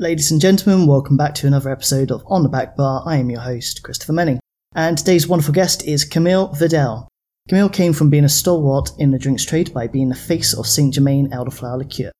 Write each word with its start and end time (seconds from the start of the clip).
Ladies 0.00 0.30
and 0.30 0.40
gentlemen, 0.40 0.86
welcome 0.86 1.18
back 1.18 1.34
to 1.34 1.46
another 1.46 1.70
episode 1.70 2.10
of 2.10 2.24
On 2.26 2.42
the 2.42 2.48
Back 2.48 2.74
Bar. 2.74 3.02
I 3.04 3.18
am 3.18 3.28
your 3.28 3.42
host, 3.42 3.82
Christopher 3.82 4.14
Menning. 4.14 4.40
And 4.74 4.96
today's 4.96 5.28
wonderful 5.28 5.52
guest 5.52 5.86
is 5.86 6.06
Camille 6.06 6.48
Vidal. 6.54 7.06
Camille 7.50 7.68
came 7.68 7.92
from 7.92 8.08
being 8.08 8.24
a 8.24 8.28
stalwart 8.30 8.92
in 8.96 9.10
the 9.10 9.18
drinks 9.18 9.44
trade 9.44 9.74
by 9.74 9.88
being 9.88 10.08
the 10.08 10.14
face 10.14 10.54
of 10.54 10.66
Saint 10.66 10.94
Germain 10.94 11.28
Elderflower 11.32 11.76
Liqueur 11.76 12.12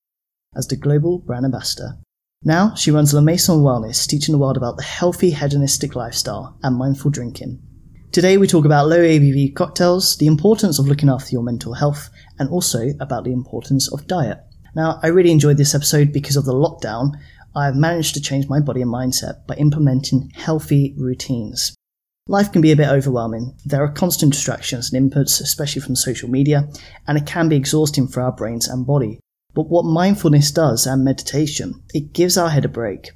as 0.54 0.68
the 0.68 0.76
global 0.76 1.20
brand 1.20 1.46
ambassador. 1.46 1.96
Now 2.42 2.74
she 2.74 2.90
runs 2.90 3.14
La 3.14 3.22
Maison 3.22 3.60
Wellness, 3.60 4.06
teaching 4.06 4.32
the 4.32 4.38
world 4.38 4.58
about 4.58 4.76
the 4.76 4.82
healthy 4.82 5.30
hedonistic 5.30 5.96
lifestyle 5.96 6.58
and 6.62 6.76
mindful 6.76 7.10
drinking. 7.10 7.62
Today 8.12 8.36
we 8.36 8.46
talk 8.46 8.66
about 8.66 8.88
low 8.88 9.00
ABV 9.00 9.54
cocktails, 9.54 10.18
the 10.18 10.26
importance 10.26 10.78
of 10.78 10.86
looking 10.86 11.08
after 11.08 11.30
your 11.30 11.42
mental 11.42 11.72
health, 11.72 12.10
and 12.38 12.50
also 12.50 12.90
about 13.00 13.24
the 13.24 13.32
importance 13.32 13.90
of 13.90 14.06
diet. 14.06 14.38
Now, 14.74 15.00
I 15.02 15.08
really 15.08 15.32
enjoyed 15.32 15.56
this 15.56 15.74
episode 15.74 16.12
because 16.12 16.36
of 16.36 16.44
the 16.44 16.54
lockdown. 16.54 17.14
I've 17.54 17.76
managed 17.76 18.14
to 18.14 18.20
change 18.20 18.48
my 18.48 18.60
body 18.60 18.82
and 18.82 18.92
mindset 18.92 19.46
by 19.46 19.56
implementing 19.56 20.30
healthy 20.34 20.94
routines. 20.96 21.74
Life 22.28 22.52
can 22.52 22.62
be 22.62 22.70
a 22.70 22.76
bit 22.76 22.88
overwhelming. 22.88 23.56
There 23.64 23.82
are 23.82 23.90
constant 23.90 24.32
distractions 24.32 24.92
and 24.92 25.10
inputs, 25.10 25.40
especially 25.40 25.82
from 25.82 25.96
social 25.96 26.28
media, 26.28 26.68
and 27.08 27.18
it 27.18 27.26
can 27.26 27.48
be 27.48 27.56
exhausting 27.56 28.06
for 28.06 28.20
our 28.20 28.30
brains 28.30 28.68
and 28.68 28.86
body. 28.86 29.18
But 29.52 29.68
what 29.68 29.84
mindfulness 29.84 30.52
does 30.52 30.86
and 30.86 31.04
meditation, 31.04 31.82
it 31.92 32.12
gives 32.12 32.38
our 32.38 32.50
head 32.50 32.64
a 32.64 32.68
break. 32.68 33.10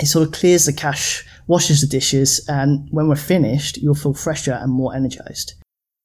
It 0.00 0.06
sort 0.06 0.26
of 0.26 0.34
clears 0.34 0.66
the 0.66 0.74
cache, 0.74 1.24
washes 1.46 1.80
the 1.80 1.86
dishes, 1.86 2.44
and 2.46 2.88
when 2.90 3.08
we're 3.08 3.16
finished, 3.16 3.78
you'll 3.78 3.94
feel 3.94 4.12
fresher 4.12 4.52
and 4.52 4.70
more 4.70 4.94
energized. 4.94 5.54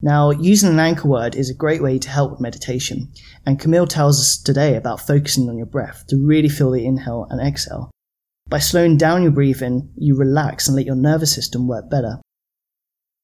Now, 0.04 0.32
using 0.32 0.70
an 0.70 0.82
anchor 0.82 1.08
word 1.08 1.34
is 1.34 1.50
a 1.50 1.54
great 1.54 1.82
way 1.82 1.98
to 1.98 2.10
help 2.10 2.32
with 2.32 2.42
meditation, 2.42 3.10
and 3.46 3.58
Camille 3.58 3.88
tells 3.88 4.20
us 4.20 4.38
today 4.38 4.76
about 4.76 5.00
focusing 5.00 5.48
on 5.48 5.56
your 5.56 5.66
breath 5.66 6.04
to 6.10 6.22
really 6.22 6.50
feel 6.50 6.72
the 6.72 6.86
inhale 6.86 7.26
and 7.30 7.40
exhale. 7.40 7.90
By 8.50 8.60
slowing 8.60 8.98
down 8.98 9.24
your 9.24 9.32
breathing, 9.32 9.94
you 9.96 10.18
relax 10.18 10.68
and 10.68 10.76
let 10.76 10.86
your 10.86 10.98
nervous 10.98 11.34
system 11.34 11.70
work 11.70 11.90
better. 11.90 12.20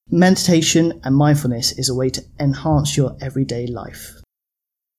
Meditation 0.10 1.02
and 1.04 1.18
mindfulness 1.18 1.78
is 1.78 1.90
a 1.90 1.96
way 1.96 2.10
to 2.12 2.24
enhance 2.40 2.96
your 2.96 3.18
everyday 3.20 3.68
life. 3.68 4.14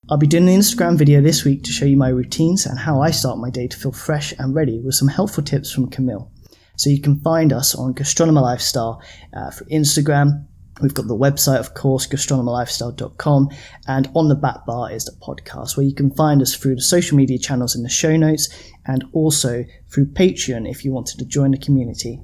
I'll 0.07 0.19
be 0.19 0.27
doing 0.27 0.47
an 0.47 0.59
Instagram 0.59 0.99
video 0.99 1.19
this 1.19 1.43
week 1.43 1.63
to 1.63 1.71
show 1.71 1.85
you 1.85 1.97
my 1.97 2.09
routines 2.09 2.67
and 2.67 2.77
how 2.77 3.01
I 3.01 3.09
start 3.09 3.39
my 3.39 3.49
day 3.49 3.67
to 3.67 3.77
feel 3.77 3.91
fresh 3.91 4.35
and 4.37 4.53
ready 4.53 4.79
with 4.85 4.93
some 4.93 5.07
helpful 5.07 5.43
tips 5.43 5.71
from 5.71 5.89
Camille. 5.89 6.31
So 6.77 6.91
you 6.91 7.01
can 7.01 7.19
find 7.21 7.51
us 7.51 7.73
on 7.73 7.95
Gastronomer 7.95 8.41
Lifestyle 8.41 9.01
uh, 9.35 9.49
for 9.49 9.65
Instagram, 9.65 10.45
We've 10.81 10.93
got 10.93 11.07
the 11.07 11.15
website, 11.15 11.59
of 11.59 11.73
course, 11.73 12.07
gastronomerlifestyle.com, 12.07 13.49
and 13.87 14.09
on 14.15 14.27
the 14.29 14.35
back 14.35 14.65
bar 14.65 14.91
is 14.91 15.05
the 15.05 15.11
podcast 15.21 15.77
where 15.77 15.85
you 15.85 15.93
can 15.93 16.11
find 16.11 16.41
us 16.41 16.55
through 16.55 16.75
the 16.75 16.81
social 16.81 17.17
media 17.17 17.37
channels 17.37 17.75
in 17.75 17.83
the 17.83 17.89
show 17.89 18.15
notes 18.17 18.49
and 18.85 19.03
also 19.13 19.63
through 19.89 20.07
Patreon 20.07 20.69
if 20.69 20.83
you 20.83 20.91
wanted 20.91 21.19
to 21.19 21.25
join 21.25 21.51
the 21.51 21.57
community. 21.57 22.19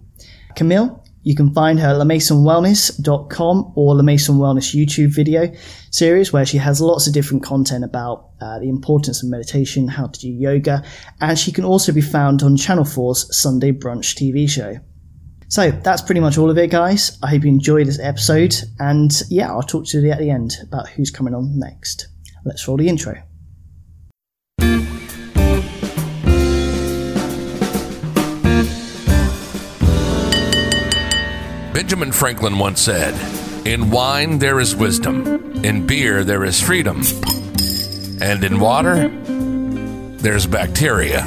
Camille, 0.56 1.04
you 1.28 1.36
can 1.36 1.54
find 1.54 1.80
her 1.80 1.90
at 1.90 1.98
lamaisonwellness.com 1.98 3.74
or 3.76 3.96
La 3.96 4.02
Maison 4.02 4.38
Wellness 4.38 4.74
YouTube 4.74 5.14
video 5.14 5.52
series 5.92 6.32
where 6.32 6.46
she 6.46 6.58
has 6.58 6.80
lots 6.80 7.06
of 7.06 7.14
different 7.14 7.44
content 7.44 7.84
about 7.84 8.30
uh, 8.40 8.60
the 8.60 8.70
importance 8.70 9.22
of 9.22 9.30
meditation, 9.30 9.90
how 9.90 10.08
to 10.08 10.20
do 10.20 10.30
yoga, 10.30 10.84
and 11.20 11.38
she 11.38 11.52
can 11.52 11.66
also 11.66 11.92
be 11.92 12.02
found 12.02 12.44
on 12.44 12.56
Channel 12.56 12.86
4's 12.86 13.38
Sunday 13.38 13.74
Brunch 13.74 14.16
TV 14.16 14.50
show. 14.50 14.80
So 15.50 15.72
that's 15.72 16.02
pretty 16.02 16.20
much 16.20 16.38
all 16.38 16.50
of 16.50 16.58
it, 16.58 16.70
guys. 16.70 17.18
I 17.24 17.30
hope 17.30 17.44
you 17.44 17.50
enjoyed 17.50 17.88
this 17.88 18.00
episode, 18.00 18.56
and 18.80 19.12
yeah, 19.30 19.50
I'll 19.50 19.64
talk 19.64 19.86
to 19.88 20.02
you 20.02 20.12
at 20.12 20.20
the 20.20 20.30
end 20.30 20.58
about 20.62 20.90
who's 20.90 21.10
coming 21.10 21.34
on 21.34 21.58
next. 21.58 22.08
Let's 22.44 22.68
roll 22.68 22.78
the 22.78 22.90
intro. 22.90 23.24
Benjamin 31.74 32.12
Franklin 32.12 32.58
once 32.60 32.82
said, 32.82 33.14
In 33.66 33.90
wine 33.90 34.40
there 34.40 34.60
is 34.60 34.76
wisdom, 34.76 35.64
in 35.64 35.88
beer 35.88 36.26
there 36.26 36.44
is 36.44 36.62
freedom, 36.62 37.02
and 38.22 38.44
in 38.44 38.60
water 38.60 39.08
there's 40.18 40.46
bacteria. 40.46 41.26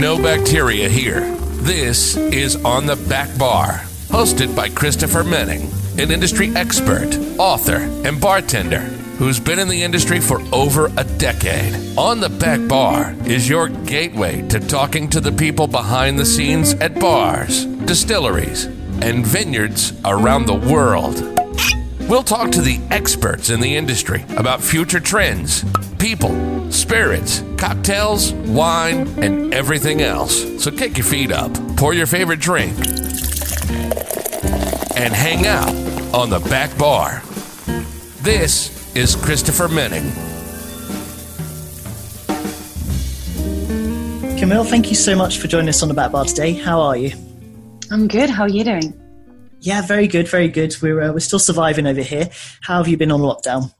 No 0.00 0.16
bacteria 0.16 0.88
here. 0.88 1.20
This 1.60 2.16
is 2.16 2.56
On 2.64 2.86
the 2.86 2.96
Back 2.96 3.36
Bar, 3.38 3.82
hosted 4.08 4.56
by 4.56 4.70
Christopher 4.70 5.22
Menning, 5.22 5.70
an 5.98 6.10
industry 6.10 6.50
expert, 6.56 7.14
author, 7.38 7.76
and 8.06 8.18
bartender 8.18 8.80
who's 9.18 9.38
been 9.38 9.58
in 9.58 9.68
the 9.68 9.82
industry 9.82 10.18
for 10.18 10.40
over 10.54 10.86
a 10.96 11.04
decade. 11.18 11.98
On 11.98 12.18
the 12.18 12.30
Back 12.30 12.66
Bar 12.66 13.14
is 13.26 13.46
your 13.46 13.68
gateway 13.68 14.40
to 14.48 14.58
talking 14.58 15.06
to 15.10 15.20
the 15.20 15.32
people 15.32 15.66
behind 15.66 16.18
the 16.18 16.24
scenes 16.24 16.72
at 16.74 16.98
bars, 16.98 17.66
distilleries, 17.66 18.64
and 19.02 19.26
vineyards 19.26 19.92
around 20.06 20.46
the 20.46 20.54
world. 20.54 21.20
We'll 22.08 22.22
talk 22.22 22.50
to 22.52 22.62
the 22.62 22.80
experts 22.90 23.50
in 23.50 23.60
the 23.60 23.76
industry 23.76 24.24
about 24.38 24.62
future 24.62 24.98
trends, 24.98 25.62
people, 26.00 26.72
spirits, 26.72 27.44
cocktails, 27.58 28.32
wine, 28.32 29.06
and 29.22 29.52
everything 29.52 30.00
else. 30.00 30.62
So 30.62 30.70
kick 30.70 30.96
your 30.96 31.04
feet 31.04 31.30
up, 31.30 31.52
pour 31.76 31.92
your 31.92 32.06
favorite 32.06 32.40
drink, 32.40 32.74
and 34.96 35.12
hang 35.12 35.46
out 35.46 35.68
on 36.14 36.30
the 36.30 36.40
back 36.48 36.76
bar. 36.78 37.22
This 38.22 38.96
is 38.96 39.14
Christopher 39.14 39.68
Menning. 39.68 40.10
Camille, 44.38 44.64
thank 44.64 44.88
you 44.88 44.96
so 44.96 45.14
much 45.14 45.38
for 45.38 45.48
joining 45.48 45.68
us 45.68 45.82
on 45.82 45.88
the 45.88 45.94
back 45.94 46.12
bar 46.12 46.24
today. 46.24 46.54
How 46.54 46.80
are 46.80 46.96
you? 46.96 47.12
I'm 47.90 48.08
good. 48.08 48.30
How 48.30 48.44
are 48.44 48.48
you 48.48 48.64
doing? 48.64 48.98
Yeah, 49.60 49.82
very 49.82 50.08
good, 50.08 50.26
very 50.28 50.48
good. 50.48 50.74
We're 50.80 51.02
uh, 51.02 51.12
we're 51.12 51.20
still 51.20 51.38
surviving 51.38 51.86
over 51.86 52.00
here. 52.00 52.30
How 52.62 52.78
have 52.78 52.88
you 52.88 52.96
been 52.96 53.12
on 53.12 53.20
lockdown? 53.20 53.74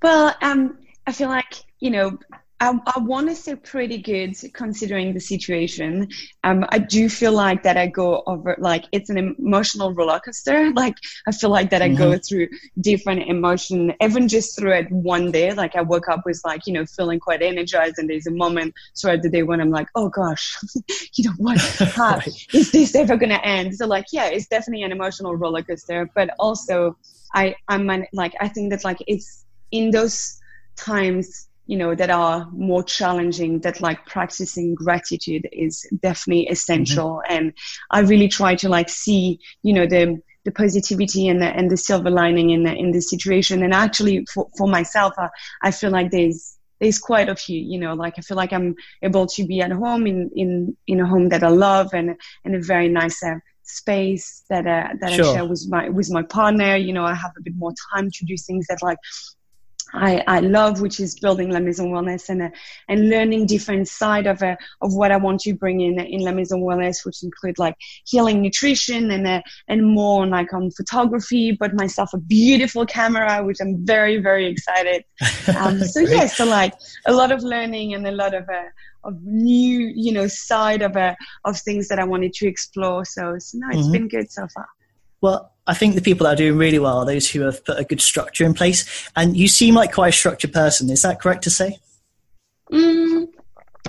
Well, 0.00 0.32
um, 0.42 0.77
I 1.08 1.12
feel 1.12 1.30
like 1.30 1.64
you 1.80 1.90
know 1.90 2.18
I, 2.60 2.78
I 2.94 2.98
want 2.98 3.28
to 3.28 3.34
say 3.34 3.54
pretty 3.54 3.98
good 3.98 4.34
considering 4.52 5.14
the 5.14 5.20
situation. 5.20 6.08
Um, 6.44 6.66
I 6.70 6.78
do 6.78 7.08
feel 7.08 7.32
like 7.32 7.62
that 7.62 7.76
I 7.78 7.86
go 7.86 8.22
over 8.26 8.56
like 8.58 8.84
it's 8.92 9.08
an 9.08 9.16
emotional 9.16 9.94
roller 9.94 10.20
coaster. 10.20 10.70
Like 10.78 10.96
I 11.26 11.32
feel 11.32 11.50
like 11.50 11.70
that 11.70 11.82
I 11.82 11.88
mm-hmm. 11.88 11.96
go 11.96 12.18
through 12.18 12.48
different 12.80 13.22
emotion, 13.22 13.94
even 14.02 14.28
just 14.28 14.58
through 14.58 14.72
it 14.72 14.90
one 14.90 15.30
day. 15.32 15.52
Like 15.54 15.76
I 15.76 15.82
woke 15.82 16.08
up 16.08 16.26
with 16.26 16.40
like 16.44 16.66
you 16.66 16.74
know 16.74 16.84
feeling 16.84 17.20
quite 17.20 17.42
energized, 17.42 17.98
and 17.98 18.10
there's 18.10 18.26
a 18.26 18.32
moment 18.32 18.74
throughout 19.00 19.22
the 19.22 19.30
day 19.30 19.42
when 19.44 19.62
I'm 19.62 19.70
like, 19.70 19.88
oh 19.94 20.10
gosh, 20.10 20.56
you 21.14 21.24
know 21.24 21.34
what? 21.38 21.58
How, 21.96 22.16
right. 22.16 22.46
Is 22.52 22.70
this 22.70 22.94
ever 22.94 23.16
gonna 23.16 23.40
end? 23.42 23.76
So 23.76 23.86
like 23.86 24.06
yeah, 24.12 24.26
it's 24.26 24.46
definitely 24.46 24.82
an 24.82 24.92
emotional 24.92 25.34
roller 25.36 25.62
coaster, 25.62 26.10
but 26.14 26.30
also 26.38 26.98
I 27.34 27.54
I'm 27.66 27.86
like 28.12 28.34
I 28.40 28.48
think 28.48 28.70
that 28.70 28.84
like 28.84 28.98
it's 29.06 29.46
in 29.70 29.90
those 29.90 30.37
times 30.78 31.48
you 31.66 31.76
know 31.76 31.94
that 31.94 32.10
are 32.10 32.48
more 32.52 32.82
challenging 32.82 33.60
that 33.60 33.80
like 33.80 34.04
practicing 34.06 34.74
gratitude 34.74 35.46
is 35.52 35.86
definitely 36.00 36.48
essential 36.48 37.20
mm-hmm. 37.22 37.34
and 37.34 37.52
i 37.90 38.00
really 38.00 38.28
try 38.28 38.54
to 38.54 38.68
like 38.68 38.88
see 38.88 39.38
you 39.62 39.72
know 39.72 39.86
the 39.86 40.20
the 40.44 40.52
positivity 40.52 41.28
and 41.28 41.42
the, 41.42 41.46
and 41.46 41.70
the 41.70 41.76
silver 41.76 42.10
lining 42.10 42.50
in 42.50 42.62
the, 42.62 42.72
in 42.72 42.90
this 42.92 43.10
situation 43.10 43.62
and 43.62 43.74
actually 43.74 44.24
for, 44.32 44.48
for 44.56 44.66
myself 44.66 45.12
I, 45.18 45.28
I 45.62 45.70
feel 45.72 45.90
like 45.90 46.10
there's 46.10 46.56
there's 46.80 46.98
quite 46.98 47.28
a 47.28 47.36
few 47.36 47.60
you 47.60 47.78
know 47.78 47.94
like 47.94 48.14
i 48.18 48.22
feel 48.22 48.36
like 48.36 48.52
i'm 48.52 48.74
able 49.02 49.26
to 49.26 49.46
be 49.46 49.60
at 49.60 49.72
home 49.72 50.06
in 50.06 50.30
in 50.34 50.76
in 50.86 51.00
a 51.00 51.06
home 51.06 51.28
that 51.30 51.42
i 51.42 51.48
love 51.48 51.92
and 51.92 52.16
and 52.44 52.54
a 52.54 52.62
very 52.62 52.88
nice 52.88 53.22
uh, 53.22 53.34
space 53.68 54.44
that 54.48 54.66
uh, 54.66 54.94
that 55.00 55.12
sure. 55.12 55.26
I 55.26 55.34
share 55.34 55.44
with 55.44 55.66
my 55.68 55.88
with 55.90 56.10
my 56.10 56.22
partner. 56.22 56.76
You 56.76 56.92
know, 56.92 57.04
I 57.04 57.14
have 57.14 57.32
a 57.38 57.42
bit 57.42 57.54
more 57.56 57.72
time 57.92 58.10
to 58.10 58.24
do 58.24 58.36
things 58.36 58.66
that 58.68 58.82
like 58.82 58.98
I, 59.92 60.22
I 60.26 60.40
love, 60.40 60.80
which 60.80 61.00
is 61.00 61.18
building 61.18 61.50
La 61.50 61.60
Maison 61.60 61.90
Wellness 61.90 62.28
and 62.28 62.42
uh, 62.42 62.50
and 62.88 63.08
learning 63.08 63.46
different 63.46 63.88
side 63.88 64.26
of 64.26 64.42
uh, 64.42 64.56
of 64.82 64.94
what 64.94 65.10
I 65.10 65.16
want 65.16 65.40
to 65.40 65.54
bring 65.54 65.80
in 65.80 65.98
in 65.98 66.20
La 66.20 66.32
Maison 66.32 66.60
Wellness, 66.60 67.04
which 67.04 67.22
include 67.22 67.58
like 67.58 67.76
healing 68.04 68.42
nutrition 68.42 69.10
and 69.10 69.26
uh, 69.26 69.42
and 69.68 69.86
more 69.86 70.26
like 70.26 70.52
on 70.52 70.70
photography. 70.70 71.52
But 71.52 71.74
myself 71.74 72.12
a 72.12 72.18
beautiful 72.18 72.84
camera, 72.86 73.42
which 73.44 73.58
I'm 73.60 73.84
very 73.84 74.18
very 74.18 74.46
excited. 74.46 75.04
Um, 75.58 75.82
so 75.82 76.00
yes, 76.00 76.10
yeah, 76.12 76.26
so 76.26 76.44
like 76.44 76.74
a 77.06 77.12
lot 77.12 77.32
of 77.32 77.42
learning 77.42 77.94
and 77.94 78.06
a 78.06 78.12
lot 78.12 78.34
of 78.34 78.48
uh, 78.48 78.68
of 79.04 79.22
new 79.22 79.90
you 79.94 80.12
know 80.12 80.28
side 80.28 80.82
of 80.82 80.96
uh, 80.96 81.14
of 81.44 81.58
things 81.58 81.88
that 81.88 81.98
I 81.98 82.04
wanted 82.04 82.34
to 82.34 82.46
explore. 82.46 83.04
So 83.04 83.38
so 83.38 83.58
no, 83.58 83.68
it's 83.70 83.78
mm-hmm. 83.78 83.92
been 83.92 84.08
good 84.08 84.30
so 84.30 84.46
far. 84.54 84.68
Well, 85.20 85.52
I 85.68 85.74
think 85.74 85.94
the 85.94 86.00
people 86.00 86.24
that 86.24 86.32
are 86.32 86.36
doing 86.36 86.56
really 86.56 86.78
well 86.78 86.98
are 86.98 87.06
those 87.06 87.30
who 87.30 87.42
have 87.42 87.62
put 87.64 87.78
a 87.78 87.84
good 87.84 88.00
structure 88.00 88.44
in 88.44 88.54
place. 88.54 89.08
And 89.14 89.36
you 89.36 89.48
seem 89.48 89.74
like 89.74 89.92
quite 89.92 90.08
a 90.08 90.16
structured 90.16 90.52
person. 90.52 90.88
Is 90.88 91.02
that 91.02 91.20
correct 91.20 91.44
to 91.44 91.50
say? 91.50 91.78
Mm, 92.72 93.28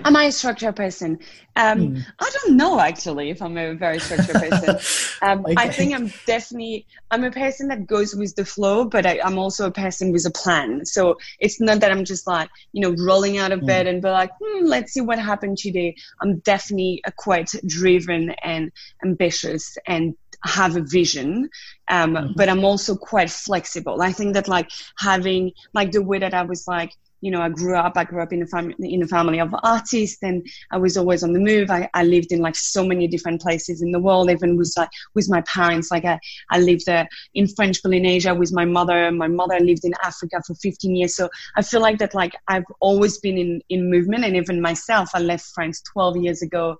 I'm 0.03 0.15
I 0.15 0.25
a 0.25 0.31
structured 0.31 0.75
person? 0.75 1.19
Um, 1.55 1.79
mm. 1.79 2.05
I 2.19 2.29
don't 2.33 2.57
know 2.57 2.79
actually 2.79 3.29
if 3.29 3.41
I'm 3.41 3.57
a 3.57 3.73
very 3.73 3.99
structured 3.99 4.35
person. 4.35 4.79
Um, 5.21 5.41
okay. 5.45 5.55
I 5.57 5.67
think 5.67 5.93
I'm 5.93 6.13
definitely 6.25 6.85
I'm 7.11 7.25
a 7.25 7.31
person 7.31 7.67
that 7.67 7.85
goes 7.85 8.15
with 8.15 8.35
the 8.35 8.45
flow, 8.45 8.85
but 8.85 9.05
I, 9.05 9.19
am 9.21 9.37
also 9.37 9.67
a 9.67 9.71
person 9.71 10.13
with 10.13 10.25
a 10.25 10.31
plan. 10.31 10.85
So 10.85 11.17
it's 11.39 11.59
not 11.59 11.81
that 11.81 11.91
I'm 11.91 12.05
just 12.05 12.25
like 12.25 12.49
you 12.71 12.81
know 12.81 12.95
rolling 13.05 13.37
out 13.37 13.51
of 13.51 13.59
mm. 13.59 13.67
bed 13.67 13.85
and 13.85 14.01
be 14.01 14.07
like, 14.07 14.31
hmm, 14.41 14.65
let's 14.65 14.93
see 14.93 15.01
what 15.01 15.19
happened 15.19 15.57
today. 15.57 15.93
I'm 16.21 16.39
definitely 16.39 17.01
a 17.05 17.11
quite 17.11 17.51
driven 17.67 18.29
and 18.41 18.71
ambitious 19.03 19.77
and 19.85 20.15
have 20.43 20.75
a 20.75 20.81
vision 20.81 21.49
um, 21.89 22.13
mm-hmm. 22.13 22.33
but 22.35 22.49
i'm 22.49 22.63
also 22.63 22.95
quite 22.95 23.29
flexible 23.29 24.01
i 24.01 24.11
think 24.11 24.33
that 24.33 24.47
like 24.47 24.69
having 24.97 25.51
like 25.73 25.91
the 25.91 26.01
way 26.01 26.19
that 26.19 26.33
i 26.33 26.41
was 26.41 26.67
like 26.67 26.91
you 27.21 27.31
know, 27.31 27.41
I 27.41 27.49
grew 27.49 27.75
up, 27.75 27.93
I 27.95 28.05
grew 28.05 28.21
up 28.21 28.31
in 28.31 28.41
a 28.41 28.47
family, 28.47 28.75
in 28.93 29.03
a 29.03 29.07
family 29.07 29.39
of 29.39 29.53
artists 29.63 30.21
and 30.23 30.47
I 30.71 30.77
was 30.77 30.95
always 30.95 31.23
on 31.23 31.33
the 31.33 31.39
move. 31.39 31.69
I, 31.69 31.89
I 31.93 32.03
lived 32.03 32.31
in 32.31 32.39
like 32.39 32.55
so 32.55 32.85
many 32.85 33.07
different 33.07 33.41
places 33.41 33.81
in 33.81 33.91
the 33.91 33.99
world, 33.99 34.29
even 34.29 34.57
with 34.57 34.73
like, 34.77 34.89
with 35.15 35.29
my 35.29 35.41
parents. 35.41 35.91
Like 35.91 36.05
I, 36.05 36.19
I 36.49 36.59
lived 36.59 36.87
uh, 36.87 37.05
in 37.33 37.47
French 37.47 37.81
Polynesia 37.81 38.33
with 38.33 38.53
my 38.53 38.65
mother. 38.65 39.11
My 39.11 39.27
mother 39.27 39.59
lived 39.59 39.83
in 39.83 39.93
Africa 40.03 40.41
for 40.45 40.55
15 40.55 40.95
years. 40.95 41.15
So 41.15 41.29
I 41.57 41.61
feel 41.61 41.81
like 41.81 41.99
that, 41.99 42.13
like 42.13 42.33
I've 42.47 42.65
always 42.79 43.17
been 43.17 43.37
in, 43.37 43.61
in 43.69 43.89
movement 43.89 44.23
and 44.23 44.35
even 44.35 44.61
myself, 44.61 45.09
I 45.13 45.19
left 45.19 45.45
France 45.53 45.81
12 45.93 46.17
years 46.17 46.41
ago, 46.41 46.77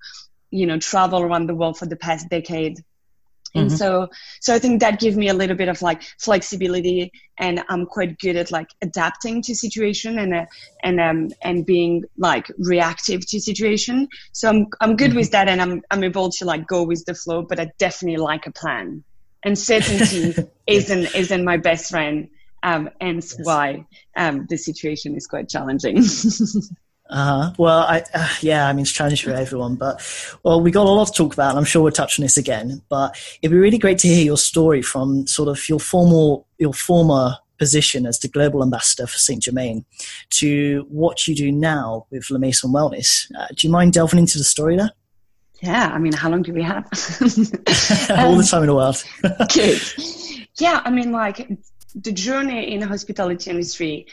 you 0.51 0.65
know, 0.65 0.79
travel 0.79 1.21
around 1.21 1.47
the 1.47 1.55
world 1.55 1.77
for 1.77 1.85
the 1.85 1.97
past 1.97 2.29
decade 2.29 2.83
and 3.55 3.67
mm-hmm. 3.67 3.75
so 3.75 4.07
so 4.39 4.53
i 4.53 4.59
think 4.59 4.79
that 4.79 4.99
gives 4.99 5.17
me 5.17 5.27
a 5.27 5.33
little 5.33 5.55
bit 5.55 5.69
of 5.69 5.81
like 5.81 6.01
flexibility 6.19 7.11
and 7.37 7.63
i'm 7.69 7.85
quite 7.85 8.17
good 8.19 8.35
at 8.35 8.51
like 8.51 8.69
adapting 8.81 9.41
to 9.41 9.55
situation 9.55 10.19
and 10.19 10.33
uh, 10.33 10.45
and 10.83 10.99
um 10.99 11.29
and 11.43 11.65
being 11.65 12.03
like 12.17 12.49
reactive 12.59 13.25
to 13.25 13.39
situation 13.39 14.07
so 14.31 14.49
i'm 14.49 14.67
i'm 14.81 14.95
good 14.95 15.09
mm-hmm. 15.09 15.19
with 15.19 15.31
that 15.31 15.47
and 15.47 15.61
i'm 15.61 15.81
i'm 15.91 16.03
able 16.03 16.29
to 16.29 16.45
like 16.45 16.67
go 16.67 16.83
with 16.83 17.03
the 17.05 17.13
flow 17.13 17.41
but 17.41 17.59
i 17.59 17.69
definitely 17.77 18.17
like 18.17 18.45
a 18.45 18.51
plan 18.51 19.03
and 19.43 19.57
certainty 19.57 20.35
isn't 20.67 21.15
isn't 21.15 21.43
my 21.43 21.57
best 21.57 21.89
friend 21.89 22.29
um 22.63 22.89
and 22.99 23.17
yes. 23.17 23.37
why 23.43 23.85
um 24.17 24.45
the 24.49 24.57
situation 24.57 25.15
is 25.15 25.27
quite 25.27 25.49
challenging 25.49 26.03
Uh-huh. 27.09 27.51
Well, 27.57 27.79
I, 27.79 28.03
uh, 28.13 28.27
yeah, 28.41 28.67
I 28.67 28.73
mean, 28.73 28.83
it's 28.83 28.91
challenging 28.91 29.31
for 29.31 29.35
everyone, 29.35 29.75
but, 29.75 29.99
well, 30.43 30.61
we 30.61 30.69
got 30.69 30.85
a 30.85 30.89
lot 30.89 31.05
to 31.05 31.13
talk 31.13 31.33
about, 31.33 31.49
and 31.49 31.57
I'm 31.57 31.65
sure 31.65 31.81
we'll 31.81 31.91
touch 31.91 32.19
on 32.19 32.23
this 32.23 32.37
again, 32.37 32.83
but 32.87 33.17
it'd 33.41 33.51
be 33.51 33.57
really 33.57 33.79
great 33.79 33.97
to 33.99 34.07
hear 34.07 34.23
your 34.23 34.37
story 34.37 34.83
from 34.83 35.25
sort 35.25 35.49
of 35.49 35.67
your 35.67 35.79
formal, 35.79 36.45
your 36.59 36.73
former 36.73 37.35
position 37.57 38.05
as 38.05 38.19
the 38.19 38.27
global 38.27 38.63
ambassador 38.63 39.07
for 39.07 39.17
Saint 39.17 39.43
Germain 39.43 39.85
to 40.29 40.85
what 40.89 41.27
you 41.27 41.35
do 41.35 41.51
now 41.51 42.05
with 42.11 42.29
La 42.29 42.37
Maison 42.37 42.71
Wellness. 42.71 43.29
Uh, 43.37 43.47
do 43.55 43.67
you 43.67 43.71
mind 43.71 43.93
delving 43.93 44.19
into 44.19 44.37
the 44.37 44.43
story 44.43 44.77
there? 44.77 44.91
Yeah, 45.61 45.91
I 45.93 45.97
mean, 45.97 46.13
how 46.13 46.29
long 46.29 46.41
do 46.41 46.53
we 46.53 46.63
have? 46.63 46.85
All 48.11 48.37
the 48.37 48.47
time 48.49 48.63
in 48.63 48.67
the 48.67 48.75
world. 48.75 49.03
good. 49.53 49.81
Yeah, 50.59 50.81
I 50.83 50.89
mean, 50.89 51.13
like 51.13 51.47
the 51.95 52.11
journey 52.11 52.73
in 52.73 52.81
the 52.81 52.87
hospitality 52.87 53.49
industry 53.49 54.07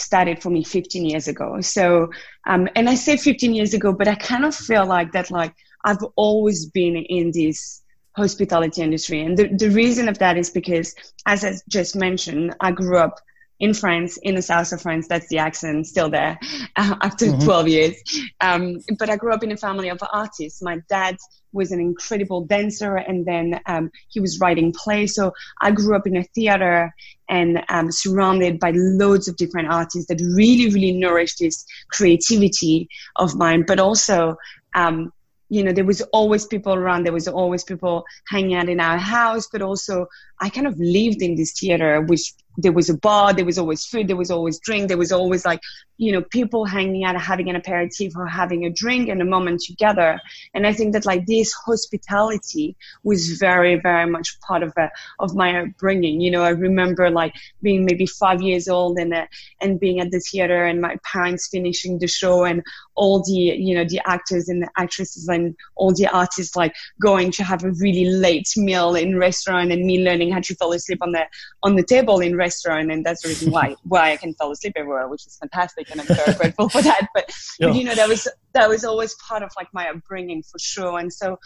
started 0.00 0.42
for 0.42 0.50
me 0.50 0.64
15 0.64 1.04
years 1.04 1.28
ago. 1.28 1.60
So, 1.60 2.10
um, 2.46 2.68
and 2.74 2.88
I 2.88 2.94
say 2.94 3.16
15 3.16 3.54
years 3.54 3.74
ago, 3.74 3.92
but 3.92 4.08
I 4.08 4.14
kind 4.14 4.44
of 4.44 4.54
feel 4.54 4.86
like 4.86 5.12
that, 5.12 5.30
like 5.30 5.54
I've 5.84 6.02
always 6.16 6.66
been 6.66 6.96
in 6.96 7.30
this 7.32 7.82
hospitality 8.16 8.82
industry. 8.82 9.22
And 9.22 9.36
the, 9.36 9.48
the 9.48 9.70
reason 9.70 10.08
of 10.08 10.18
that 10.18 10.36
is 10.36 10.50
because, 10.50 10.94
as 11.26 11.44
I 11.44 11.54
just 11.68 11.96
mentioned, 11.96 12.54
I 12.60 12.72
grew 12.72 12.98
up 12.98 13.20
in 13.60 13.74
France, 13.74 14.18
in 14.18 14.34
the 14.34 14.42
south 14.42 14.72
of 14.72 14.80
France. 14.82 15.08
That's 15.08 15.28
the 15.28 15.38
accent 15.38 15.86
still 15.86 16.10
there 16.10 16.38
uh, 16.76 16.96
after 17.02 17.26
mm-hmm. 17.26 17.44
12 17.44 17.68
years. 17.68 17.96
Um, 18.40 18.78
but 18.98 19.10
I 19.10 19.16
grew 19.16 19.32
up 19.32 19.42
in 19.42 19.52
a 19.52 19.56
family 19.56 19.88
of 19.88 19.98
artists. 20.12 20.62
My 20.62 20.80
dad 20.88 21.16
was 21.52 21.72
an 21.72 21.80
incredible 21.80 22.44
dancer 22.44 22.96
and 22.96 23.26
then 23.26 23.60
um, 23.66 23.90
he 24.08 24.20
was 24.20 24.38
writing 24.40 24.72
plays. 24.72 25.14
So 25.14 25.32
I 25.60 25.70
grew 25.70 25.96
up 25.96 26.06
in 26.06 26.16
a 26.16 26.24
theater 26.24 26.94
and 27.28 27.62
um, 27.68 27.90
surrounded 27.92 28.58
by 28.58 28.72
loads 28.74 29.28
of 29.28 29.36
different 29.36 29.68
artists 29.68 30.06
that 30.08 30.20
really, 30.20 30.72
really 30.72 30.92
nourished 30.92 31.38
this 31.40 31.64
creativity 31.90 32.88
of 33.16 33.34
mine, 33.34 33.64
but 33.66 33.78
also 33.78 34.36
um, 34.74 35.12
you 35.50 35.64
know, 35.64 35.72
there 35.72 35.84
was 35.84 36.02
always 36.12 36.46
people 36.46 36.74
around. 36.74 37.04
There 37.04 37.12
was 37.12 37.28
always 37.28 37.64
people 37.64 38.04
hanging 38.28 38.54
out 38.54 38.68
in 38.68 38.80
our 38.80 38.98
house, 38.98 39.48
but 39.50 39.62
also 39.62 40.06
I 40.40 40.50
kind 40.50 40.66
of 40.66 40.78
lived 40.78 41.22
in 41.22 41.36
this 41.36 41.58
theater, 41.58 42.02
which 42.02 42.34
there 42.58 42.72
was 42.72 42.90
a 42.90 42.98
bar, 42.98 43.32
there 43.32 43.44
was 43.44 43.56
always 43.56 43.86
food, 43.86 44.08
there 44.08 44.16
was 44.16 44.32
always 44.32 44.58
drink, 44.58 44.88
there 44.88 44.98
was 44.98 45.12
always 45.12 45.44
like, 45.44 45.60
you 45.96 46.10
know, 46.10 46.22
people 46.22 46.64
hanging 46.64 47.04
out, 47.04 47.18
having 47.20 47.48
an 47.48 47.54
aperitif 47.54 48.16
or 48.16 48.26
having 48.26 48.66
a 48.66 48.70
drink 48.70 49.08
and 49.08 49.22
a 49.22 49.24
moment 49.24 49.60
together. 49.60 50.20
And 50.54 50.66
I 50.66 50.72
think 50.72 50.92
that 50.92 51.06
like 51.06 51.24
this 51.26 51.52
hospitality 51.52 52.76
was 53.04 53.38
very, 53.38 53.76
very 53.80 54.10
much 54.10 54.40
part 54.40 54.64
of 54.64 54.72
a, 54.76 54.82
uh, 54.82 54.88
of 55.20 55.36
my 55.36 55.60
upbringing. 55.60 56.20
You 56.20 56.32
know, 56.32 56.42
I 56.42 56.50
remember 56.50 57.10
like 57.10 57.32
being 57.62 57.84
maybe 57.84 58.06
five 58.06 58.42
years 58.42 58.68
old 58.68 58.98
and 58.98 59.14
uh, 59.14 59.26
and 59.60 59.78
being 59.78 60.00
at 60.00 60.10
the 60.10 60.20
theater 60.20 60.64
and 60.64 60.80
my 60.80 60.96
parents 61.04 61.48
finishing 61.48 61.98
the 61.98 62.08
show 62.08 62.44
and 62.44 62.62
all 62.98 63.22
the 63.22 63.32
you 63.32 63.74
know 63.74 63.84
the 63.84 64.00
actors 64.04 64.48
and 64.48 64.62
the 64.62 64.68
actresses 64.76 65.28
and 65.28 65.54
all 65.76 65.92
the 65.92 66.06
artists 66.06 66.56
like 66.56 66.74
going 67.00 67.30
to 67.30 67.44
have 67.44 67.62
a 67.64 67.70
really 67.72 68.06
late 68.06 68.48
meal 68.56 68.94
in 68.96 69.16
restaurant 69.16 69.70
and 69.70 69.86
me 69.86 70.04
learning 70.04 70.32
how 70.32 70.40
to 70.40 70.54
fall 70.56 70.72
asleep 70.72 70.98
on 71.00 71.12
the 71.12 71.24
on 71.62 71.76
the 71.76 71.82
table 71.82 72.18
in 72.20 72.36
restaurant. 72.36 72.90
And 72.90 73.04
that's 73.04 73.22
the 73.22 73.28
reason 73.28 73.52
why 73.52 73.76
why 73.84 74.12
I 74.12 74.16
can 74.16 74.34
fall 74.34 74.50
asleep 74.50 74.74
everywhere 74.76 75.08
which 75.08 75.26
is 75.26 75.36
fantastic. 75.36 75.90
And 75.90 76.00
I'm 76.00 76.06
very 76.08 76.34
grateful 76.34 76.68
for 76.68 76.82
that. 76.82 77.08
But, 77.14 77.30
yeah. 77.58 77.68
but 77.68 77.76
you 77.76 77.84
know 77.84 77.94
that 77.94 78.08
was 78.08 78.28
that 78.54 78.68
was 78.68 78.84
always 78.84 79.14
part 79.14 79.42
of 79.42 79.50
like 79.56 79.68
my 79.72 79.88
upbringing 79.88 80.42
for 80.42 80.58
sure. 80.58 80.98
And 80.98 81.12
so 81.12 81.38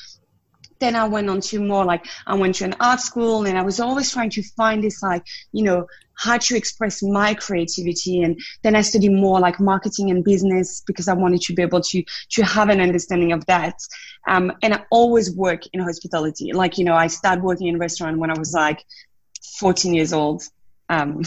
then 0.81 0.97
I 0.97 1.07
went 1.07 1.31
on 1.31 1.41
to 1.41 1.61
more 1.61 1.85
like 1.85 2.07
I 2.27 2.35
went 2.35 2.57
to 2.57 2.65
an 2.65 2.75
art 2.81 3.01
school 3.01 3.47
and 3.47 3.57
I 3.57 3.63
was 3.63 3.79
always 3.79 4.11
trying 4.11 4.31
to 4.31 4.43
find 4.43 4.83
this 4.83 5.01
like, 5.03 5.23
you 5.53 5.63
know, 5.63 5.87
how 6.23 6.39
to 6.39 6.57
express 6.57 7.03
my 7.03 7.35
creativity. 7.35 8.23
And 8.23 8.41
then 8.63 8.77
I 8.77 8.83
studied 8.83 9.13
more 9.13 9.41
like 9.41 9.59
marketing 9.59 10.11
and 10.11 10.25
business 10.25 10.83
because 10.87 11.09
I 11.09 11.15
wanted 11.15 11.41
to 11.43 11.55
be 11.55 11.63
able 11.63 11.81
to, 11.81 12.05
to 12.31 12.43
have 12.45 12.69
an 12.69 12.81
understanding 12.81 13.33
of 13.33 13.45
that. 13.47 13.75
Um, 14.29 14.53
and 14.63 14.75
I 14.75 14.85
always 14.91 15.35
work 15.35 15.63
in 15.73 15.81
hospitality. 15.81 16.53
Like, 16.53 16.79
you 16.79 16.85
know, 16.85 16.95
I 16.95 17.09
started 17.09 17.43
working 17.43 17.67
in 17.67 17.79
restaurant 17.79 18.19
when 18.19 18.31
I 18.31 18.39
was 18.39 18.53
like 18.53 18.85
14 19.59 19.95
years 19.95 20.13
old. 20.13 20.45
Um, 20.89 21.23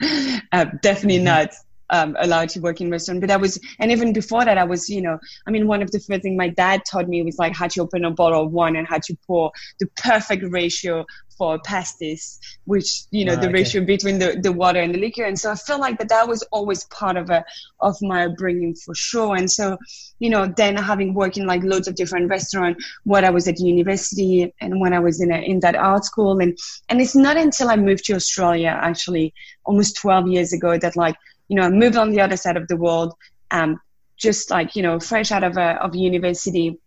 uh, 0.52 0.66
definitely 0.80 1.16
mm-hmm. 1.16 1.24
not 1.24 1.50
um, 1.90 2.16
allowed 2.20 2.48
to 2.50 2.60
work 2.60 2.80
in 2.80 2.90
restaurant. 2.90 3.20
But 3.20 3.30
I 3.30 3.36
was, 3.36 3.58
and 3.78 3.90
even 3.90 4.12
before 4.12 4.44
that, 4.44 4.58
I 4.58 4.64
was, 4.64 4.88
you 4.88 5.02
know, 5.02 5.18
I 5.46 5.50
mean, 5.50 5.66
one 5.66 5.82
of 5.82 5.90
the 5.90 6.00
first 6.00 6.22
things 6.22 6.36
my 6.36 6.48
dad 6.48 6.82
taught 6.90 7.08
me 7.08 7.22
was 7.22 7.38
like 7.38 7.54
how 7.54 7.68
to 7.68 7.82
open 7.82 8.04
a 8.04 8.10
bottle 8.10 8.44
of 8.44 8.52
wine 8.52 8.76
and 8.76 8.86
how 8.86 8.98
to 8.98 9.16
pour 9.26 9.52
the 9.80 9.86
perfect 9.96 10.44
ratio 10.50 11.06
for 11.38 11.58
pastis, 11.60 12.38
which 12.64 13.04
you 13.12 13.24
know 13.24 13.32
oh, 13.32 13.36
the 13.36 13.42
okay. 13.42 13.52
ratio 13.52 13.84
between 13.84 14.18
the, 14.18 14.38
the 14.42 14.52
water 14.52 14.80
and 14.80 14.92
the 14.92 14.98
liquor. 14.98 15.24
And 15.24 15.38
so 15.38 15.52
I 15.52 15.54
felt 15.54 15.80
like 15.80 15.98
that 15.98 16.08
that 16.08 16.28
was 16.28 16.42
always 16.50 16.84
part 16.86 17.16
of 17.16 17.30
a 17.30 17.44
of 17.80 17.96
my 18.02 18.26
upbringing 18.26 18.74
for 18.74 18.94
sure. 18.94 19.36
And 19.36 19.50
so, 19.50 19.78
you 20.18 20.28
know, 20.28 20.52
then 20.56 20.76
having 20.76 21.14
worked 21.14 21.38
in 21.38 21.46
like 21.46 21.62
loads 21.62 21.86
of 21.86 21.94
different 21.94 22.28
restaurants, 22.28 22.84
when 23.04 23.24
I 23.24 23.30
was 23.30 23.46
at 23.46 23.60
university 23.60 24.52
and 24.60 24.80
when 24.80 24.92
I 24.92 24.98
was 24.98 25.20
in 25.20 25.32
a, 25.32 25.38
in 25.38 25.60
that 25.60 25.76
art 25.76 26.04
school, 26.04 26.40
and 26.40 26.58
and 26.88 27.00
it's 27.00 27.14
not 27.14 27.36
until 27.36 27.70
I 27.70 27.76
moved 27.76 28.04
to 28.06 28.14
Australia 28.14 28.76
actually 28.76 29.32
almost 29.64 29.96
12 29.96 30.28
years 30.28 30.52
ago 30.52 30.76
that 30.76 30.96
like 30.96 31.16
you 31.48 31.56
know, 31.56 31.62
I 31.62 31.70
moved 31.70 31.96
on 31.96 32.10
the 32.10 32.20
other 32.20 32.36
side 32.36 32.56
of 32.56 32.68
the 32.68 32.76
world, 32.76 33.14
um, 33.50 33.80
just 34.16 34.50
like, 34.50 34.76
you 34.76 34.82
know, 34.82 35.00
fresh 35.00 35.32
out 35.32 35.44
of, 35.44 35.56
a, 35.56 35.82
of 35.82 35.94
university, 35.94 36.78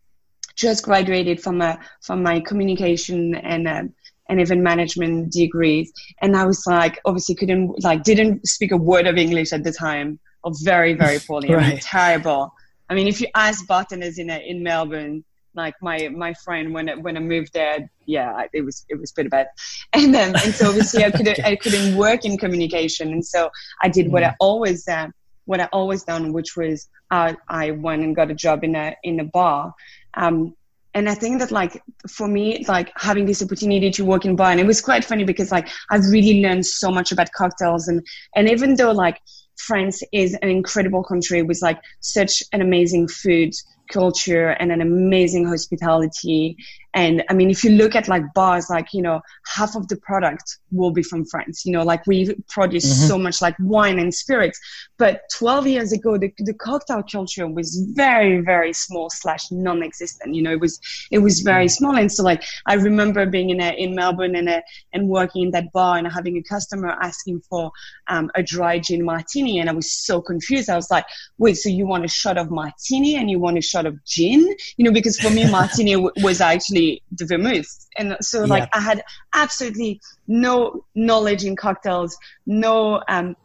just 0.56 0.84
graduated 0.84 1.42
from 1.42 1.62
a, 1.62 1.80
from 2.02 2.24
my 2.24 2.40
communication 2.40 3.36
and, 3.36 3.68
uh, 3.68 3.84
and 4.30 4.40
even 4.40 4.64
management 4.64 5.32
degrees. 5.32 5.92
And 6.22 6.36
I 6.36 6.46
was 6.46 6.66
like, 6.68 7.00
obviously 7.06 7.36
couldn't, 7.36 7.84
like, 7.84 8.04
didn't 8.04 8.48
speak 8.48 8.72
a 8.72 8.78
word 8.78 9.08
of 9.08 9.18
English 9.18 9.52
at 9.52 9.64
the 9.64 9.72
time, 9.72 10.20
or 10.44 10.52
very, 10.64 10.94
very 10.94 11.20
poorly. 11.20 11.54
right. 11.54 11.64
I 11.64 11.70
mean, 11.70 11.78
terrible. 11.82 12.54
I 12.90 12.94
mean, 12.94 13.08
if 13.08 13.22
you 13.22 13.28
ask 13.36 13.66
bartenders 13.68 14.20
in, 14.20 14.30
a, 14.30 14.38
in 14.38 14.64
Melbourne, 14.64 15.24
like 15.54 15.76
my 15.82 16.10
my 16.10 16.34
friend 16.34 16.74
when 16.74 16.90
it, 16.90 17.02
when 17.02 17.18
I 17.18 17.20
moved 17.20 17.54
there, 17.54 17.90
yeah, 18.06 18.46
it 18.54 18.62
was 18.62 18.86
it 18.90 19.00
was 19.00 19.12
pretty 19.12 19.30
bad, 19.30 19.48
and 19.94 20.14
then 20.14 20.36
and 20.36 20.54
so 20.54 20.70
obviously 20.70 21.04
I 21.04 21.12
couldn't 21.12 21.40
I 21.44 21.56
couldn't 21.56 21.98
work 21.98 22.26
in 22.26 22.38
communication, 22.38 23.12
and 23.12 23.26
so 23.26 23.50
I 23.82 23.90
did 23.90 24.08
mm. 24.08 24.12
what 24.12 24.24
I 24.24 24.30
mm. 24.30 24.36
always 24.40 24.88
uh, 24.88 25.08
what 25.46 25.60
I 25.60 25.66
always 25.72 26.04
done, 26.04 26.34
which 26.34 26.56
was 26.56 26.88
uh, 27.10 27.34
I 27.48 27.72
went 27.72 28.04
and 28.04 28.16
got 28.16 28.32
a 28.32 28.36
job 28.36 28.64
in 28.64 28.76
a 28.76 28.96
in 29.04 29.20
a 29.20 29.26
bar. 29.26 29.74
Um, 30.14 30.56
and 30.94 31.08
I 31.08 31.14
think 31.14 31.40
that 31.40 31.52
like 31.52 31.82
for 32.10 32.28
me, 32.28 32.66
like 32.68 32.92
having 32.98 33.26
this 33.26 33.42
opportunity 33.42 33.92
to 33.92 34.06
work 34.06 34.26
in 34.26 34.36
bar, 34.36 34.52
and 34.52 34.60
it 34.60 34.66
was 34.66 34.82
quite 34.82 35.06
funny 35.06 35.24
because 35.24 35.52
like 35.52 35.70
I've 35.90 36.06
really 36.10 36.42
learned 36.42 36.66
so 36.66 36.92
much 36.92 37.12
about 37.12 37.32
cocktails, 37.32 37.88
and 37.88 38.06
and 38.36 38.50
even 38.50 38.76
though 38.76 38.92
like 38.92 39.22
France 39.58 40.04
is 40.12 40.34
an 40.42 40.50
incredible 40.50 41.04
country 41.04 41.44
with 41.44 41.62
like 41.62 41.80
such 42.00 42.44
an 42.52 42.62
amazing 42.62 43.08
food 43.08 43.54
culture 43.92 44.50
and 44.50 44.72
an 44.72 44.82
amazing 44.82 45.46
hospitality 45.46 46.58
And 46.94 47.24
I 47.30 47.34
mean, 47.34 47.50
if 47.50 47.64
you 47.64 47.72
look 47.72 47.96
at 47.96 48.08
like 48.08 48.34
bars, 48.34 48.70
like, 48.70 48.94
you 48.94 49.02
know, 49.02 49.22
half 49.48 49.76
of 49.76 49.88
the 49.88 49.96
product 49.96 50.58
will 50.72 50.92
be 50.92 51.04
from 51.04 51.26
France, 51.26 51.66
you 51.66 51.72
know, 51.72 51.84
like 51.84 52.06
we 52.06 52.36
produce 52.50 52.86
mm-hmm. 52.86 53.08
so 53.08 53.18
much 53.18 53.42
like 53.42 53.56
wine 53.60 53.98
and 53.98 54.14
spirits. 54.14 54.60
But 54.98 55.22
12 55.38 55.68
years 55.68 55.92
ago, 55.94 56.18
the, 56.18 56.34
the 56.40 56.54
cocktail 56.54 57.02
culture 57.04 57.48
was 57.48 57.76
very, 57.96 58.42
very 58.42 58.74
small 58.74 59.10
slash 59.10 59.52
non-existent. 59.52 60.36
You 60.36 60.42
know, 60.42 60.52
it 60.52 60.60
was, 60.60 60.80
it 61.12 61.20
was 61.20 61.40
very 61.40 61.66
mm-hmm. 61.66 61.70
small. 61.70 61.96
And 61.96 62.12
so 62.12 62.24
like, 62.24 62.44
I 62.66 62.74
remember 62.74 63.26
being 63.26 63.52
in 63.52 63.62
a, 63.62 63.72
in 63.72 63.96
Melbourne 63.96 64.36
and 64.36 64.50
a, 64.50 64.62
and 64.92 65.08
working 65.08 65.44
in 65.44 65.52
that 65.52 65.72
bar 65.72 65.98
and 65.98 66.08
having 66.12 66.36
a 66.38 66.44
customer 66.44 66.90
asking 67.02 67.42
for 67.50 67.72
um, 68.08 68.30
a 68.36 68.44
dry 68.44 68.80
gin 68.80 69.06
martini. 69.06 69.60
And 69.60 69.70
I 69.70 69.74
was 69.74 69.90
so 69.92 70.22
confused. 70.22 70.70
I 70.70 70.76
was 70.76 70.92
like, 70.92 71.06
wait, 71.38 71.56
so 71.56 71.70
you 71.70 71.88
want 71.88 72.04
a 72.04 72.10
shot 72.10 72.38
of 72.38 72.52
martini 72.52 73.16
and 73.16 73.32
you 73.32 73.40
want 73.40 73.58
a 73.58 73.62
shot 73.62 73.86
of 73.86 74.04
gin? 74.04 74.56
You 74.76 74.86
know, 74.86 74.92
because 74.92 75.18
for 75.18 75.30
me, 75.30 75.50
martini 75.52 75.94
w- 75.94 76.12
was 76.18 76.42
actually 76.42 76.81
the 77.12 77.26
vermouth. 77.26 77.72
And 77.98 78.18
so 78.22 78.44
like 78.46 78.64
yeah. 78.64 78.80
I 78.80 78.82
had 78.82 79.04
absolutely 79.34 80.00
no 80.28 80.86
knowledge 80.96 81.44
in 81.44 81.56
cocktails, 81.56 82.18
no 82.46 83.02
um, 83.08 83.36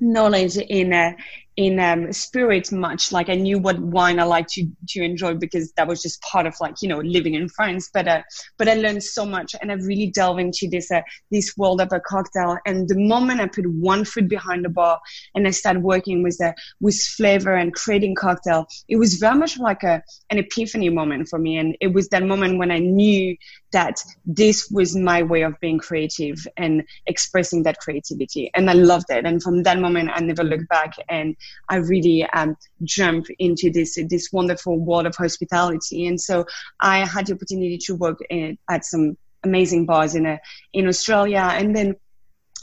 knowledge 0.00 0.56
in 0.56 0.92
uh, 0.92 1.12
in 1.58 1.80
um, 1.80 2.12
spirit 2.12 2.70
much. 2.70 3.10
Like 3.10 3.28
I 3.28 3.34
knew 3.34 3.58
what 3.58 3.80
wine 3.80 4.20
I 4.20 4.22
like 4.22 4.46
to 4.50 4.64
to 4.90 5.02
enjoy 5.02 5.34
because 5.34 5.72
that 5.72 5.88
was 5.88 6.00
just 6.00 6.22
part 6.22 6.46
of 6.46 6.54
like 6.60 6.76
you 6.80 6.88
know 6.88 6.98
living 6.98 7.34
in 7.34 7.48
France. 7.48 7.90
But 7.92 8.06
uh, 8.06 8.22
but 8.58 8.68
I 8.68 8.74
learned 8.74 9.02
so 9.02 9.26
much, 9.26 9.56
and 9.60 9.72
I 9.72 9.74
really 9.74 10.06
delved 10.06 10.40
into 10.40 10.68
this 10.70 10.88
uh, 10.92 11.02
this 11.32 11.56
world 11.56 11.80
of 11.80 11.92
a 11.92 11.98
cocktail. 11.98 12.58
And 12.64 12.88
the 12.88 12.96
moment 12.96 13.40
I 13.40 13.48
put 13.48 13.66
one 13.66 14.04
foot 14.04 14.28
behind 14.28 14.64
the 14.64 14.68
bar 14.68 15.00
and 15.34 15.48
I 15.48 15.50
started 15.50 15.82
working 15.82 16.22
with 16.22 16.40
uh, 16.40 16.52
with 16.80 16.96
flavor 17.16 17.54
and 17.54 17.74
creating 17.74 18.14
cocktail, 18.14 18.68
it 18.88 18.96
was 18.96 19.14
very 19.14 19.36
much 19.36 19.58
like 19.58 19.82
a 19.82 20.00
an 20.30 20.38
epiphany 20.38 20.90
moment 20.90 21.28
for 21.28 21.40
me. 21.40 21.56
And 21.56 21.76
it 21.80 21.92
was 21.92 22.08
that 22.10 22.22
moment 22.22 22.58
when 22.58 22.70
I 22.70 22.78
knew 22.78 23.36
that 23.72 23.96
this 24.24 24.70
was 24.70 24.96
my 24.96 25.22
way 25.22 25.42
of 25.42 25.58
being 25.60 25.78
creative 25.78 26.38
and 26.56 26.84
expressing 27.06 27.64
that 27.64 27.78
creativity. 27.78 28.50
And 28.54 28.70
I 28.70 28.74
loved 28.74 29.06
it. 29.10 29.26
And 29.26 29.42
from 29.42 29.64
that 29.64 29.78
moment, 29.78 30.10
I 30.14 30.20
never 30.20 30.44
looked 30.44 30.68
back. 30.68 30.94
And 31.08 31.36
I 31.68 31.76
really 31.76 32.24
um, 32.24 32.56
jumped 32.82 33.30
into 33.38 33.70
this 33.70 33.98
this 34.08 34.30
wonderful 34.32 34.78
world 34.78 35.06
of 35.06 35.16
hospitality. 35.16 36.06
And 36.06 36.20
so 36.20 36.46
I 36.80 37.04
had 37.04 37.26
the 37.26 37.34
opportunity 37.34 37.78
to 37.86 37.94
work 37.94 38.18
in, 38.30 38.58
at 38.68 38.84
some 38.84 39.16
amazing 39.44 39.86
bars 39.86 40.14
in 40.14 40.26
a, 40.26 40.40
in 40.72 40.88
Australia, 40.88 41.48
and 41.52 41.74
then 41.74 41.94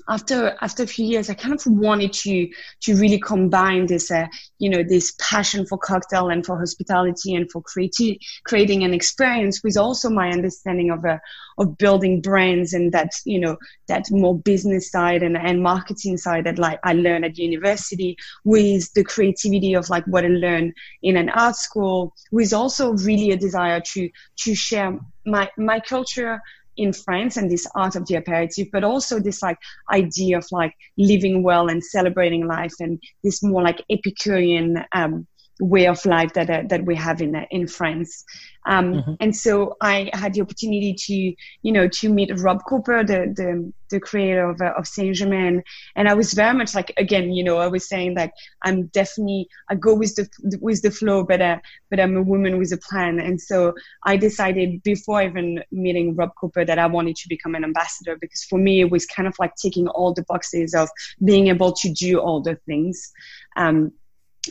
after 0.10 0.56
after 0.62 0.84
a 0.84 0.88
few 0.88 1.06
years, 1.06 1.30
I 1.30 1.34
kind 1.34 1.54
of 1.54 1.62
wanted 1.66 2.14
to 2.14 2.50
to 2.82 2.96
really 2.96 3.20
combine 3.20 3.88
this, 3.88 4.12
uh, 4.12 4.28
you 4.60 4.70
know, 4.70 4.84
this 4.84 5.14
passion 5.20 5.66
for 5.66 5.78
cocktail 5.78 6.30
and 6.30 6.46
for 6.46 6.58
hospitality 6.58 7.36
and 7.36 7.50
for 7.52 7.62
creating 7.62 8.18
creating 8.46 8.84
an 8.84 8.94
experience 8.94 9.62
with 9.64 9.78
also 9.78 10.10
my 10.10 10.30
understanding 10.30 10.92
of 10.92 11.06
uh, 11.06 11.18
of 11.58 11.78
building 11.78 12.22
brands 12.22 12.74
and 12.74 12.92
that 12.92 13.12
you 13.26 13.40
know 13.40 13.58
that 13.88 14.06
more 14.12 14.38
business 14.38 14.92
side 14.92 15.24
and, 15.24 15.38
and 15.38 15.62
marketing 15.62 16.18
side 16.18 16.46
that 16.46 16.60
like 16.60 16.80
I 16.84 16.94
learned 16.94 17.26
at 17.26 17.38
university 17.38 18.18
with 18.44 18.92
the 18.94 19.04
creativity 19.04 19.74
of 19.74 19.90
like 19.90 20.06
what 20.06 20.26
I 20.26 20.30
learned 20.30 20.74
in 21.02 21.18
an 21.18 21.30
art 21.30 21.56
school 21.56 22.14
with 22.32 22.54
also 22.54 22.94
really 22.94 23.32
a 23.32 23.38
desire 23.38 23.82
to 23.94 24.10
to 24.40 24.56
share 24.56 25.00
my 25.26 25.50
my 25.58 25.80
culture 25.80 26.42
in 26.78 26.94
France 26.94 27.38
and 27.38 27.50
this 27.50 27.68
art 27.76 27.96
of 27.96 28.06
the 28.08 28.16
aperitif, 28.16 28.68
but 28.72 28.84
also 28.84 29.20
this 29.20 29.42
like 29.42 29.58
idea 29.92 30.38
of 30.38 30.46
like 30.52 30.74
living 30.98 31.44
well 31.44 31.70
and 31.70 31.84
celebrating 31.84 32.48
life 32.48 32.74
and 32.80 33.02
this 33.24 33.44
more 33.44 33.62
like 33.62 33.82
Epicurean 33.90 34.84
um, 34.94 35.28
way 35.60 35.88
of 35.88 36.06
life 36.06 36.34
that 36.34 36.50
uh, 36.50 36.64
that 36.68 36.86
we 36.86 36.96
have 36.96 37.22
in 37.22 37.36
uh, 37.36 37.46
in 37.50 37.68
France. 37.68 38.26
Um, 38.66 38.94
mm-hmm. 38.94 39.14
And 39.20 39.36
so 39.36 39.78
I 39.80 40.10
had 40.14 40.34
the 40.34 40.42
opportunity 40.42 40.96
to, 40.96 41.14
you 41.14 41.72
know, 41.72 41.88
to 41.88 42.10
meet 42.10 42.32
Rob 42.40 42.64
Cooper, 42.68 43.04
the 43.04 43.32
the, 43.36 43.72
the 43.90 44.00
creator 44.00 44.50
of, 44.50 44.60
uh, 44.60 44.74
of 44.76 44.88
Saint 44.88 45.16
Germain, 45.16 45.64
and 45.96 46.10
I 46.10 46.16
was 46.16 46.34
very 46.34 46.58
much 46.58 46.74
like, 46.74 46.92
again, 46.98 47.32
you 47.32 47.44
know, 47.44 47.58
I 47.58 47.68
was 47.68 47.88
saying 47.88 48.16
that 48.16 48.34
I'm 48.64 48.88
definitely 48.88 49.48
I 49.70 49.76
go 49.76 49.94
with 49.94 50.16
the 50.16 50.28
with 50.60 50.82
the 50.82 50.92
flow, 50.92 51.24
but 51.24 51.42
uh, 51.42 51.60
but 51.90 52.00
I'm 52.00 52.18
a 52.18 52.24
woman 52.24 52.58
with 52.58 52.74
a 52.74 52.78
plan, 52.78 53.20
and 53.20 53.40
so 53.40 53.74
I 54.04 54.18
decided 54.18 54.84
before 54.84 55.22
even 55.22 55.64
meeting 55.72 56.16
Rob 56.16 56.32
Cooper 56.40 56.66
that 56.66 56.80
I 56.80 56.88
wanted 56.88 57.16
to 57.18 57.30
become 57.30 57.56
an 57.56 57.64
ambassador 57.64 58.18
because 58.20 58.44
for 58.44 58.60
me 58.60 58.82
it 58.82 58.92
was 58.92 59.06
kind 59.06 59.28
of 59.28 59.36
like 59.40 59.56
ticking 59.56 59.88
all 59.88 60.14
the 60.14 60.24
boxes 60.24 60.74
of 60.74 60.90
being 61.24 61.48
able 61.48 61.72
to 61.74 61.90
do 61.90 62.20
all 62.20 62.42
the 62.42 62.56
things. 62.66 63.12
Um, 63.56 63.94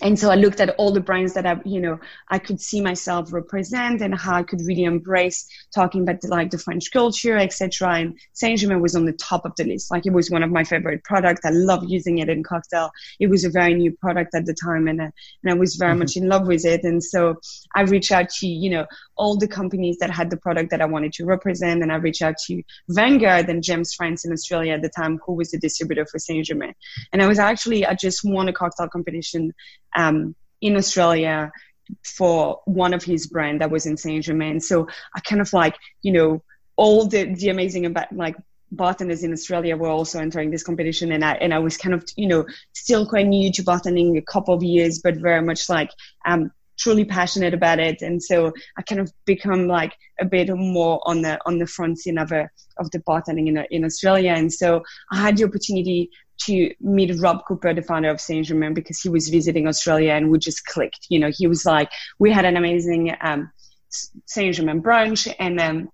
and 0.02 0.18
so 0.18 0.30
I 0.30 0.34
looked 0.34 0.60
at 0.60 0.70
all 0.76 0.92
the 0.92 1.00
brands 1.00 1.34
that 1.34 1.46
I, 1.46 1.60
you 1.64 1.80
know, 1.80 2.00
I 2.28 2.38
could 2.38 2.60
see 2.60 2.80
myself 2.80 3.32
represent 3.32 4.00
and 4.00 4.14
how 4.14 4.36
I 4.36 4.42
could 4.42 4.60
really 4.62 4.84
embrace 4.84 5.46
talking 5.74 6.02
about 6.02 6.20
the, 6.20 6.28
like 6.28 6.50
the 6.50 6.58
French 6.58 6.90
culture, 6.90 7.36
etc. 7.36 7.94
And 7.94 8.18
Saint 8.32 8.58
Germain 8.58 8.80
was 8.80 8.96
on 8.96 9.04
the 9.04 9.12
top 9.12 9.44
of 9.44 9.54
the 9.56 9.64
list. 9.64 9.90
Like 9.90 10.06
it 10.06 10.12
was 10.12 10.30
one 10.30 10.42
of 10.42 10.50
my 10.50 10.64
favorite 10.64 11.04
products. 11.04 11.42
I 11.44 11.50
love 11.50 11.84
using 11.86 12.18
it 12.18 12.28
in 12.28 12.42
cocktail. 12.42 12.90
It 13.20 13.28
was 13.28 13.44
a 13.44 13.50
very 13.50 13.74
new 13.74 13.92
product 13.92 14.34
at 14.34 14.46
the 14.46 14.54
time, 14.54 14.88
and 14.88 15.00
uh, 15.00 15.10
and 15.42 15.52
I 15.52 15.54
was 15.54 15.76
very 15.76 15.92
mm-hmm. 15.92 16.00
much 16.00 16.16
in 16.16 16.28
love 16.28 16.46
with 16.46 16.64
it. 16.64 16.82
And 16.84 17.02
so 17.02 17.36
I 17.74 17.82
reached 17.82 18.12
out 18.12 18.30
to 18.30 18.46
you 18.46 18.70
know 18.70 18.86
all 19.16 19.36
the 19.36 19.48
companies 19.48 19.98
that 19.98 20.10
had 20.10 20.30
the 20.30 20.36
product 20.36 20.70
that 20.70 20.80
I 20.80 20.86
wanted 20.86 21.12
to 21.14 21.24
represent, 21.24 21.82
and 21.82 21.92
I 21.92 21.96
reached 21.96 22.22
out 22.22 22.36
to 22.46 22.62
Vanguard 22.88 23.48
and 23.48 23.62
James 23.62 23.94
France 23.94 24.24
in 24.24 24.32
Australia 24.32 24.72
at 24.72 24.82
the 24.82 24.88
time, 24.88 25.20
who 25.24 25.34
was 25.34 25.50
the 25.50 25.58
distributor 25.58 26.06
for 26.06 26.18
Saint 26.18 26.46
Germain. 26.46 26.74
And 27.12 27.22
I 27.22 27.26
was 27.26 27.38
actually 27.38 27.86
I 27.86 27.94
just 27.94 28.24
won 28.24 28.48
a 28.48 28.52
cocktail 28.52 28.88
competition 28.88 29.52
um, 29.94 30.34
in 30.60 30.76
Australia 30.76 31.52
for 32.02 32.60
one 32.64 32.94
of 32.94 33.02
his 33.04 33.26
brand 33.26 33.60
that 33.60 33.70
was 33.70 33.86
in 33.86 33.96
Saint 33.96 34.24
Germain. 34.24 34.60
So 34.60 34.88
I 35.14 35.20
kind 35.20 35.40
of 35.40 35.52
like, 35.52 35.76
you 36.02 36.12
know, 36.12 36.42
all 36.76 37.06
the, 37.06 37.34
the 37.34 37.50
amazing 37.50 37.86
about 37.86 38.12
like 38.12 38.36
bartenders 38.72 39.22
in 39.22 39.32
Australia 39.32 39.76
were 39.76 39.88
also 39.88 40.18
entering 40.18 40.50
this 40.50 40.62
competition. 40.62 41.12
And 41.12 41.24
I 41.24 41.32
and 41.34 41.52
I 41.54 41.58
was 41.58 41.76
kind 41.76 41.94
of, 41.94 42.04
you 42.16 42.26
know, 42.26 42.46
still 42.72 43.06
quite 43.06 43.26
new 43.26 43.52
to 43.52 43.62
bartending 43.62 44.18
a 44.18 44.22
couple 44.22 44.54
of 44.54 44.62
years, 44.62 45.00
but 45.00 45.16
very 45.16 45.42
much 45.42 45.68
like 45.68 45.90
um 46.26 46.50
truly 46.76 47.04
passionate 47.04 47.54
about 47.54 47.78
it. 47.78 48.02
And 48.02 48.20
so 48.20 48.52
I 48.76 48.82
kind 48.82 49.00
of 49.00 49.12
become 49.26 49.68
like 49.68 49.92
a 50.20 50.24
bit 50.24 50.48
more 50.56 51.00
on 51.04 51.22
the 51.22 51.38
on 51.46 51.58
the 51.58 51.66
front 51.66 51.98
scene 51.98 52.18
of 52.18 52.32
a, 52.32 52.48
of 52.78 52.90
the 52.90 52.98
bartending 53.00 53.48
in, 53.48 53.64
in 53.70 53.84
Australia. 53.84 54.32
And 54.32 54.52
so 54.52 54.82
I 55.12 55.20
had 55.20 55.36
the 55.36 55.44
opportunity 55.44 56.10
to 56.42 56.74
meet 56.80 57.20
Rob 57.20 57.44
Cooper, 57.46 57.74
the 57.74 57.82
founder 57.82 58.10
of 58.10 58.20
Saint 58.20 58.46
Germain, 58.46 58.74
because 58.74 59.00
he 59.00 59.08
was 59.08 59.28
visiting 59.28 59.66
Australia 59.66 60.12
and 60.12 60.30
we 60.30 60.38
just 60.38 60.66
clicked. 60.66 61.06
You 61.08 61.18
know, 61.18 61.30
he 61.32 61.46
was 61.46 61.64
like, 61.64 61.90
we 62.18 62.32
had 62.32 62.44
an 62.44 62.56
amazing 62.56 63.14
um, 63.20 63.50
Saint 64.26 64.54
Germain 64.54 64.82
brunch, 64.82 65.32
and 65.38 65.60
um, 65.60 65.90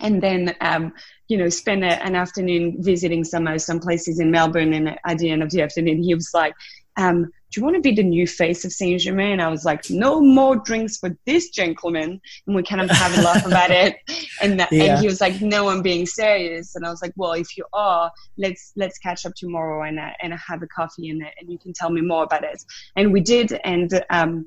and 0.00 0.22
then 0.22 0.54
um, 0.60 0.92
you 1.28 1.36
know 1.36 1.48
spend 1.48 1.84
a, 1.84 2.02
an 2.04 2.14
afternoon 2.14 2.76
visiting 2.82 3.24
some 3.24 3.46
uh, 3.46 3.58
some 3.58 3.80
places 3.80 4.20
in 4.20 4.30
Melbourne. 4.30 4.72
And 4.72 4.96
at 5.06 5.18
the 5.18 5.30
end 5.30 5.42
of 5.42 5.50
the 5.50 5.62
afternoon, 5.62 6.02
he 6.02 6.14
was 6.14 6.30
like, 6.32 6.54
um, 6.96 7.30
do 7.52 7.60
you 7.60 7.64
want 7.64 7.76
to 7.76 7.82
be 7.82 7.92
the 7.92 8.02
new 8.02 8.26
face 8.26 8.64
of 8.64 8.72
Saint 8.72 9.02
Germain? 9.02 9.38
I 9.38 9.48
was 9.48 9.66
like, 9.66 9.90
no 9.90 10.22
more 10.22 10.56
drinks 10.56 10.96
for 10.96 11.14
this 11.26 11.50
gentleman. 11.50 12.18
And 12.46 12.56
we 12.56 12.62
kind 12.62 12.80
of 12.80 12.88
have 12.88 13.18
a 13.18 13.20
laugh 13.20 13.44
about 13.44 13.70
it. 13.84 13.96
And, 14.40 14.58
that, 14.58 14.72
yeah. 14.72 14.84
and 14.84 15.00
he 15.00 15.06
was 15.06 15.20
like, 15.20 15.42
no, 15.42 15.68
I'm 15.68 15.82
being 15.82 16.06
serious. 16.06 16.74
And 16.74 16.86
I 16.86 16.90
was 16.90 17.02
like, 17.02 17.12
well, 17.14 17.32
if 17.32 17.58
you 17.58 17.66
are, 17.74 18.10
let's, 18.38 18.72
let's 18.74 18.96
catch 18.98 19.26
up 19.26 19.34
tomorrow 19.34 19.82
and, 19.82 19.98
uh, 19.98 20.12
and 20.22 20.32
have 20.32 20.62
a 20.62 20.66
coffee 20.66 21.10
and, 21.10 21.22
uh, 21.22 21.26
and 21.38 21.50
you 21.50 21.58
can 21.58 21.74
tell 21.74 21.90
me 21.90 22.00
more 22.00 22.24
about 22.24 22.42
it. 22.42 22.64
And 22.96 23.12
we 23.12 23.20
did. 23.20 23.52
And, 23.64 24.02
um, 24.08 24.46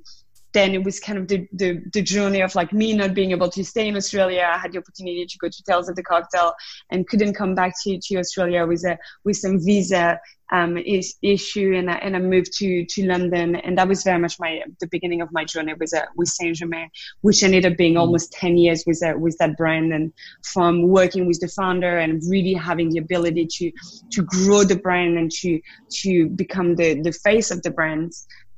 then 0.55 0.73
it 0.73 0.83
was 0.83 1.01
kind 1.01 1.19
of 1.19 1.27
the, 1.27 1.45
the, 1.51 1.81
the, 1.91 2.01
journey 2.01 2.41
of 2.41 2.55
like 2.55 2.71
me 2.71 2.93
not 2.93 3.13
being 3.13 3.31
able 3.31 3.49
to 3.49 3.63
stay 3.63 3.89
in 3.89 3.95
Australia. 3.97 4.49
I 4.49 4.57
had 4.57 4.71
the 4.71 4.77
opportunity 4.77 5.25
to 5.25 5.37
go 5.37 5.49
to 5.49 5.63
Tales 5.63 5.89
of 5.89 5.97
the 5.97 6.03
Cocktail 6.03 6.53
and 6.89 7.05
couldn't 7.05 7.33
come 7.33 7.55
back 7.55 7.73
to, 7.83 7.99
to 8.01 8.15
Australia 8.17 8.65
with 8.65 8.85
a, 8.85 8.97
with 9.25 9.35
some 9.35 9.59
visa 9.59 10.21
um, 10.51 10.77
is, 10.77 11.15
issue 11.21 11.73
and 11.75 11.89
I, 11.89 11.95
and 11.95 12.15
I 12.15 12.19
moved 12.19 12.53
to, 12.59 12.85
to 12.85 13.05
London 13.05 13.55
and 13.55 13.77
that 13.77 13.87
was 13.87 14.03
very 14.03 14.19
much 14.19 14.39
my 14.39 14.61
the 14.79 14.87
beginning 14.87 15.21
of 15.21 15.29
my 15.31 15.43
journey 15.43 15.73
with 15.73 15.93
uh, 15.93 16.05
with 16.15 16.29
Saint 16.29 16.55
Germain, 16.55 16.89
which 17.21 17.43
ended 17.43 17.65
up 17.65 17.75
being 17.77 17.95
mm. 17.95 17.99
almost 17.99 18.31
ten 18.31 18.55
years 18.55 18.83
with 18.85 19.01
uh, 19.03 19.13
with 19.17 19.35
that 19.39 19.57
brand 19.57 19.91
and 19.91 20.13
from 20.53 20.87
working 20.87 21.25
with 21.25 21.39
the 21.39 21.47
founder 21.47 21.97
and 21.97 22.21
really 22.29 22.53
having 22.53 22.91
the 22.91 22.99
ability 22.99 23.47
to 23.47 23.71
to 24.11 24.21
grow 24.21 24.63
the 24.63 24.75
brand 24.75 25.17
and 25.17 25.31
to 25.31 25.59
to 25.89 26.29
become 26.29 26.75
the 26.75 27.01
the 27.01 27.11
face 27.11 27.49
of 27.49 27.63
the 27.63 27.71
brand 27.71 28.13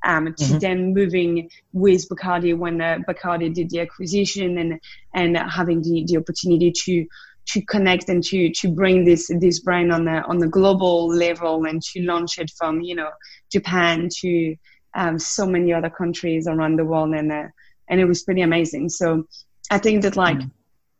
um, 0.08 0.26
to 0.26 0.32
mm-hmm. 0.32 0.58
then 0.60 0.94
moving 0.94 1.50
with 1.74 2.08
Bacardi 2.10 2.58
when 2.58 2.82
uh, 2.82 3.00
Bacardi 3.08 3.54
did 3.54 3.70
the 3.70 3.82
acquisition 3.82 4.58
and 4.58 4.80
and 5.14 5.38
having 5.38 5.82
the, 5.82 6.06
the 6.08 6.18
opportunity 6.18 6.72
to 6.72 7.06
to 7.48 7.62
connect 7.62 8.10
and 8.10 8.24
to 8.24 8.50
to 8.52 8.70
bring 8.70 9.06
this 9.06 9.30
this 9.40 9.60
brand 9.60 9.92
on 9.92 10.06
the 10.06 10.24
on 10.24 10.40
the 10.40 10.48
global 10.48 11.08
level 11.08 11.66
and 11.66 11.82
to 11.82 12.02
launch 12.02 12.40
it 12.40 12.50
from 12.58 12.82
you 12.82 12.96
know 12.96 13.10
Japan 13.52 14.10
to 14.22 14.56
um, 14.96 15.20
so 15.20 15.46
many 15.46 15.74
other 15.74 15.90
countries 15.90 16.48
around 16.48 16.78
the 16.78 16.86
world 16.86 17.14
and 17.14 17.32
uh, 17.32 17.48
and 17.90 18.00
it 18.00 18.06
was 18.06 18.24
pretty 18.24 18.42
amazing. 18.42 18.90
So 18.90 19.28
I 19.70 19.78
think 19.78 20.04
that 20.04 20.16
like 20.16 20.38
mm. 20.38 20.52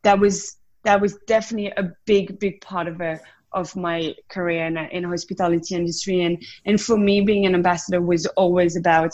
that 0.04 0.20
was 0.20 0.58
that 0.84 1.00
was 1.00 1.18
definitely 1.28 1.72
a 1.78 1.94
big 2.06 2.40
big 2.40 2.60
part 2.60 2.88
of 2.88 3.00
a 3.00 3.22
of 3.52 3.76
my 3.76 4.14
career 4.30 4.66
in, 4.66 4.78
in 4.78 5.04
hospitality 5.04 5.76
industry. 5.76 6.24
And 6.24 6.44
and 6.66 6.80
for 6.80 6.98
me 6.98 7.22
being 7.22 7.46
an 7.46 7.56
ambassador 7.56 8.02
was 8.02 8.26
always 8.28 8.76
about 8.76 9.12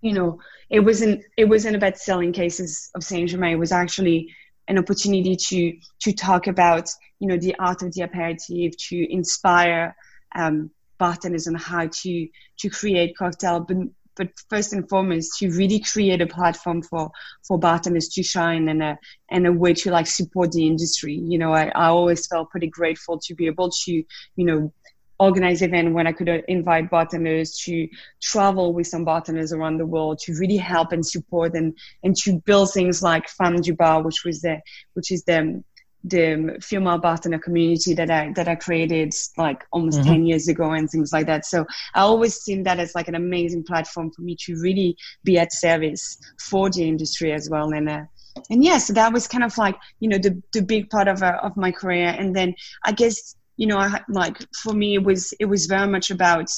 you 0.00 0.12
know 0.12 0.40
it 0.70 0.80
wasn't 0.80 1.22
it 1.36 1.46
wasn't 1.46 1.76
about 1.76 1.98
selling 1.98 2.32
cases 2.32 2.90
of 2.94 3.04
Saint 3.04 3.30
Germain 3.30 3.52
it 3.54 3.58
was 3.58 3.72
actually 3.72 4.34
an 4.68 4.78
opportunity 4.78 5.36
to 5.36 5.76
to 6.00 6.12
talk 6.12 6.46
about 6.46 6.90
you 7.18 7.28
know 7.28 7.36
the 7.36 7.54
art 7.58 7.82
of 7.82 7.94
the 7.94 8.02
aperitif, 8.02 8.76
to 8.76 9.12
inspire 9.12 9.96
um, 10.34 10.70
bartenders 10.98 11.46
on 11.46 11.54
how 11.54 11.86
to 11.86 12.28
to 12.58 12.70
create 12.70 13.16
cocktail, 13.16 13.60
but 13.60 13.76
but 14.16 14.28
first 14.48 14.72
and 14.72 14.88
foremost 14.88 15.38
to 15.38 15.50
really 15.50 15.80
create 15.80 16.20
a 16.20 16.26
platform 16.26 16.82
for 16.82 17.10
for 17.46 17.58
bartenders 17.58 18.08
to 18.08 18.22
shine 18.22 18.68
and 18.68 18.82
a 18.82 18.98
and 19.30 19.46
a 19.46 19.52
way 19.52 19.74
to 19.74 19.90
like 19.90 20.06
support 20.06 20.52
the 20.52 20.66
industry. 20.66 21.14
You 21.14 21.38
know, 21.38 21.52
I, 21.52 21.66
I 21.68 21.86
always 21.86 22.26
felt 22.26 22.50
pretty 22.50 22.68
grateful 22.68 23.18
to 23.20 23.34
be 23.34 23.46
able 23.46 23.70
to 23.84 23.92
you 23.92 24.04
know 24.36 24.72
organize 25.18 25.62
event 25.62 25.94
when 25.94 26.06
I 26.06 26.12
could 26.12 26.28
uh, 26.28 26.38
invite 26.46 26.90
bartenders 26.90 27.58
to 27.64 27.88
travel 28.20 28.74
with 28.74 28.86
some 28.86 29.04
bartenders 29.04 29.52
around 29.52 29.78
the 29.78 29.86
world 29.86 30.18
to 30.20 30.34
really 30.34 30.58
help 30.58 30.92
and 30.92 31.06
support 31.06 31.54
and 31.54 31.76
and 32.02 32.14
to 32.16 32.40
build 32.40 32.72
things 32.72 33.02
like 33.02 33.28
Femme 33.28 33.60
du 33.60 33.74
Bar, 33.74 34.02
which 34.02 34.24
was 34.24 34.42
the 34.42 34.60
which 34.94 35.10
is 35.10 35.24
the 35.24 35.62
the 36.06 36.56
female 36.62 36.98
bartender 36.98 37.38
community 37.38 37.92
that 37.94 38.10
I 38.10 38.32
that 38.36 38.46
I 38.46 38.54
created 38.54 39.12
like 39.36 39.64
almost 39.72 39.98
mm-hmm. 40.00 40.10
10 40.10 40.26
years 40.26 40.48
ago 40.48 40.70
and 40.70 40.88
things 40.88 41.12
like 41.12 41.26
that. 41.26 41.44
So 41.44 41.66
I 41.94 42.00
always 42.00 42.36
seen 42.36 42.62
that 42.62 42.78
as 42.78 42.94
like 42.94 43.08
an 43.08 43.16
amazing 43.16 43.64
platform 43.64 44.12
for 44.12 44.22
me 44.22 44.36
to 44.40 44.56
really 44.60 44.96
be 45.24 45.38
at 45.38 45.52
service 45.52 46.16
for 46.40 46.70
the 46.70 46.86
industry 46.86 47.32
as 47.32 47.50
well. 47.50 47.72
And 47.72 47.88
uh, 47.88 48.02
and 48.50 48.62
yeah, 48.62 48.78
so 48.78 48.92
that 48.92 49.12
was 49.12 49.26
kind 49.26 49.42
of 49.42 49.56
like 49.58 49.76
you 49.98 50.08
know 50.08 50.18
the 50.18 50.40
the 50.52 50.62
big 50.62 50.90
part 50.90 51.08
of 51.08 51.22
uh, 51.22 51.38
of 51.42 51.56
my 51.56 51.72
career. 51.72 52.14
And 52.16 52.34
then 52.36 52.54
I 52.84 52.92
guess 52.92 53.34
you 53.56 53.66
know 53.66 53.78
I 53.78 54.00
like 54.08 54.38
for 54.62 54.72
me 54.72 54.94
it 54.94 55.02
was 55.02 55.32
it 55.40 55.46
was 55.46 55.66
very 55.66 55.88
much 55.88 56.10
about 56.10 56.50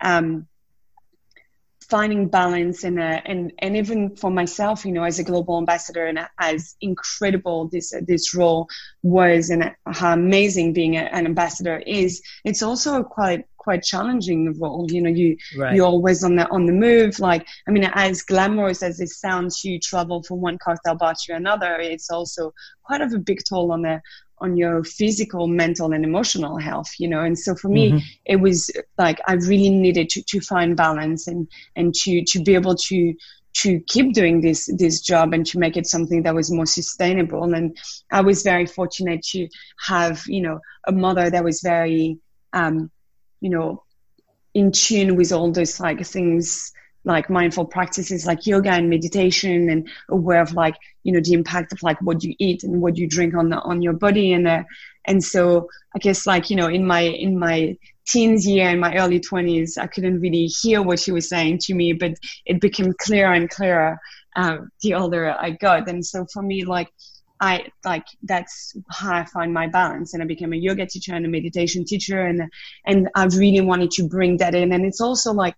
um, 0.00 0.48
finding 1.90 2.28
balance 2.28 2.84
and 2.84 2.98
uh, 2.98 3.20
and 3.24 3.52
and 3.60 3.76
even 3.76 4.14
for 4.16 4.30
myself 4.30 4.84
you 4.84 4.92
know 4.92 5.04
as 5.04 5.18
a 5.18 5.24
global 5.24 5.58
ambassador 5.58 6.06
and 6.06 6.18
as 6.38 6.76
incredible 6.80 7.68
this 7.68 7.92
this 8.06 8.34
role 8.34 8.68
was 9.02 9.50
and 9.50 9.72
how 9.86 10.12
amazing 10.12 10.72
being 10.72 10.96
a, 10.96 11.00
an 11.00 11.26
ambassador 11.26 11.78
is 11.86 12.22
it's 12.44 12.62
also 12.62 13.00
a 13.00 13.04
quite 13.04 13.44
quite 13.56 13.82
challenging 13.82 14.44
the 14.44 14.58
role 14.60 14.86
you 14.90 15.02
know 15.02 15.10
you 15.10 15.36
right. 15.58 15.74
you're 15.74 15.86
always 15.86 16.22
on 16.22 16.36
the 16.36 16.48
on 16.50 16.66
the 16.66 16.72
move 16.72 17.18
like 17.18 17.46
i 17.66 17.70
mean 17.70 17.84
as 17.94 18.22
glamorous 18.22 18.80
as 18.82 19.00
it 19.00 19.08
sounds 19.08 19.64
you 19.64 19.78
travel 19.80 20.22
from 20.22 20.40
one 20.40 20.56
cocktail 20.58 20.94
bar 20.94 21.14
to 21.20 21.34
another 21.34 21.74
it's 21.80 22.08
also 22.08 22.52
quite 22.84 23.00
of 23.00 23.12
a 23.12 23.18
big 23.18 23.40
toll 23.48 23.72
on 23.72 23.82
the 23.82 24.00
on 24.38 24.56
your 24.56 24.84
physical, 24.84 25.46
mental, 25.46 25.92
and 25.92 26.04
emotional 26.04 26.58
health, 26.58 26.92
you 26.98 27.08
know. 27.08 27.20
And 27.20 27.38
so 27.38 27.54
for 27.54 27.68
me, 27.68 27.92
mm-hmm. 27.92 27.98
it 28.24 28.36
was 28.36 28.70
like 28.98 29.20
I 29.26 29.34
really 29.34 29.70
needed 29.70 30.10
to, 30.10 30.22
to 30.22 30.40
find 30.40 30.76
balance 30.76 31.26
and 31.26 31.48
and 31.74 31.94
to 31.94 32.24
to 32.24 32.42
be 32.42 32.54
able 32.54 32.76
to 32.88 33.14
to 33.62 33.80
keep 33.80 34.12
doing 34.12 34.42
this 34.42 34.68
this 34.76 35.00
job 35.00 35.32
and 35.32 35.46
to 35.46 35.58
make 35.58 35.76
it 35.76 35.86
something 35.86 36.22
that 36.24 36.34
was 36.34 36.50
more 36.50 36.66
sustainable. 36.66 37.54
And 37.54 37.76
I 38.10 38.20
was 38.20 38.42
very 38.42 38.66
fortunate 38.66 39.22
to 39.32 39.48
have 39.86 40.22
you 40.26 40.42
know 40.42 40.60
a 40.86 40.92
mother 40.92 41.30
that 41.30 41.44
was 41.44 41.60
very 41.62 42.18
um, 42.52 42.90
you 43.40 43.50
know 43.50 43.82
in 44.52 44.72
tune 44.72 45.16
with 45.16 45.32
all 45.32 45.52
those 45.52 45.80
like 45.80 46.04
things 46.04 46.72
like 47.06 47.30
mindful 47.30 47.64
practices 47.64 48.26
like 48.26 48.46
yoga 48.46 48.70
and 48.70 48.90
meditation 48.90 49.70
and 49.70 49.88
aware 50.10 50.42
of 50.42 50.52
like 50.52 50.76
you 51.04 51.12
know 51.12 51.20
the 51.20 51.32
impact 51.32 51.72
of 51.72 51.82
like 51.82 52.00
what 52.02 52.22
you 52.22 52.34
eat 52.38 52.62
and 52.64 52.82
what 52.82 52.96
you 52.96 53.08
drink 53.08 53.34
on 53.34 53.48
the 53.48 53.58
on 53.60 53.80
your 53.80 53.94
body. 53.94 54.32
And 54.32 54.46
uh, 54.46 54.64
and 55.06 55.22
so 55.22 55.68
i 55.94 55.98
guess 55.98 56.26
like 56.26 56.50
you 56.50 56.56
know 56.56 56.66
in 56.66 56.86
my 56.86 57.00
in 57.00 57.38
my 57.38 57.76
teens 58.06 58.46
year 58.46 58.68
in 58.70 58.78
my 58.78 58.96
early 58.96 59.20
20s 59.20 59.78
i 59.78 59.86
couldn't 59.86 60.20
really 60.20 60.46
hear 60.46 60.82
what 60.82 60.98
she 60.98 61.12
was 61.12 61.28
saying 61.28 61.58
to 61.58 61.74
me 61.74 61.92
but 61.92 62.12
it 62.44 62.60
became 62.60 62.92
clearer 62.98 63.32
and 63.32 63.50
clearer 63.50 63.98
uh, 64.36 64.58
the 64.82 64.92
older 64.92 65.34
i 65.40 65.50
got. 65.50 65.88
And 65.88 66.04
so 66.04 66.26
for 66.32 66.42
me 66.42 66.64
like 66.64 66.88
I 67.40 67.66
like 67.84 68.06
that's 68.22 68.74
how 68.90 69.14
I 69.14 69.24
find 69.26 69.52
my 69.52 69.66
balance, 69.66 70.14
and 70.14 70.22
I 70.22 70.26
became 70.26 70.54
a 70.54 70.56
yoga 70.56 70.86
teacher 70.86 71.14
and 71.14 71.26
a 71.26 71.28
meditation 71.28 71.84
teacher, 71.84 72.22
and 72.22 72.50
and 72.86 73.10
I 73.14 73.24
really 73.26 73.60
wanted 73.60 73.90
to 73.92 74.08
bring 74.08 74.38
that 74.38 74.54
in. 74.54 74.72
And 74.72 74.86
it's 74.86 75.02
also 75.02 75.34
like 75.34 75.54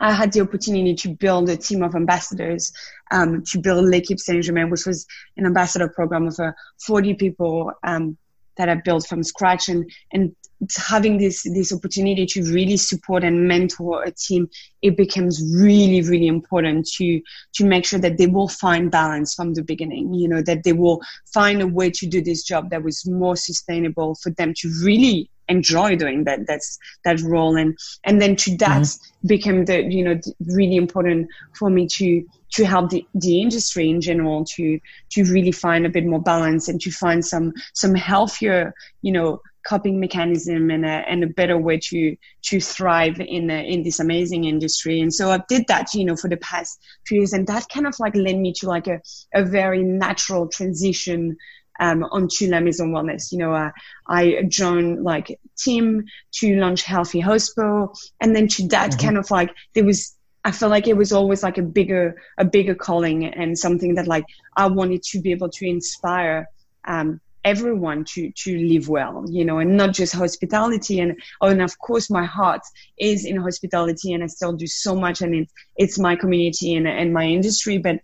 I 0.00 0.12
had 0.12 0.32
the 0.32 0.40
opportunity 0.40 0.94
to 0.94 1.10
build 1.10 1.48
a 1.50 1.56
team 1.56 1.82
of 1.82 1.94
ambassadors 1.94 2.72
um, 3.10 3.42
to 3.44 3.58
build 3.58 3.84
L'Equipe 3.84 4.18
Saint 4.18 4.42
Germain, 4.42 4.70
which 4.70 4.86
was 4.86 5.06
an 5.36 5.46
ambassador 5.46 5.88
program 5.88 6.26
of 6.26 6.40
uh, 6.40 6.52
40 6.86 7.14
people 7.14 7.72
um, 7.84 8.16
that 8.56 8.68
I 8.68 8.74
built 8.76 9.06
from 9.06 9.22
scratch. 9.22 9.68
And, 9.68 9.90
and 10.10 10.34
having 10.76 11.18
this, 11.18 11.42
this 11.42 11.72
opportunity 11.72 12.26
to 12.26 12.42
really 12.44 12.76
support 12.76 13.24
and 13.24 13.46
mentor 13.46 14.02
a 14.02 14.10
team, 14.10 14.48
it 14.82 14.96
becomes 14.96 15.42
really, 15.54 16.02
really 16.02 16.26
important 16.26 16.86
to, 16.96 17.20
to 17.54 17.64
make 17.64 17.84
sure 17.84 17.98
that 17.98 18.18
they 18.18 18.26
will 18.26 18.48
find 18.48 18.90
balance 18.90 19.34
from 19.34 19.54
the 19.54 19.62
beginning, 19.62 20.14
you 20.14 20.28
know, 20.28 20.42
that 20.42 20.64
they 20.64 20.72
will 20.72 21.00
find 21.32 21.60
a 21.60 21.66
way 21.66 21.90
to 21.90 22.06
do 22.06 22.22
this 22.22 22.42
job 22.42 22.70
that 22.70 22.82
was 22.82 23.06
more 23.06 23.36
sustainable 23.36 24.14
for 24.16 24.30
them 24.32 24.54
to 24.56 24.72
really 24.82 25.30
enjoy 25.50 25.96
doing 25.96 26.24
that 26.24 26.46
that's 26.46 26.78
that 27.04 27.20
role. 27.20 27.56
And 27.56 27.76
and 28.04 28.20
then 28.20 28.36
to 28.36 28.56
that 28.58 28.82
mm-hmm. 28.82 29.26
became 29.26 29.64
the 29.64 29.82
you 29.82 30.04
know 30.04 30.20
really 30.46 30.76
important 30.76 31.28
for 31.58 31.68
me 31.70 31.86
to 31.88 32.24
to 32.52 32.64
help 32.64 32.90
the, 32.90 33.06
the 33.14 33.40
industry 33.40 33.88
in 33.88 34.00
general 34.00 34.44
to 34.44 34.80
to 35.10 35.24
really 35.24 35.52
find 35.52 35.86
a 35.86 35.90
bit 35.90 36.06
more 36.06 36.20
balance 36.20 36.68
and 36.68 36.80
to 36.80 36.90
find 36.90 37.24
some 37.24 37.52
some 37.74 37.94
healthier 37.94 38.74
you 39.02 39.12
know 39.12 39.40
coping 39.66 40.00
mechanism 40.00 40.70
and 40.70 40.84
a, 40.86 40.88
and 40.88 41.22
a 41.22 41.26
better 41.26 41.58
way 41.58 41.78
to 41.78 42.16
to 42.42 42.60
thrive 42.60 43.20
in 43.20 43.50
a, 43.50 43.62
in 43.66 43.82
this 43.82 44.00
amazing 44.00 44.44
industry. 44.44 45.00
And 45.00 45.12
so 45.12 45.30
I 45.30 45.40
did 45.48 45.66
that 45.68 45.92
you 45.94 46.04
know 46.04 46.16
for 46.16 46.28
the 46.28 46.38
past 46.38 46.78
few 47.06 47.18
years. 47.18 47.32
And 47.32 47.46
that 47.46 47.68
kind 47.72 47.86
of 47.86 47.98
like 47.98 48.14
led 48.14 48.38
me 48.38 48.52
to 48.54 48.68
like 48.68 48.86
a, 48.86 49.00
a 49.34 49.44
very 49.44 49.82
natural 49.82 50.48
transition 50.48 51.36
um, 51.80 52.04
onto 52.04 52.46
La 52.46 52.60
Maison 52.60 52.92
Wellness. 52.92 53.32
You 53.32 53.38
know, 53.38 53.54
uh, 53.54 53.70
I 54.06 54.44
joined 54.46 55.02
like 55.02 55.40
team 55.58 56.04
to 56.34 56.56
launch 56.56 56.82
Healthy 56.82 57.22
Hospo, 57.22 57.96
and 58.20 58.36
then 58.36 58.46
to 58.48 58.68
that 58.68 58.92
mm-hmm. 58.92 59.06
kind 59.06 59.18
of 59.18 59.30
like 59.30 59.50
there 59.74 59.84
was. 59.84 60.14
I 60.42 60.52
felt 60.52 60.70
like 60.70 60.88
it 60.88 60.96
was 60.96 61.12
always 61.12 61.42
like 61.42 61.58
a 61.58 61.62
bigger, 61.62 62.22
a 62.38 62.46
bigger 62.46 62.74
calling 62.74 63.26
and 63.26 63.58
something 63.58 63.96
that 63.96 64.06
like 64.06 64.24
I 64.56 64.68
wanted 64.68 65.02
to 65.10 65.20
be 65.20 65.32
able 65.32 65.50
to 65.50 65.68
inspire 65.68 66.48
um, 66.86 67.20
everyone 67.44 68.04
to 68.04 68.30
to 68.32 68.58
live 68.58 68.88
well 68.88 69.24
you 69.28 69.44
know 69.44 69.58
and 69.58 69.76
not 69.76 69.94
just 69.94 70.14
hospitality 70.14 71.00
and 71.00 71.18
oh, 71.40 71.48
and 71.48 71.62
of 71.62 71.78
course 71.78 72.10
my 72.10 72.24
heart 72.24 72.60
is 72.98 73.24
in 73.24 73.36
hospitality 73.36 74.12
and 74.12 74.22
i 74.22 74.26
still 74.26 74.52
do 74.52 74.66
so 74.66 74.94
much 74.94 75.22
and 75.22 75.34
it's 75.34 75.52
it's 75.76 75.98
my 75.98 76.14
community 76.14 76.74
and, 76.74 76.86
and 76.86 77.14
my 77.14 77.24
industry 77.24 77.78
but 77.78 77.98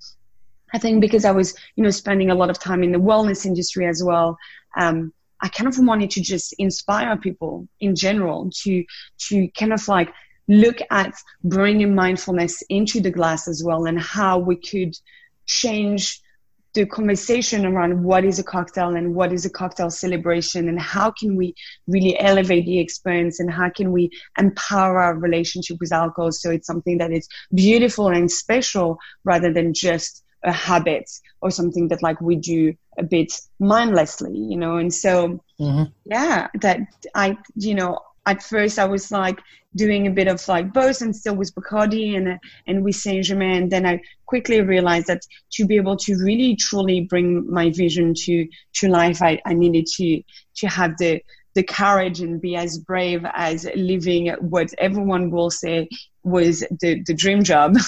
I 0.75 0.79
think 0.79 1.01
because 1.01 1.25
I 1.25 1.31
was, 1.31 1.55
you 1.77 1.85
know, 1.85 1.91
spending 1.91 2.31
a 2.31 2.35
lot 2.35 2.51
of 2.51 2.59
time 2.59 2.83
in 2.83 2.93
the 2.93 2.99
wellness 2.99 3.47
industry 3.47 3.87
as 3.87 4.03
well, 4.03 4.37
um, 4.77 5.13
I 5.41 5.49
kind 5.49 5.69
of 5.69 5.79
wanted 5.79 6.11
to 6.11 6.21
just 6.21 6.55
inspire 6.59 7.17
people 7.17 7.69
in 7.81 7.95
general 7.95 8.51
to 8.63 8.85
to 9.29 9.49
kind 9.49 9.73
of 9.73 9.87
like 9.87 10.13
look 10.49 10.79
at 10.91 11.15
bringing 11.45 11.95
mindfulness 11.95 12.63
into 12.69 13.01
the 13.01 13.11
glass 13.11 13.49
as 13.49 13.63
well 13.65 13.85
and 13.87 14.01
how 14.01 14.39
we 14.39 14.57
could 14.57 14.97
change 15.45 16.21
the 16.75 16.87
conversation 16.87 17.65
around 17.65 18.05
what 18.05 18.25
is 18.25 18.39
a 18.39 18.45
cocktail 18.45 18.95
and 18.95 19.15
what 19.15 19.33
is 19.33 19.47
a 19.47 19.51
cocktail 19.51 19.91
celebration 19.91 20.69
and 20.69 20.79
how 20.79 21.11
can 21.11 21.35
we 21.35 21.55
really 21.87 22.19
elevate 22.21 22.67
the 22.67 22.79
experience 22.79 23.41
and 23.41 23.51
how 23.51 23.71
can 23.71 23.93
we 23.93 24.11
empower 24.39 25.01
our 25.01 25.17
relationship 25.17 25.79
with 25.81 25.91
alcohol 25.91 26.31
so 26.31 26.51
it's 26.51 26.67
something 26.67 26.99
that 26.99 27.11
is 27.11 27.29
beautiful 27.55 28.09
and 28.09 28.31
special 28.31 28.99
rather 29.25 29.53
than 29.53 29.73
just 29.73 30.23
a 30.45 30.53
habit 30.53 31.11
or 31.41 31.51
something 31.51 31.89
that 31.89 32.03
like 32.03 32.21
we 32.21 32.37
do 32.37 32.75
a 32.99 33.03
bit 33.03 33.33
mindlessly, 33.59 34.37
you 34.37 34.57
know. 34.57 34.77
And 34.77 34.93
so, 34.93 35.43
mm-hmm. 35.61 35.85
yeah, 36.05 36.49
that 36.63 36.81
I, 37.15 37.37
you 37.55 37.75
know, 37.75 37.99
at 38.27 38.43
first 38.43 38.79
I 38.79 38.85
was 38.85 39.11
like 39.11 39.41
doing 39.77 40.07
a 40.07 40.11
bit 40.11 40.27
of 40.27 40.47
like 40.49 40.73
both 40.73 41.03
and 41.03 41.15
still 41.15 41.37
with 41.37 41.55
Bacardi 41.55 42.17
and 42.17 42.39
and 42.67 42.83
with 42.83 42.97
Saint 42.97 43.25
Germain. 43.25 43.63
And 43.63 43.71
then 43.71 43.87
I 43.87 44.01
quickly 44.27 44.61
realized 44.61 45.07
that 45.07 45.23
to 45.53 45.67
be 45.67 45.77
able 45.77 45.97
to 45.99 46.17
really 46.17 46.57
truly 46.57 47.03
bring 47.03 47.51
my 47.51 47.71
vision 47.71 48.15
to 48.25 48.49
to 48.75 48.89
life, 48.89 49.23
I, 49.23 49.41
I 49.47 49.55
needed 49.55 49.87
to 49.97 50.23
to 50.57 50.67
have 50.67 50.97
the 50.99 51.21
the 51.55 51.63
courage 51.63 52.21
and 52.21 52.41
be 52.41 52.55
as 52.55 52.79
brave 52.79 53.25
as 53.33 53.67
living 53.75 54.29
what 54.41 54.75
everyone 54.77 55.31
will 55.31 55.51
say 55.51 55.89
was 56.27 56.61
the, 56.81 57.03
the 57.07 57.15
dream 57.15 57.43
job. 57.43 57.77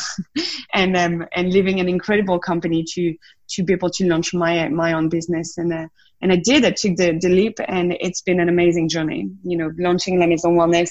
And 0.74 0.96
um, 0.96 1.26
and 1.32 1.50
living 1.50 1.80
an 1.80 1.88
incredible 1.88 2.38
company 2.38 2.84
to 2.92 3.16
to 3.52 3.64
be 3.64 3.72
able 3.72 3.90
to 3.90 4.06
launch 4.06 4.34
my 4.34 4.68
my 4.68 4.92
own 4.92 5.08
business. 5.08 5.56
And 5.56 5.72
uh, 5.72 5.88
and 6.20 6.30
I 6.30 6.36
did 6.36 6.64
I 6.64 6.70
took 6.70 6.96
the, 6.96 7.18
the 7.18 7.30
leap 7.30 7.58
and 7.66 7.96
it's 7.98 8.20
been 8.20 8.38
an 8.38 8.48
amazing 8.48 8.90
journey. 8.90 9.30
You 9.42 9.56
know 9.56 9.72
launching 9.78 10.20
La 10.20 10.26
Maison 10.26 10.56
Wellness 10.56 10.90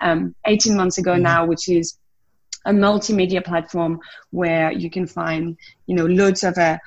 um, 0.00 0.34
18 0.46 0.76
months 0.76 0.98
ago 0.98 1.12
mm-hmm. 1.12 1.22
now 1.22 1.46
which 1.46 1.68
is 1.68 1.96
a 2.66 2.72
multimedia 2.72 3.44
platform 3.44 3.98
where 4.30 4.70
you 4.70 4.90
can 4.90 5.06
find 5.06 5.56
you 5.86 5.96
know 5.96 6.06
loads 6.06 6.44
of 6.44 6.56
uh, 6.58 6.78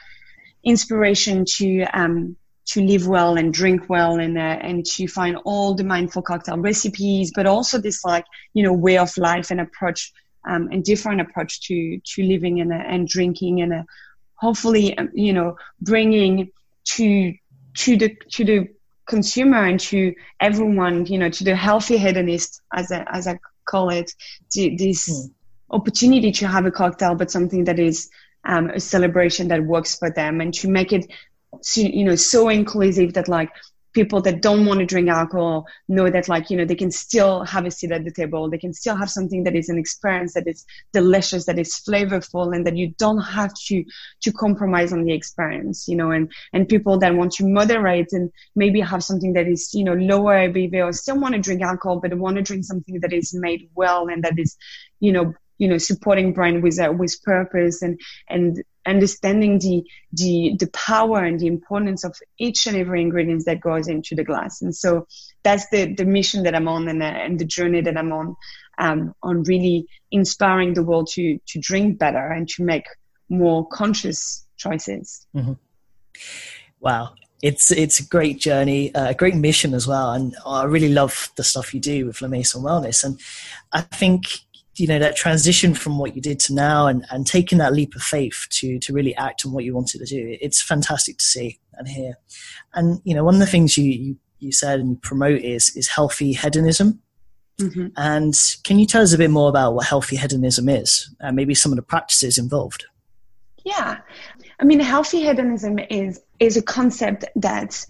inspiration 0.64 1.44
to 1.58 1.84
um, 1.94 2.38
to 2.68 2.82
live 2.82 3.08
well 3.08 3.38
and 3.38 3.54
drink 3.54 3.90
well 3.90 4.20
and 4.20 4.38
uh, 4.38 4.60
and 4.62 4.86
to 4.86 5.08
find 5.08 5.38
all 5.46 5.74
the 5.74 5.84
mindful 5.84 6.22
cocktail 6.22 6.58
recipes, 6.58 7.32
but 7.34 7.46
also 7.46 7.78
this 7.78 8.04
like 8.04 8.26
you 8.54 8.64
know 8.64 8.74
way 8.74 8.98
of 8.98 9.16
life 9.18 9.52
and 9.52 9.62
approach 9.62 10.12
um, 10.48 10.70
and 10.72 10.84
different 10.84 11.22
approach 11.22 11.62
to 11.68 12.00
to 12.04 12.24
living 12.24 12.62
and 12.62 12.72
uh, 12.72 12.76
and 12.76 13.08
drinking 13.08 13.62
and 13.62 13.74
uh, 13.74 13.84
hopefully 14.36 14.98
um, 14.98 15.10
you 15.14 15.34
know 15.34 15.58
bringing 15.82 16.52
to 16.86 17.34
to 17.76 17.98
the 17.98 18.16
to 18.32 18.44
the 18.44 18.68
consumer 19.08 19.66
and 19.66 19.80
to 19.80 20.14
everyone, 20.40 21.06
you 21.06 21.18
know, 21.18 21.30
to 21.30 21.44
the 21.44 21.56
healthy 21.56 21.98
hedonist, 21.98 22.62
as 22.74 22.92
I, 22.92 23.06
as 23.12 23.28
I 23.28 23.40
call 23.66 23.90
it, 23.90 24.12
to 24.52 24.76
this 24.78 25.10
mm. 25.10 25.34
opportunity 25.72 26.32
to 26.34 26.48
have 26.48 26.66
a 26.66 26.72
cocktail, 26.72 27.16
but 27.16 27.32
something 27.32 27.64
that 27.64 27.80
is 27.80 28.10
um, 28.46 28.70
a 28.70 28.80
celebration 28.80 29.48
that 29.48 29.64
works 29.64 29.98
for 29.98 30.12
them, 30.12 30.42
and 30.42 30.54
to 30.56 30.70
make 30.70 30.94
it, 30.94 31.12
you 31.76 32.04
know, 32.04 32.16
so 32.16 32.50
inclusive 32.50 33.14
that 33.14 33.28
like 33.28 33.50
people 33.98 34.22
that 34.22 34.44
don't 34.44 34.68
want 34.68 34.80
to 34.80 34.86
drink 34.86 35.10
alcohol 35.10 35.66
know 35.88 36.08
that 36.08 36.30
like 36.30 36.52
you 36.52 36.58
know 36.58 36.66
they 36.66 36.76
can 36.76 36.92
still 36.92 37.44
have 37.46 37.66
a 37.66 37.72
seat 37.72 37.92
at 37.92 38.04
the 38.06 38.12
table 38.12 38.48
they 38.48 38.58
can 38.66 38.72
still 38.72 38.96
have 38.96 39.10
something 39.10 39.44
that 39.44 39.56
is 39.56 39.70
an 39.70 39.80
experience 39.80 40.36
that 40.36 40.48
is 40.48 40.66
delicious 40.94 41.48
that 41.48 41.58
is 41.58 41.82
flavorful 41.88 42.56
and 42.56 42.68
that 42.68 42.78
you 42.78 42.94
don't 43.00 43.22
have 43.22 43.52
to 43.56 43.84
to 44.22 44.32
compromise 44.32 44.94
on 44.94 45.04
the 45.04 45.14
experience 45.14 45.88
you 45.88 45.96
know 45.96 46.12
and 46.12 46.32
and 46.54 46.70
people 46.70 47.00
that 47.00 47.16
want 47.16 47.32
to 47.32 47.48
moderate 47.48 48.12
and 48.12 48.30
maybe 48.56 48.80
have 48.80 49.04
something 49.04 49.34
that 49.34 49.48
is 49.48 49.74
you 49.74 49.84
know 49.84 49.94
lower 49.94 50.36
ABV 50.48 50.76
or 50.86 50.94
still 50.94 51.20
want 51.20 51.34
to 51.34 51.42
drink 51.42 51.64
alcohol 51.64 52.00
but 52.00 52.14
want 52.14 52.36
to 52.36 52.44
drink 52.44 52.66
something 52.66 53.00
that 53.00 53.14
is 53.14 53.34
made 53.34 53.68
well 53.74 54.10
and 54.10 54.24
that 54.24 54.38
is 54.38 54.58
you 55.00 55.12
know 55.12 55.34
you 55.58 55.68
know 55.68 55.78
supporting 55.78 56.34
brand 56.34 56.64
with 56.64 56.80
uh, 56.80 56.92
with 56.92 57.22
purpose 57.24 57.82
and 57.82 58.00
and 58.30 58.64
understanding 58.86 59.60
the 59.60 59.84
the 60.14 60.56
the 60.60 60.68
power 60.68 61.24
and 61.24 61.40
the 61.40 61.48
importance 61.48 62.04
of 62.04 62.16
each 62.40 62.66
and 62.68 62.78
every 62.78 63.02
ingredient 63.02 63.44
that 63.46 63.60
goes 63.60 63.88
into 63.88 64.16
the 64.16 64.24
glass 64.24 64.62
and 64.62 64.76
so 64.76 65.08
that's 65.44 65.68
the 65.70 65.94
the 65.96 66.06
mission 66.06 66.44
that 66.44 66.56
i'm 66.56 66.68
on 66.68 66.88
and, 66.88 67.04
uh, 67.04 67.06
and 67.06 67.40
the 67.40 67.46
journey 67.46 67.82
that 67.82 67.98
i'm 67.98 68.12
on 68.12 68.36
um, 68.80 69.14
on 69.24 69.44
really 69.44 69.88
inspiring 70.12 70.74
the 70.74 70.84
world 70.84 71.10
to 71.12 71.40
to 71.48 71.60
drink 71.60 71.98
better 71.98 72.28
and 72.28 72.48
to 72.48 72.64
make 72.64 72.86
more 73.30 73.68
conscious 73.68 74.46
choices 74.58 75.26
mm-hmm. 75.36 75.54
wow 76.80 77.14
it's 77.42 77.72
it's 77.72 78.00
a 78.00 78.04
great 78.04 78.40
journey, 78.40 78.94
uh, 78.96 79.10
a 79.10 79.14
great 79.14 79.36
mission 79.36 79.74
as 79.74 79.88
well, 79.88 80.12
and 80.12 80.36
I 80.46 80.64
really 80.64 80.90
love 80.90 81.30
the 81.36 81.44
stuff 81.44 81.74
you 81.74 81.80
do 81.80 82.08
with 82.08 82.22
La 82.22 82.28
Maison 82.28 82.64
Wellness. 82.64 83.04
And 83.04 83.20
I 83.72 83.82
think 83.82 84.40
you 84.80 84.88
know 84.88 85.00
that 85.00 85.16
transition 85.16 85.74
from 85.74 85.98
what 85.98 86.16
you 86.16 86.22
did 86.22 86.40
to 86.40 86.54
now 86.54 86.88
and, 86.88 87.06
and 87.10 87.26
taking 87.26 87.58
that 87.58 87.74
leap 87.74 87.96
of 87.96 88.02
faith 88.02 88.48
to 88.50 88.80
to 88.80 88.94
really 88.94 89.16
act 89.16 89.46
on 89.46 89.52
what 89.52 89.64
you 89.64 89.74
wanted 89.74 90.00
to 90.00 90.06
do 90.06 90.38
it's 90.40 90.62
fantastic 90.62 91.18
to 91.18 91.24
see 91.24 91.60
and 91.78 91.88
hear. 91.88 92.18
And 92.74 93.02
you 93.04 93.14
know 93.14 93.24
one 93.24 93.36
of 93.36 93.40
the 93.40 93.48
things 93.48 93.78
you 93.78 93.86
you, 93.86 94.18
you 94.40 94.52
said 94.52 94.80
and 94.80 94.92
you 94.92 94.96
promote 94.98 95.42
is 95.42 95.76
is 95.76 95.88
healthy 95.88 96.34
hedonism. 96.34 97.02
Mm-hmm. 97.60 97.88
and 97.98 98.36
can 98.64 98.78
you 98.78 98.86
tell 98.86 99.02
us 99.02 99.14
a 99.14 99.18
bit 99.18 99.32
more 99.32 99.50
about 99.50 99.74
what 99.74 99.88
healthy 99.88 100.16
hedonism 100.16 100.70
is 100.70 101.10
and 101.22 101.36
maybe 101.36 101.56
some 101.56 101.72
of 101.72 101.76
the 101.76 101.82
practices 101.82 102.38
involved? 102.38 102.86
Yeah. 103.66 103.98
I 104.60 104.64
mean 104.64 104.80
healthy 104.80 105.22
hedonism 105.22 105.80
is 105.80 106.22
is 106.40 106.56
a 106.56 106.62
concept 106.62 107.26
that 107.36 107.84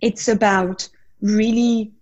it's 0.00 0.26
about 0.28 0.88
really 1.20 1.92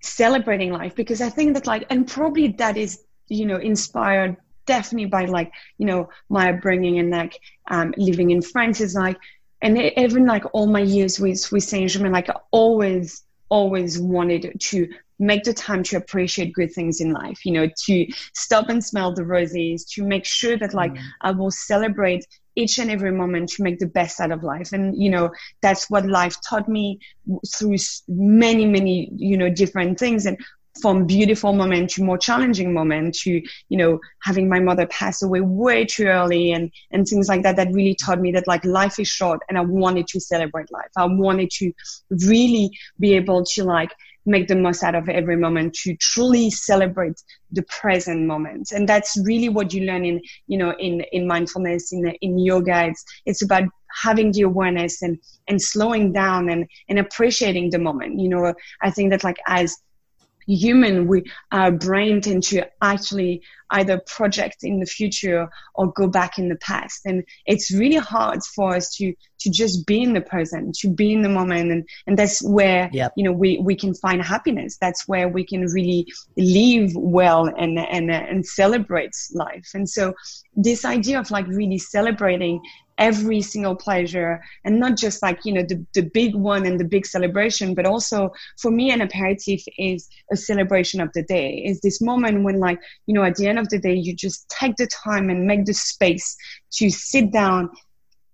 celebrating 0.00 0.70
life 0.70 0.94
because 0.94 1.22
i 1.22 1.30
think 1.30 1.54
that 1.54 1.66
like 1.66 1.84
and 1.88 2.06
probably 2.06 2.48
that 2.48 2.76
is 2.76 3.04
you 3.28 3.46
know 3.46 3.56
inspired 3.56 4.36
definitely 4.66 5.06
by 5.06 5.26
like 5.26 5.52
you 5.78 5.86
know 5.86 6.08
my 6.28 6.52
upbringing 6.52 6.98
and 6.98 7.10
like 7.10 7.38
um, 7.70 7.94
living 7.96 8.30
in 8.30 8.42
France 8.42 8.80
is 8.80 8.94
like 8.94 9.18
and 9.62 9.78
even 9.78 10.26
like 10.26 10.44
all 10.52 10.66
my 10.66 10.80
years 10.80 11.18
with 11.18 11.50
with 11.52 11.64
Saint 11.64 11.90
Germain 11.90 12.12
like 12.12 12.30
I 12.30 12.36
always 12.50 13.22
always 13.48 14.00
wanted 14.00 14.58
to 14.58 14.88
make 15.18 15.44
the 15.44 15.54
time 15.54 15.82
to 15.84 15.96
appreciate 15.96 16.52
good 16.54 16.72
things 16.72 17.00
in 17.00 17.12
life 17.12 17.44
you 17.44 17.52
know 17.52 17.68
to 17.84 18.06
stop 18.34 18.68
and 18.68 18.82
smell 18.82 19.14
the 19.14 19.24
roses 19.24 19.84
to 19.84 20.02
make 20.02 20.24
sure 20.24 20.56
that 20.58 20.74
like 20.74 20.92
mm. 20.92 21.02
I 21.20 21.30
will 21.30 21.50
celebrate 21.50 22.26
each 22.56 22.78
and 22.78 22.90
every 22.90 23.12
moment 23.12 23.50
to 23.50 23.62
make 23.62 23.78
the 23.78 23.86
best 23.86 24.20
out 24.20 24.32
of 24.32 24.42
life 24.42 24.72
and 24.72 24.96
you 25.00 25.10
know 25.10 25.30
that's 25.60 25.88
what 25.90 26.06
life 26.06 26.36
taught 26.48 26.68
me 26.68 26.98
through 27.54 27.76
many 28.08 28.66
many 28.66 29.10
you 29.16 29.36
know 29.36 29.50
different 29.50 29.98
things 29.98 30.26
and 30.26 30.38
from 30.80 31.06
beautiful 31.06 31.52
moment 31.52 31.90
to 31.90 32.02
more 32.02 32.18
challenging 32.18 32.72
moment 32.72 33.14
to 33.14 33.30
you 33.68 33.78
know 33.78 34.00
having 34.22 34.48
my 34.48 34.58
mother 34.58 34.86
pass 34.88 35.22
away 35.22 35.40
way 35.40 35.84
too 35.84 36.06
early 36.06 36.52
and 36.52 36.70
and 36.90 37.06
things 37.06 37.28
like 37.28 37.42
that 37.42 37.56
that 37.56 37.72
really 37.72 37.94
taught 37.94 38.20
me 38.20 38.32
that 38.32 38.46
like 38.46 38.64
life 38.64 38.98
is 38.98 39.08
short 39.08 39.40
and 39.48 39.56
i 39.56 39.60
wanted 39.60 40.06
to 40.08 40.20
celebrate 40.20 40.70
life. 40.72 40.90
I 40.96 41.06
wanted 41.06 41.50
to 41.58 41.72
really 42.28 42.70
be 42.98 43.14
able 43.14 43.44
to 43.54 43.64
like 43.64 43.90
make 44.26 44.48
the 44.48 44.56
most 44.56 44.82
out 44.82 44.94
of 44.94 45.08
every 45.08 45.36
moment 45.36 45.74
to 45.74 45.94
truly 45.96 46.48
celebrate 46.50 47.22
the 47.52 47.62
present 47.64 48.26
moment. 48.26 48.72
And 48.72 48.88
that's 48.88 49.18
really 49.22 49.50
what 49.50 49.74
you 49.74 49.84
learn 49.84 50.04
in 50.04 50.20
you 50.46 50.58
know 50.58 50.74
in 50.78 51.02
in 51.12 51.26
mindfulness 51.26 51.92
in 51.92 52.06
in 52.20 52.38
yoga. 52.38 52.86
It's 52.86 53.04
it's 53.26 53.42
about 53.42 53.64
having 54.02 54.32
the 54.32 54.42
awareness 54.42 55.02
and 55.02 55.18
and 55.46 55.60
slowing 55.60 56.12
down 56.12 56.48
and 56.48 56.66
and 56.88 56.98
appreciating 56.98 57.70
the 57.70 57.78
moment. 57.78 58.18
You 58.20 58.28
know 58.28 58.54
i 58.82 58.90
think 58.90 59.10
that 59.10 59.24
like 59.24 59.38
as 59.46 59.76
human 60.46 61.06
we 61.06 61.24
our 61.52 61.70
brain 61.70 62.20
tend 62.20 62.42
to 62.44 62.66
actually 62.82 63.42
either 63.70 64.00
project 64.06 64.58
in 64.62 64.78
the 64.78 64.86
future 64.86 65.48
or 65.74 65.92
go 65.92 66.06
back 66.06 66.38
in 66.38 66.48
the 66.48 66.56
past. 66.56 67.00
And 67.04 67.24
it's 67.46 67.72
really 67.72 67.96
hard 67.96 68.42
for 68.54 68.76
us 68.76 68.94
to 68.96 69.12
to 69.40 69.50
just 69.50 69.86
be 69.86 70.00
in 70.00 70.14
the 70.14 70.20
present 70.20 70.74
to 70.76 70.88
be 70.88 71.12
in 71.12 71.22
the 71.22 71.28
moment. 71.28 71.70
And 71.70 71.88
and 72.06 72.18
that's 72.18 72.42
where 72.42 72.88
yep. 72.92 73.12
you 73.16 73.24
know 73.24 73.32
we 73.32 73.58
we 73.58 73.74
can 73.74 73.94
find 73.94 74.22
happiness. 74.22 74.76
That's 74.80 75.08
where 75.08 75.28
we 75.28 75.44
can 75.44 75.62
really 75.66 76.06
live 76.36 76.92
well 76.94 77.46
and 77.46 77.78
and 77.78 78.10
and 78.10 78.46
celebrate 78.46 79.12
life. 79.32 79.70
And 79.74 79.88
so 79.88 80.14
this 80.54 80.84
idea 80.84 81.18
of 81.18 81.30
like 81.30 81.46
really 81.48 81.78
celebrating 81.78 82.60
every 82.98 83.40
single 83.40 83.74
pleasure 83.74 84.42
and 84.64 84.78
not 84.78 84.96
just 84.96 85.22
like 85.22 85.44
you 85.44 85.52
know 85.52 85.62
the, 85.62 85.84
the 85.94 86.02
big 86.02 86.34
one 86.34 86.64
and 86.64 86.78
the 86.78 86.84
big 86.84 87.04
celebration 87.06 87.74
but 87.74 87.86
also 87.86 88.30
for 88.58 88.70
me 88.70 88.90
an 88.90 89.00
aperitif 89.00 89.62
is 89.78 90.08
a 90.32 90.36
celebration 90.36 91.00
of 91.00 91.12
the 91.12 91.22
day 91.22 91.62
is 91.66 91.80
this 91.80 92.00
moment 92.00 92.44
when 92.44 92.60
like 92.60 92.78
you 93.06 93.14
know 93.14 93.24
at 93.24 93.34
the 93.36 93.46
end 93.46 93.58
of 93.58 93.68
the 93.68 93.78
day 93.78 93.94
you 93.94 94.14
just 94.14 94.48
take 94.48 94.76
the 94.76 94.86
time 94.86 95.28
and 95.28 95.46
make 95.46 95.64
the 95.64 95.74
space 95.74 96.36
to 96.70 96.88
sit 96.90 97.32
down 97.32 97.68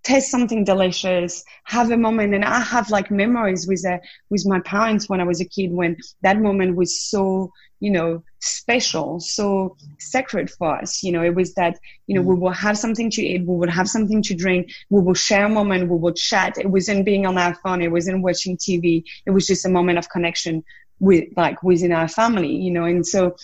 taste 0.03 0.31
something 0.31 0.63
delicious, 0.63 1.43
have 1.65 1.91
a 1.91 1.97
moment. 1.97 2.33
And 2.33 2.43
I 2.43 2.59
have 2.59 2.89
like 2.89 3.11
memories 3.11 3.67
with 3.67 3.85
uh, 3.85 3.99
with 4.29 4.45
my 4.45 4.59
parents 4.61 5.09
when 5.09 5.21
I 5.21 5.25
was 5.25 5.41
a 5.41 5.45
kid 5.45 5.71
when 5.71 5.97
that 6.21 6.39
moment 6.39 6.75
was 6.75 6.99
so 6.99 7.51
you 7.81 7.91
know 7.91 8.23
special, 8.39 9.19
so 9.19 9.75
sacred 9.99 10.49
for 10.49 10.77
us. 10.77 11.03
You 11.03 11.11
know, 11.11 11.23
it 11.23 11.35
was 11.35 11.53
that 11.55 11.77
you 12.07 12.15
know 12.15 12.21
we 12.21 12.35
mm. 12.35 12.39
will 12.39 12.51
have 12.51 12.77
something 12.77 13.09
to 13.11 13.21
eat, 13.21 13.45
we 13.45 13.55
would 13.55 13.69
have 13.69 13.89
something 13.89 14.21
to 14.23 14.33
drink, 14.33 14.71
we 14.89 15.01
will 15.01 15.13
share 15.13 15.45
a 15.47 15.49
moment, 15.49 15.89
we 15.89 15.97
will 15.97 16.13
chat. 16.13 16.57
It 16.57 16.67
wasn't 16.67 17.03
being 17.03 17.25
on 17.25 17.37
our 17.37 17.55
phone, 17.55 17.81
it 17.81 17.91
wasn't 17.91 18.23
watching 18.23 18.55
TV. 18.55 19.03
It 19.25 19.31
was 19.31 19.45
just 19.47 19.65
a 19.65 19.69
moment 19.69 19.97
of 19.97 20.09
connection 20.09 20.63
with 20.99 21.25
like 21.35 21.61
within 21.63 21.91
our 21.91 22.07
family. 22.07 22.55
You 22.55 22.71
know, 22.71 22.85
and 22.85 23.05
so 23.05 23.35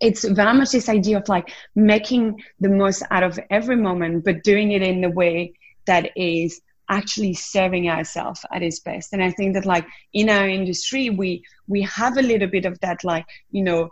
it's 0.00 0.24
very 0.24 0.54
much 0.54 0.70
this 0.70 0.88
idea 0.88 1.18
of 1.18 1.28
like 1.28 1.52
making 1.74 2.42
the 2.60 2.68
most 2.68 3.02
out 3.10 3.24
of 3.24 3.38
every 3.50 3.76
moment, 3.76 4.24
but 4.24 4.44
doing 4.44 4.72
it 4.72 4.82
in 4.82 5.02
a 5.04 5.10
way 5.10 5.54
that 5.86 6.10
is 6.16 6.60
actually 6.88 7.34
serving 7.34 7.88
ourselves 7.88 8.44
at 8.52 8.62
its 8.62 8.80
best. 8.80 9.12
And 9.12 9.22
i 9.22 9.30
think 9.30 9.54
that 9.54 9.66
like 9.66 9.86
in 10.12 10.28
our 10.28 10.48
industry 10.48 11.10
we 11.10 11.44
we 11.66 11.82
have 11.82 12.16
a 12.16 12.22
little 12.22 12.48
bit 12.48 12.64
of 12.64 12.78
that 12.80 13.04
like 13.04 13.26
you 13.50 13.62
know 13.62 13.90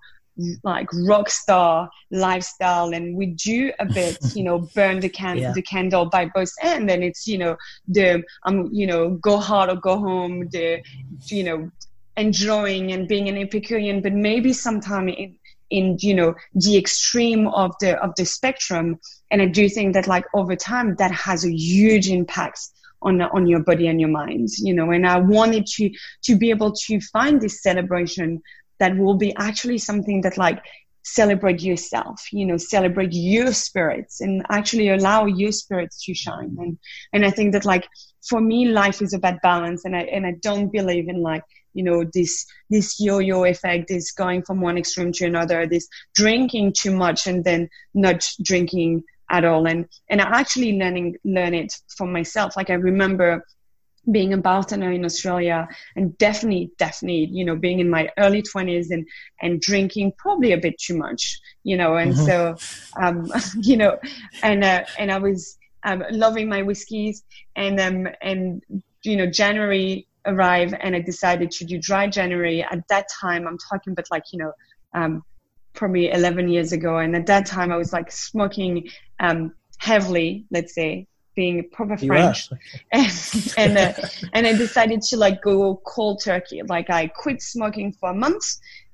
like 0.65 0.89
rock 1.07 1.31
star 1.31 1.89
lifestyle 2.11 2.93
and 2.93 3.17
we 3.17 3.27
do 3.27 3.73
a 3.79 3.85
bit 3.87 4.19
you 4.35 4.43
know 4.43 4.59
burn 4.75 4.99
the 4.99 5.09
can 5.09 5.39
yeah. 5.39 5.53
the 5.53 5.63
candle 5.63 6.07
by 6.07 6.29
both 6.35 6.51
ends 6.61 6.93
and 6.93 7.05
it's 7.05 7.27
you 7.29 7.39
know 7.39 7.57
the 7.87 8.21
um 8.45 8.69
you 8.73 8.85
know 8.85 9.11
go 9.11 9.39
hard 9.39 9.71
or 9.71 9.77
go 9.77 9.97
home 9.97 10.49
the 10.49 10.83
you 11.27 11.45
know 11.45 11.71
enjoying 12.17 12.93
and 12.93 13.09
being 13.09 13.29
an 13.29 13.37
epicurean. 13.37 14.01
But 14.01 14.13
maybe 14.13 14.53
sometime 14.53 15.09
in 15.09 15.37
in 15.71 15.97
you 16.01 16.15
know 16.15 16.35
the 16.55 16.77
extreme 16.77 17.49
of 17.49 17.75
the 17.81 17.97
of 18.03 18.15
the 18.17 18.25
spectrum. 18.25 19.01
And 19.31 19.43
i 19.43 19.47
do 19.47 19.69
think 19.69 19.95
that 19.95 20.07
like 20.07 20.27
over 20.35 20.55
time 20.55 20.95
that 20.97 21.11
has 21.11 21.45
a 21.45 21.53
huge 21.53 22.09
impact 22.09 22.61
on 23.05 23.21
on 23.21 23.47
your 23.47 23.61
body 23.61 23.87
and 23.87 24.01
your 24.01 24.09
mind 24.09 24.49
you 24.59 24.75
know 24.75 24.91
and 24.91 25.07
i 25.07 25.19
wanted 25.19 25.67
to 25.67 25.91
to 26.23 26.37
be 26.37 26.51
able 26.51 26.73
to 26.73 27.01
find 27.01 27.41
this 27.41 27.63
celebration 27.63 28.41
that 28.81 28.97
will 28.97 29.15
be 29.15 29.35
actually 29.37 29.79
something 29.79 30.21
that 30.23 30.37
like 30.37 30.63
celebrate 31.05 31.61
yourself 31.61 32.33
you 32.33 32.47
know 32.47 32.57
celebrate 32.57 33.13
your 33.13 33.53
spirits 33.53 34.21
and 34.21 34.45
actually 34.51 34.89
allow 34.89 35.27
your 35.27 35.53
spirits 35.53 36.03
to 36.03 36.15
shine. 36.15 36.57
And 36.59 36.79
and 37.13 37.27
i 37.27 37.31
think 37.31 37.53
that 37.53 37.67
like 37.67 37.87
for 38.27 38.41
me 38.41 38.69
life 38.69 39.03
is 39.03 39.13
about 39.13 39.43
balance 39.43 39.85
and 39.85 39.95
i 39.95 40.01
and 40.01 40.27
i 40.27 40.33
don't 40.41 40.73
believe 40.73 41.09
in 41.09 41.21
like 41.21 41.45
you 41.75 41.85
know 41.85 42.05
this 42.15 42.47
this 42.71 42.99
yo-yo 42.99 43.45
effect 43.45 43.91
is 43.91 44.13
going 44.13 44.43
from 44.43 44.61
one 44.61 44.79
extreme 44.79 45.13
to 45.13 45.27
another 45.27 45.67
this 45.67 45.87
drinking 46.15 46.73
too 46.73 46.95
much 46.97 47.27
and 47.27 47.45
then 47.45 47.69
not 47.93 48.27
drinking 48.43 49.03
at 49.31 49.45
all 49.45 49.67
and 49.67 49.89
and 50.09 50.21
i 50.21 50.39
actually 50.39 50.79
learning 50.79 51.17
learn 51.25 51.55
it 51.55 51.73
from 51.97 52.13
myself 52.13 52.57
like 52.57 52.71
i 52.71 52.75
remember 52.75 53.45
being 54.11 54.33
a 54.33 54.37
bartender 54.37 54.91
in 54.91 55.05
Australia 55.05 55.69
and 55.97 56.17
definitely, 56.19 56.71
definitely, 56.79 57.27
you 57.33 57.45
know, 57.45 57.57
being 57.57 57.81
in 57.81 57.89
my 57.89 58.09
early 58.19 58.43
twenties 58.43 58.91
and, 58.91 59.07
and 59.41 59.61
drinking 59.61 60.13
probably 60.19 60.53
a 60.53 60.59
bit 60.59 60.79
too 60.79 60.97
much, 60.97 61.41
you 61.63 61.77
know, 61.77 61.97
and 61.97 62.15
mm-hmm. 62.15 62.27
so, 62.27 62.57
um, 63.01 63.33
you 63.61 63.77
know, 63.77 63.99
and, 64.43 64.65
uh, 64.65 64.85
and 64.99 65.11
I 65.11 65.19
was, 65.19 65.59
um, 65.85 66.03
loving 66.11 66.49
my 66.49 66.63
whiskeys 66.63 67.23
and, 67.57 67.81
um, 67.81 68.09
and 68.23 68.63
you 69.05 69.17
know, 69.17 69.27
January 69.27 70.07
arrived 70.27 70.75
and 70.81 70.97
I 70.97 71.01
decided 71.01 71.51
to 71.53 71.65
do 71.65 71.79
dry 71.79 72.07
January. 72.07 72.63
At 72.63 72.87
that 72.89 73.07
time, 73.21 73.47
I'm 73.47 73.59
talking 73.59 73.93
about 73.93 74.07
like, 74.11 74.25
you 74.33 74.39
know, 74.39 74.53
um, 74.95 75.23
probably 75.75 76.11
11 76.11 76.49
years 76.49 76.73
ago. 76.73 76.99
And 76.99 77.15
at 77.15 77.27
that 77.27 77.47
time, 77.47 77.71
I 77.71 77.77
was 77.77 77.93
like 77.93 78.11
smoking 78.11 78.89
um, 79.21 79.53
heavily, 79.79 80.47
let's 80.51 80.75
say, 80.75 81.07
being 81.35 81.59
a 81.59 81.63
proper 81.65 81.97
French, 81.97 82.49
and 82.93 83.55
and, 83.57 83.77
uh, 83.77 83.93
and 84.33 84.47
I 84.47 84.53
decided 84.53 85.03
to 85.03 85.17
like 85.17 85.43
go 85.43 85.81
cold 85.85 86.23
turkey. 86.23 86.63
Like 86.63 86.91
I 86.91 87.09
quit 87.09 87.43
smoking 87.43 87.93
for 87.93 88.11
a 88.11 88.15
month, 88.15 88.45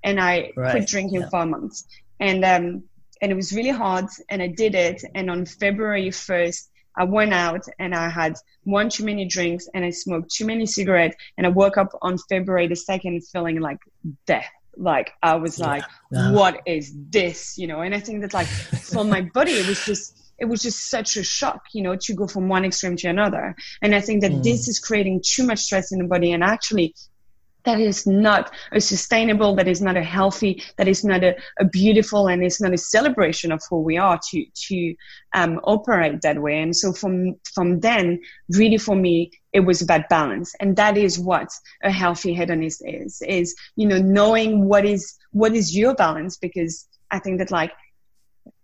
and 0.05 0.19
I 0.19 0.51
right. 0.57 0.71
quit 0.71 0.89
drinking 0.89 1.21
yeah. 1.21 1.29
for 1.29 1.41
a 1.41 1.47
month, 1.47 1.83
and 2.19 2.45
um 2.45 2.83
and 3.23 3.31
it 3.31 3.35
was 3.35 3.53
really 3.53 3.71
hard, 3.71 4.07
and 4.31 4.43
I 4.43 4.47
did 4.47 4.75
it. 4.75 5.05
And 5.15 5.31
on 5.31 5.45
February 5.45 6.11
first, 6.11 6.71
I 6.97 7.05
went 7.05 7.35
out 7.35 7.63
and 7.79 7.95
I 7.95 8.09
had 8.09 8.35
one 8.65 8.89
too 8.89 9.05
many 9.05 9.27
drinks, 9.27 9.69
and 9.75 9.85
I 9.85 9.91
smoked 9.91 10.31
too 10.31 10.47
many 10.47 10.65
cigarettes, 10.65 11.17
and 11.37 11.47
I 11.47 11.51
woke 11.51 11.77
up 11.77 11.91
on 12.01 12.17
February 12.29 12.67
the 12.69 12.77
second 12.77 13.21
feeling 13.29 13.61
like 13.61 13.79
death 14.27 14.51
like 14.77 15.13
i 15.23 15.35
was 15.35 15.59
like 15.59 15.83
what 16.11 16.61
is 16.67 16.93
this 17.11 17.59
you 17.59 17.67
know 17.67 17.81
and 17.81 17.95
i 17.95 18.01
think 18.01 18.21
that 18.21 18.33
like 18.33 18.47
for 18.47 19.05
my 19.05 19.21
body 19.21 19.53
it 19.53 19.67
was 19.67 19.85
just 19.85 20.17
it 20.41 20.47
was 20.47 20.63
just 20.63 20.91
such 20.91 21.17
a 21.17 21.23
shock, 21.23 21.67
you 21.75 21.83
know, 21.83 21.97
to 21.97 22.15
go 22.15 22.27
from 22.27 22.49
one 22.49 22.65
extreme 22.65 22.97
to 22.97 23.09
another. 23.09 23.55
And 23.83 23.95
I 23.95 24.01
think 24.01 24.23
that 24.23 24.33
mm. 24.33 24.43
this 24.43 24.69
is 24.69 24.79
creating 24.79 25.23
too 25.23 25.45
much 25.45 25.59
stress 25.59 25.93
in 25.93 25.99
the 25.99 26.07
body 26.07 26.33
and 26.33 26.43
actually 26.43 26.95
that 27.65 27.81
is 27.81 28.07
not 28.07 28.53
a 28.73 28.81
sustainable, 28.81 29.55
that 29.57 29.69
is 29.69 29.81
not 29.81 29.97
a 29.97 30.03
healthy, 30.03 30.63
that 30.77 30.89
is 30.89 31.05
not 31.05 31.23
a, 31.23 31.37
a 31.59 31.65
beautiful, 31.65 32.29
and 32.29 32.43
it's 32.43 32.61
not 32.61 32.73
a 32.73 32.79
celebration 32.79 33.53
of 33.53 33.63
who 33.69 33.81
we 33.81 33.99
are 33.99 34.19
to 34.31 34.45
to 34.69 34.95
um, 35.35 35.61
operate 35.65 36.23
that 36.23 36.41
way. 36.41 36.61
And 36.61 36.75
so 36.75 36.93
from 36.93 37.37
from 37.55 37.81
then, 37.81 38.21
really 38.51 38.79
for 38.79 38.97
me, 38.97 39.31
it 39.53 39.61
was 39.61 39.83
about 39.83 40.09
balance, 40.09 40.55
and 40.61 40.77
that 40.77 40.97
is 40.97 41.19
what 41.19 41.49
a 41.83 41.91
healthy 41.91 42.35
hedonist 42.35 42.83
is: 42.87 43.23
is 43.27 43.55
you 43.77 43.87
know 43.87 43.99
knowing 43.99 44.67
what 44.67 44.85
is 44.85 45.17
what 45.33 45.55
is 45.55 45.77
your 45.77 45.95
balance, 45.95 46.37
because 46.37 46.87
I 47.11 47.19
think 47.19 47.39
that 47.39 47.51
like 47.51 47.73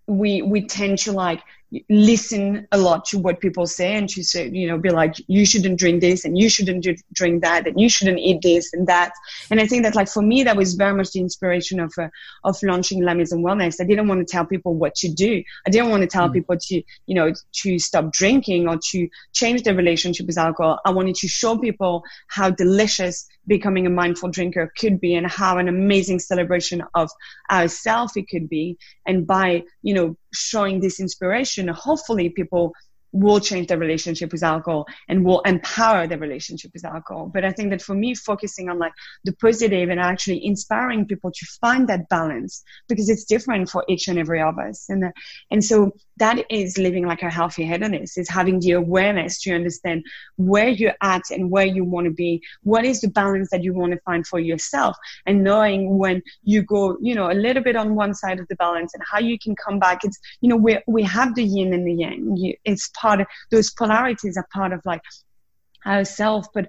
we 0.06 0.42
we 0.42 0.66
tend 0.66 0.98
to 0.98 1.12
like 1.12 1.42
listen 1.88 2.66
a 2.70 2.78
lot 2.78 3.04
to 3.06 3.18
what 3.18 3.40
people 3.40 3.66
say 3.66 3.94
and 3.94 4.08
to 4.08 4.22
say, 4.22 4.48
you 4.48 4.68
know, 4.68 4.78
be 4.78 4.90
like, 4.90 5.14
you 5.26 5.44
shouldn't 5.44 5.78
drink 5.78 6.00
this 6.00 6.24
and 6.24 6.38
you 6.38 6.48
shouldn't 6.48 6.86
drink 7.12 7.42
that 7.42 7.66
and 7.66 7.80
you 7.80 7.88
shouldn't 7.88 8.18
eat 8.18 8.40
this 8.42 8.72
and 8.72 8.86
that. 8.86 9.12
And 9.50 9.60
I 9.60 9.66
think 9.66 9.82
that 9.82 9.94
like 9.94 10.08
for 10.08 10.22
me, 10.22 10.44
that 10.44 10.56
was 10.56 10.74
very 10.74 10.94
much 10.94 11.12
the 11.12 11.20
inspiration 11.20 11.80
of, 11.80 11.92
uh, 11.98 12.08
of 12.44 12.56
launching 12.62 13.02
La 13.02 13.14
Maison 13.14 13.42
Wellness. 13.42 13.80
I 13.80 13.84
didn't 13.84 14.08
want 14.08 14.26
to 14.26 14.30
tell 14.30 14.46
people 14.46 14.74
what 14.74 14.94
to 14.96 15.08
do. 15.08 15.42
I 15.66 15.70
didn't 15.70 15.90
want 15.90 16.02
to 16.02 16.08
tell 16.08 16.28
mm. 16.28 16.34
people 16.34 16.56
to, 16.58 16.82
you 17.06 17.14
know, 17.14 17.32
to 17.62 17.78
stop 17.78 18.12
drinking 18.12 18.68
or 18.68 18.78
to 18.90 19.08
change 19.32 19.62
their 19.62 19.74
relationship 19.74 20.26
with 20.26 20.38
alcohol. 20.38 20.80
I 20.84 20.92
wanted 20.92 21.16
to 21.16 21.28
show 21.28 21.58
people 21.58 22.04
how 22.28 22.50
delicious 22.50 23.26
becoming 23.46 23.86
a 23.86 23.90
mindful 23.90 24.28
drinker 24.28 24.72
could 24.76 25.00
be 25.00 25.14
and 25.14 25.26
how 25.26 25.58
an 25.58 25.68
amazing 25.68 26.18
celebration 26.18 26.82
of 26.94 27.10
ourselves 27.50 28.16
it 28.16 28.28
could 28.28 28.48
be. 28.48 28.76
And 29.06 29.26
by, 29.26 29.64
you 29.82 29.94
know, 29.94 30.16
showing 30.36 30.80
this 30.80 31.00
inspiration, 31.00 31.68
hopefully 31.68 32.28
people 32.30 32.72
will 33.20 33.40
change 33.40 33.68
their 33.68 33.78
relationship 33.78 34.32
with 34.32 34.42
alcohol 34.42 34.86
and 35.08 35.24
will 35.24 35.40
empower 35.42 36.06
their 36.06 36.18
relationship 36.18 36.70
with 36.74 36.84
alcohol. 36.84 37.30
But 37.32 37.44
I 37.44 37.52
think 37.52 37.70
that 37.70 37.82
for 37.82 37.94
me, 37.94 38.14
focusing 38.14 38.68
on 38.68 38.78
like 38.78 38.92
the 39.24 39.32
positive 39.32 39.88
and 39.88 40.00
actually 40.00 40.44
inspiring 40.44 41.06
people 41.06 41.30
to 41.32 41.46
find 41.60 41.88
that 41.88 42.08
balance 42.08 42.62
because 42.88 43.08
it's 43.08 43.24
different 43.24 43.70
for 43.70 43.84
each 43.88 44.08
and 44.08 44.18
every 44.18 44.40
of 44.40 44.58
us. 44.58 44.86
And, 44.88 45.12
and 45.50 45.64
so 45.64 45.92
that 46.18 46.44
is 46.50 46.78
living 46.78 47.06
like 47.06 47.22
a 47.22 47.30
healthy 47.30 47.64
hedonist 47.64 48.18
is 48.18 48.28
having 48.28 48.60
the 48.60 48.72
awareness 48.72 49.40
to 49.42 49.54
understand 49.54 50.04
where 50.36 50.68
you're 50.68 50.94
at 51.02 51.22
and 51.30 51.50
where 51.50 51.66
you 51.66 51.84
want 51.84 52.06
to 52.06 52.10
be. 52.10 52.42
What 52.62 52.84
is 52.84 53.00
the 53.00 53.08
balance 53.08 53.50
that 53.50 53.62
you 53.62 53.74
want 53.74 53.92
to 53.92 54.00
find 54.00 54.26
for 54.26 54.40
yourself 54.40 54.96
and 55.26 55.44
knowing 55.44 55.98
when 55.98 56.22
you 56.42 56.62
go, 56.62 56.96
you 57.00 57.14
know, 57.14 57.30
a 57.30 57.34
little 57.34 57.62
bit 57.62 57.76
on 57.76 57.94
one 57.94 58.14
side 58.14 58.40
of 58.40 58.48
the 58.48 58.56
balance 58.56 58.94
and 58.94 59.02
how 59.10 59.18
you 59.18 59.38
can 59.38 59.54
come 59.56 59.78
back. 59.78 60.04
It's, 60.04 60.18
you 60.40 60.48
know, 60.48 60.56
we, 60.56 60.78
we 60.86 61.02
have 61.02 61.34
the 61.34 61.44
yin 61.44 61.74
and 61.74 61.86
the 61.86 61.94
yang. 61.94 62.54
It's 62.64 62.88
part 62.88 63.05
of 63.14 63.26
those 63.50 63.70
polarities 63.70 64.36
are 64.36 64.46
part 64.52 64.72
of 64.72 64.80
like 64.84 65.02
ourselves, 65.86 66.48
but 66.54 66.68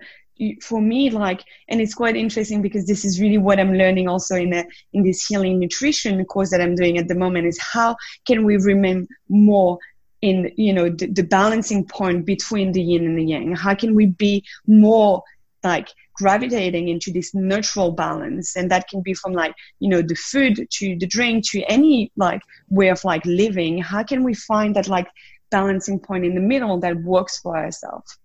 for 0.61 0.79
me 0.79 1.09
like 1.09 1.43
and 1.67 1.81
it's 1.81 1.95
quite 1.95 2.15
interesting 2.15 2.61
because 2.61 2.85
this 2.85 3.03
is 3.03 3.19
really 3.19 3.39
what 3.39 3.59
i'm 3.59 3.73
learning 3.73 4.07
also 4.07 4.35
in 4.35 4.51
the 4.51 4.63
in 4.93 5.01
this 5.01 5.25
healing 5.25 5.57
nutrition 5.57 6.23
course 6.25 6.51
that 6.51 6.61
i'm 6.61 6.75
doing 6.75 6.99
at 6.99 7.07
the 7.07 7.15
moment 7.15 7.47
is 7.47 7.59
how 7.59 7.95
can 8.27 8.45
we 8.45 8.55
remain 8.57 9.07
more 9.29 9.79
in 10.21 10.51
you 10.55 10.73
know 10.73 10.89
the, 10.89 11.07
the 11.07 11.23
balancing 11.23 11.85
point 11.85 12.25
between 12.25 12.71
the 12.71 12.81
yin 12.81 13.05
and 13.05 13.17
the 13.17 13.23
yang? 13.23 13.55
How 13.55 13.75
can 13.75 13.95
we 13.95 14.07
be 14.07 14.43
more 14.65 15.23
like 15.63 15.89
gravitating 16.15 16.87
into 16.87 17.11
this 17.11 17.35
neutral 17.35 17.91
balance? 17.91 18.55
And 18.55 18.71
that 18.71 18.87
can 18.87 19.01
be 19.01 19.13
from 19.13 19.33
like 19.33 19.53
you 19.79 19.89
know 19.89 20.01
the 20.01 20.15
food 20.15 20.67
to 20.69 20.97
the 20.97 21.07
drink 21.07 21.49
to 21.51 21.61
any 21.63 22.11
like 22.15 22.41
way 22.69 22.89
of 22.89 23.03
like 23.03 23.25
living. 23.25 23.77
How 23.79 24.03
can 24.03 24.23
we 24.23 24.33
find 24.33 24.75
that 24.75 24.87
like 24.87 25.07
balancing 25.51 25.99
point 25.99 26.25
in 26.25 26.35
the 26.35 26.41
middle 26.41 26.79
that 26.79 26.97
works 27.03 27.39
for 27.39 27.57
ourselves. 27.57 28.17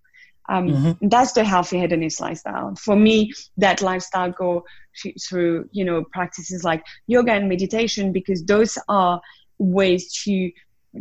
Um, 0.49 0.67
mm-hmm. 0.67 1.07
That's 1.07 1.31
the 1.31 1.43
healthy 1.43 1.79
hedonist 1.79 2.19
lifestyle. 2.19 2.75
For 2.75 2.95
me, 2.95 3.31
that 3.57 3.81
lifestyle 3.81 4.31
go 4.31 4.65
through, 5.21 5.69
you 5.71 5.85
know, 5.85 6.03
practices 6.11 6.63
like 6.63 6.83
yoga 7.07 7.31
and 7.31 7.47
meditation 7.47 8.11
because 8.11 8.43
those 8.43 8.77
are 8.89 9.21
ways 9.57 10.11
to 10.23 10.51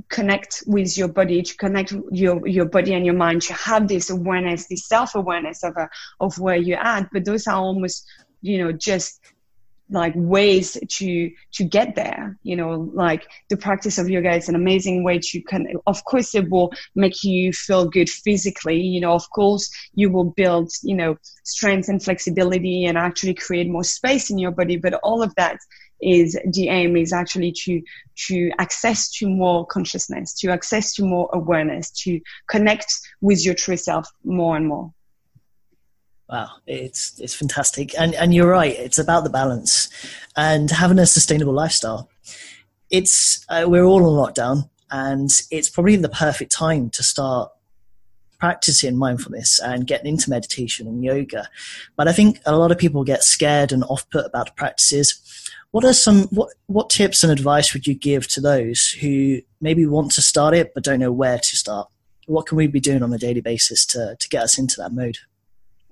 connect 0.09 0.63
with 0.67 0.97
your 0.97 1.09
body, 1.09 1.43
to 1.43 1.57
connect 1.57 1.93
your 2.11 2.47
your 2.47 2.65
body 2.65 2.95
and 2.95 3.05
your 3.05 3.17
mind, 3.17 3.43
to 3.43 3.53
have 3.55 3.89
this 3.89 4.11
awareness, 4.11 4.69
this 4.69 4.87
self 4.87 5.15
awareness 5.15 5.63
of 5.65 5.77
a, 5.77 5.89
of 6.21 6.39
where 6.39 6.57
you're 6.57 6.79
at. 6.79 7.09
But 7.13 7.25
those 7.25 7.47
are 7.47 7.57
almost, 7.57 8.07
you 8.41 8.59
know, 8.59 8.73
just 8.73 9.21
like 9.93 10.15
ways 10.17 10.77
to 10.89 11.31
to 11.53 11.65
get 11.65 11.95
there 11.95 12.39
you 12.43 12.57
know 12.57 12.91
like 12.95 13.27
the 13.51 13.57
practice 13.57 13.99
of 13.99 14.09
yoga 14.09 14.33
is 14.35 14.49
an 14.49 14.55
amazing 14.55 15.05
way 15.05 15.19
to 15.19 15.41
can 15.43 15.67
of 15.87 16.05
course 16.05 16.35
it 16.35 16.49
will 16.51 16.73
make 16.95 17.23
you 17.23 17.53
feel 17.53 17.89
good 17.89 18.09
physically 18.09 18.81
you 18.81 19.01
know 19.01 19.13
of 19.13 19.29
course 19.31 19.71
you 19.95 20.11
will 20.11 20.25
build 20.25 20.71
you 20.83 20.97
know 20.97 21.17
strength 21.45 21.89
and 21.89 22.03
flexibility 22.03 22.85
and 22.85 22.97
actually 22.97 23.35
create 23.35 23.69
more 23.69 23.85
space 23.85 24.31
in 24.31 24.39
your 24.39 24.51
body 24.51 24.77
but 24.77 24.95
all 25.03 25.23
of 25.23 25.35
that 25.37 25.59
is 26.01 26.39
the 26.53 26.69
aim 26.69 26.97
is 26.97 27.13
actually 27.13 27.53
to 27.53 27.81
to 28.17 28.51
access 28.59 29.11
to 29.11 29.29
more 29.29 29.65
consciousness 29.67 30.35
to 30.35 30.51
access 30.51 30.95
to 30.95 31.05
more 31.05 31.31
awareness 31.33 31.91
to 31.91 32.21
connect 32.49 32.93
with 33.21 33.45
your 33.45 33.55
true 33.55 33.77
self 33.77 34.09
more 34.25 34.57
and 34.57 34.67
more 34.67 34.93
Wow, 36.33 36.49
it's 36.67 37.21
it's 37.21 37.35
fantastic, 37.35 37.93
and 38.01 38.15
and 38.15 38.33
you're 38.33 38.49
right. 38.49 38.75
It's 38.79 38.99
about 38.99 39.25
the 39.25 39.29
balance 39.29 39.91
and 40.35 40.71
having 40.71 40.99
a 40.99 41.05
sustainable 41.05 41.53
lifestyle. 41.53 42.09
It's 42.89 43.45
uh, 43.51 43.67
we're 43.69 43.85
all 43.85 44.07
on 44.07 44.33
lockdown, 44.33 44.71
and 44.91 45.31
it's 45.51 45.69
probably 45.69 45.97
the 45.97 46.09
perfect 46.09 46.51
time 46.51 46.89
to 46.91 47.03
start 47.03 47.51
practicing 48.39 48.97
mindfulness 48.97 49.59
and 49.59 49.87
getting 49.87 50.07
into 50.07 50.31
meditation 50.31 50.87
and 50.87 51.05
yoga. 51.05 51.51
But 51.97 52.09
I 52.09 52.13
think 52.13 52.41
a 52.47 52.57
lot 52.57 52.73
of 52.73 52.79
people 52.79 53.05
get 53.05 53.23
scared 53.23 53.71
and 53.71 53.85
off 53.85 54.09
put 54.09 54.25
about 54.25 54.57
practices. 54.57 55.21
What 55.71 55.85
are 55.85 55.93
some 55.93 56.29
what 56.29 56.49
what 56.65 56.89
tips 56.89 57.23
and 57.23 57.31
advice 57.31 57.75
would 57.75 57.87
you 57.87 57.95
give 57.95 58.27
to 58.29 58.41
those 58.41 58.89
who 59.03 59.41
maybe 59.61 59.85
want 59.85 60.13
to 60.13 60.23
start 60.23 60.55
it 60.55 60.73
but 60.73 60.83
don't 60.83 61.01
know 61.01 61.13
where 61.13 61.39
to 61.39 61.57
start? 61.57 61.89
What 62.27 62.47
can 62.47 62.57
we 62.57 62.69
be 62.69 62.81
doing 62.81 63.03
on 63.03 63.13
a 63.13 63.19
daily 63.19 63.43
basis 63.43 63.85
to 63.89 64.17
to 64.19 64.29
get 64.31 64.45
us 64.45 64.57
into 64.57 64.81
that 64.81 64.95
mode? 64.95 65.19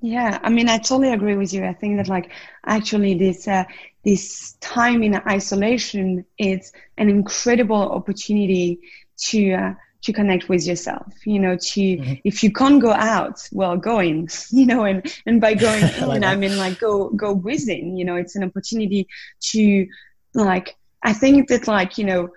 Yeah, 0.02 0.38
I 0.42 0.48
mean, 0.48 0.68
I 0.68 0.78
totally 0.78 1.12
agree 1.12 1.36
with 1.36 1.52
you. 1.52 1.64
I 1.64 1.74
think 1.74 1.98
that 1.98 2.08
like 2.08 2.30
actually 2.64 3.14
this 3.14 3.46
uh, 3.46 3.64
this 4.02 4.52
time 4.60 5.02
in 5.02 5.14
isolation 5.28 6.24
is 6.38 6.72
an 6.96 7.10
incredible 7.10 7.92
opportunity 7.92 8.80
to 9.28 9.52
uh, 9.52 9.74
to 10.02 10.12
connect 10.14 10.48
with 10.48 10.66
yourself. 10.66 11.12
You 11.26 11.38
know, 11.38 11.56
to 11.56 11.80
mm-hmm. 11.80 12.14
if 12.24 12.42
you 12.42 12.50
can't 12.50 12.80
go 12.80 12.92
out, 12.92 13.46
well, 13.52 13.76
going. 13.76 14.28
You 14.50 14.66
know, 14.66 14.84
and 14.84 15.14
and 15.26 15.40
by 15.40 15.54
going 15.54 15.84
in, 16.16 16.24
I 16.24 16.34
mean 16.34 16.56
like 16.56 16.78
go 16.78 17.10
go 17.10 17.34
within. 17.34 17.96
You 17.98 18.06
know, 18.06 18.16
it's 18.16 18.36
an 18.36 18.44
opportunity 18.44 19.06
to 19.52 19.86
like. 20.34 20.76
I 21.02 21.12
think 21.12 21.48
that 21.48 21.68
like 21.68 21.98
you 21.98 22.04
know, 22.04 22.30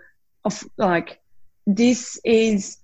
of 0.43 0.63
like 0.77 1.19
this 1.65 2.19
is 2.25 2.77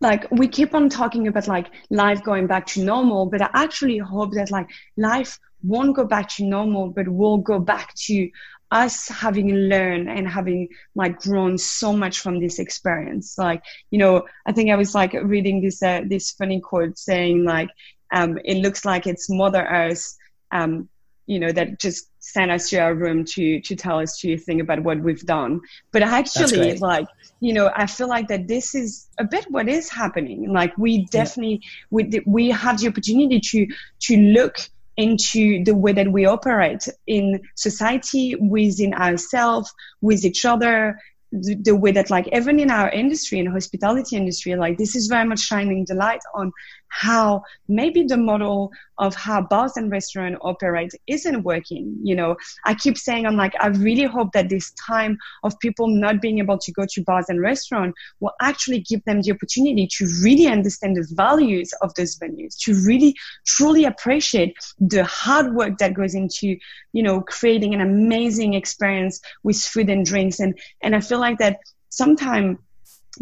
like 0.00 0.30
we 0.30 0.46
keep 0.48 0.74
on 0.74 0.88
talking 0.88 1.26
about 1.26 1.48
like 1.48 1.66
life 1.90 2.22
going 2.22 2.46
back 2.46 2.66
to 2.66 2.82
normal 2.82 3.26
but 3.26 3.42
i 3.42 3.50
actually 3.54 3.98
hope 3.98 4.32
that 4.32 4.50
like 4.50 4.68
life 4.96 5.38
won't 5.62 5.96
go 5.96 6.04
back 6.04 6.28
to 6.28 6.44
normal 6.44 6.88
but 6.90 7.08
will 7.08 7.38
go 7.38 7.58
back 7.58 7.92
to 7.94 8.30
us 8.70 9.08
having 9.08 9.50
learned 9.50 10.08
and 10.08 10.28
having 10.28 10.68
like 10.94 11.18
grown 11.20 11.56
so 11.56 11.92
much 11.92 12.20
from 12.20 12.38
this 12.38 12.58
experience. 12.58 13.36
Like 13.38 13.62
you 13.90 13.98
know 13.98 14.24
i 14.46 14.52
think 14.52 14.70
i 14.70 14.76
was 14.76 14.94
like 14.94 15.12
reading 15.14 15.62
this 15.62 15.82
uh, 15.82 16.02
this 16.06 16.32
funny 16.32 16.60
quote 16.60 16.98
saying 16.98 17.44
like 17.44 17.70
um 18.12 18.38
it 18.44 18.58
looks 18.58 18.84
like 18.84 19.06
it's 19.06 19.30
mother 19.30 19.64
earth 19.64 20.14
um 20.52 20.88
you 21.28 21.38
know, 21.38 21.52
that 21.52 21.78
just 21.78 22.08
send 22.20 22.50
us 22.50 22.70
to 22.70 22.78
our 22.78 22.94
room 22.94 23.24
to 23.24 23.60
to 23.60 23.76
tell 23.76 24.00
us 24.00 24.18
to 24.18 24.38
think 24.38 24.62
about 24.62 24.82
what 24.82 24.98
we've 25.00 25.26
done. 25.26 25.60
But 25.92 26.02
actually, 26.02 26.78
like 26.78 27.06
you 27.40 27.52
know, 27.52 27.70
I 27.76 27.86
feel 27.86 28.08
like 28.08 28.28
that 28.28 28.48
this 28.48 28.74
is 28.74 29.06
a 29.18 29.24
bit 29.24 29.44
what 29.50 29.68
is 29.68 29.90
happening. 29.90 30.50
Like 30.52 30.76
we 30.78 31.04
definitely 31.06 31.60
yeah. 31.62 31.70
we 31.90 32.22
we 32.26 32.50
have 32.50 32.80
the 32.80 32.88
opportunity 32.88 33.40
to 33.40 33.66
to 34.06 34.16
look 34.16 34.56
into 34.96 35.62
the 35.64 35.76
way 35.76 35.92
that 35.92 36.10
we 36.10 36.24
operate 36.24 36.88
in 37.06 37.40
society, 37.54 38.34
within 38.34 38.94
ourselves, 38.94 39.72
with 40.00 40.24
each 40.24 40.44
other, 40.44 40.98
the, 41.30 41.54
the, 41.56 41.76
way 41.76 41.92
that 41.92 42.10
like 42.10 42.26
even 42.32 42.58
in 42.58 42.70
our 42.70 42.90
industry 42.90 43.38
in 43.38 43.46
hospitality 43.46 44.16
industry 44.16 44.56
like 44.56 44.78
this 44.78 44.96
is 44.96 45.08
very 45.08 45.26
much 45.28 45.40
shining 45.40 45.84
the 45.86 45.94
light 45.94 46.20
on 46.34 46.52
how 46.88 47.42
maybe 47.68 48.02
the 48.02 48.16
model 48.16 48.70
of 48.98 49.14
how 49.14 49.40
bars 49.42 49.76
and 49.76 49.90
restaurants 49.90 50.38
operate 50.42 50.92
isn't 51.06 51.42
working. 51.44 51.96
You 52.02 52.16
know, 52.16 52.36
I 52.64 52.74
keep 52.74 52.98
saying, 52.98 53.26
I'm 53.26 53.36
like, 53.36 53.54
I 53.60 53.68
really 53.68 54.04
hope 54.04 54.32
that 54.32 54.48
this 54.48 54.72
time 54.72 55.18
of 55.44 55.58
people 55.60 55.88
not 55.88 56.20
being 56.20 56.38
able 56.38 56.58
to 56.58 56.72
go 56.72 56.84
to 56.88 57.02
bars 57.04 57.26
and 57.28 57.40
restaurants 57.40 57.98
will 58.20 58.32
actually 58.40 58.80
give 58.80 59.04
them 59.04 59.22
the 59.22 59.32
opportunity 59.32 59.88
to 59.98 60.06
really 60.22 60.46
understand 60.46 60.96
the 60.96 61.06
values 61.14 61.72
of 61.82 61.94
those 61.94 62.18
venues, 62.18 62.56
to 62.64 62.74
really 62.86 63.14
truly 63.46 63.84
appreciate 63.84 64.56
the 64.78 65.04
hard 65.04 65.54
work 65.54 65.78
that 65.78 65.94
goes 65.94 66.14
into, 66.14 66.56
you 66.92 67.02
know, 67.02 67.20
creating 67.20 67.74
an 67.74 67.80
amazing 67.80 68.54
experience 68.54 69.20
with 69.42 69.56
food 69.56 69.88
and 69.88 70.04
drinks. 70.04 70.40
And, 70.40 70.58
and 70.82 70.96
I 70.96 71.00
feel 71.00 71.20
like 71.20 71.38
that 71.38 71.58
sometimes 71.90 72.58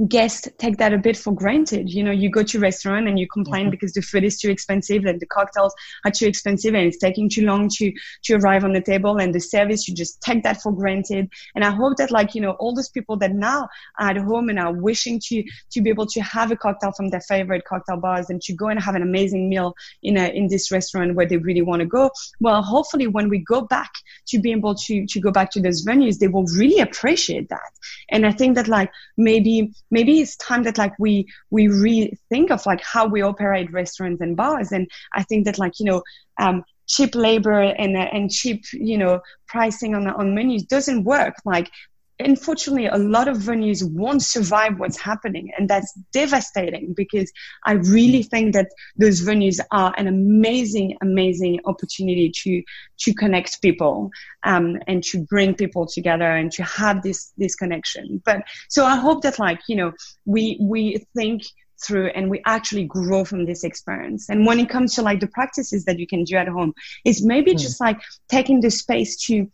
guests 0.09 0.49
take 0.59 0.77
that 0.79 0.93
a 0.93 0.99
bit 0.99 1.17
for 1.17 1.33
granted. 1.33 1.91
You 1.91 2.05
know, 2.05 2.11
you 2.11 2.31
go 2.31 2.43
to 2.43 2.59
a 2.59 2.61
restaurant 2.61 3.09
and 3.09 3.19
you 3.19 3.27
complain 3.27 3.65
mm-hmm. 3.65 3.71
because 3.71 3.93
the 3.93 4.03
food 4.03 4.25
is 4.25 4.39
too 4.39 4.51
expensive 4.51 5.05
and 5.05 5.21
the 5.21 5.27
cocktails 5.27 5.75
are 6.05 6.11
too 6.11 6.27
expensive 6.27 6.75
and 6.75 6.87
it's 6.87 6.99
taking 6.99 7.29
too 7.29 7.45
long 7.45 7.69
to, 7.77 7.93
to 8.25 8.35
arrive 8.35 8.65
on 8.65 8.73
the 8.73 8.81
table 8.81 9.19
and 9.19 9.35
the 9.35 9.41
service, 9.41 9.89
you 9.89 9.95
just 9.95 10.21
take 10.21 10.43
that 10.43 10.61
for 10.63 10.73
granted. 10.73 11.31
And 11.55 11.65
I 11.65 11.71
hope 11.71 11.97
that 11.99 12.11
like, 12.11 12.35
you 12.35 12.41
know, 12.41 12.53
all 12.53 12.75
those 12.75 12.89
people 12.89 13.17
that 13.19 13.33
now 13.33 13.69
are 13.99 14.11
at 14.11 14.17
home 14.17 14.49
and 14.49 14.59
are 14.59 14.73
wishing 14.73 15.21
to, 15.27 15.43
to 15.73 15.81
be 15.81 15.91
able 15.91 16.07
to 16.07 16.21
have 16.21 16.51
a 16.51 16.57
cocktail 16.57 16.93
from 16.93 17.09
their 17.09 17.21
favorite 17.21 17.65
cocktail 17.65 17.97
bars 17.97 18.31
and 18.31 18.41
to 18.43 18.55
go 18.55 18.69
and 18.69 18.81
have 18.81 18.95
an 18.95 19.03
amazing 19.03 19.49
meal 19.49 19.75
in 20.03 20.17
a, 20.17 20.29
in 20.29 20.49
this 20.49 20.71
restaurant 20.71 21.15
where 21.15 21.27
they 21.27 21.37
really 21.37 21.63
want 21.63 21.81
to 21.81 21.87
go. 21.87 22.11
Well, 22.41 22.63
hopefully 22.63 23.07
when 23.07 23.29
we 23.29 23.39
go 23.39 23.63
back 23.63 23.93
to 24.29 24.39
be 24.39 24.53
able 24.53 24.75
to, 24.75 25.07
to 25.07 25.21
go 25.21 25.31
back 25.31 25.51
to 25.53 25.61
those 25.61 25.85
venues, 25.85 26.19
they 26.19 26.29
will 26.29 26.47
really 26.57 26.81
appreciate 26.81 27.49
that. 27.49 27.71
And 28.11 28.27
I 28.27 28.33
think 28.33 28.57
that 28.57 28.69
like 28.69 28.91
maybe 29.17 29.73
maybe 29.91 30.21
it's 30.21 30.37
time 30.37 30.63
that 30.65 30.79
like 30.79 30.93
we 30.99 31.27
we 31.51 31.67
rethink 31.67 32.51
of 32.51 32.65
like 32.67 32.83
how 32.83 33.07
we 33.07 33.23
operate 33.23 33.73
restaurants 33.73 34.21
and 34.21 34.37
bars. 34.37 34.73
And 34.73 34.89
i 35.15 35.23
think 35.23 35.45
that 35.45 35.59
like 35.59 35.79
you 35.79 35.87
know 35.87 36.03
um, 36.41 36.65
cheap 36.87 37.15
labor 37.15 37.61
and 37.61 37.97
and 37.97 38.31
cheap 38.31 38.65
you 38.73 38.99
know 38.99 39.21
pricing 39.49 39.95
on 39.95 40.07
on 40.07 40.35
menus 40.35 40.65
doesn't 40.65 41.05
work. 41.05 41.35
Like 41.45 41.71
unfortunately 42.19 42.87
a 42.87 42.97
lot 42.97 43.29
of 43.29 43.37
venues 43.37 43.83
won't 43.89 44.23
survive 44.23 44.79
what's 44.79 44.99
happening 44.99 45.51
and 45.57 45.69
that's 45.69 45.93
devastating 46.13 46.95
because 46.95 47.31
i 47.65 47.73
really 47.73 48.23
think 48.23 48.55
that 48.55 48.69
those 48.97 49.23
venues 49.23 49.61
are 49.71 49.93
an 49.99 50.07
amazing 50.07 50.97
amazing 51.03 51.61
opportunity 51.67 52.31
to 52.31 52.63
to 52.99 53.13
connect 53.15 53.61
people 53.61 54.11
um, 54.45 54.79
and 54.87 55.03
to 55.03 55.23
bring 55.25 55.55
people 55.55 55.87
together 55.87 56.31
and 56.31 56.53
to 56.53 56.63
have 56.63 57.03
this 57.03 57.33
this 57.37 57.55
connection 57.55 58.21
but 58.25 58.43
so 58.69 58.85
i 58.85 58.97
hope 58.97 59.23
that 59.23 59.39
like 59.39 59.61
you 59.69 59.77
know 59.77 59.93
we 60.25 60.59
we 60.61 61.05
think 61.15 61.43
through 61.85 62.09
and 62.09 62.31
we 62.31 62.41
actually 62.47 62.85
grow 62.85 63.25
from 63.25 63.45
this 63.45 63.65
experience. 63.65 64.29
And 64.29 64.47
when 64.47 64.59
it 64.59 64.69
comes 64.69 64.95
to 64.95 65.03
like 65.03 65.21
the 65.21 65.27
practices 65.27 65.85
that 65.85 65.99
you 65.99 66.07
can 66.07 66.25
do 66.25 66.37
at 66.37 66.49
home, 66.49 66.73
is 67.05 67.25
maybe 67.25 67.53
mm. 67.55 67.59
just 67.59 67.81
like 67.81 68.01
taking 68.29 68.61
the 68.61 68.71
space 68.71 69.17
to 69.27 69.51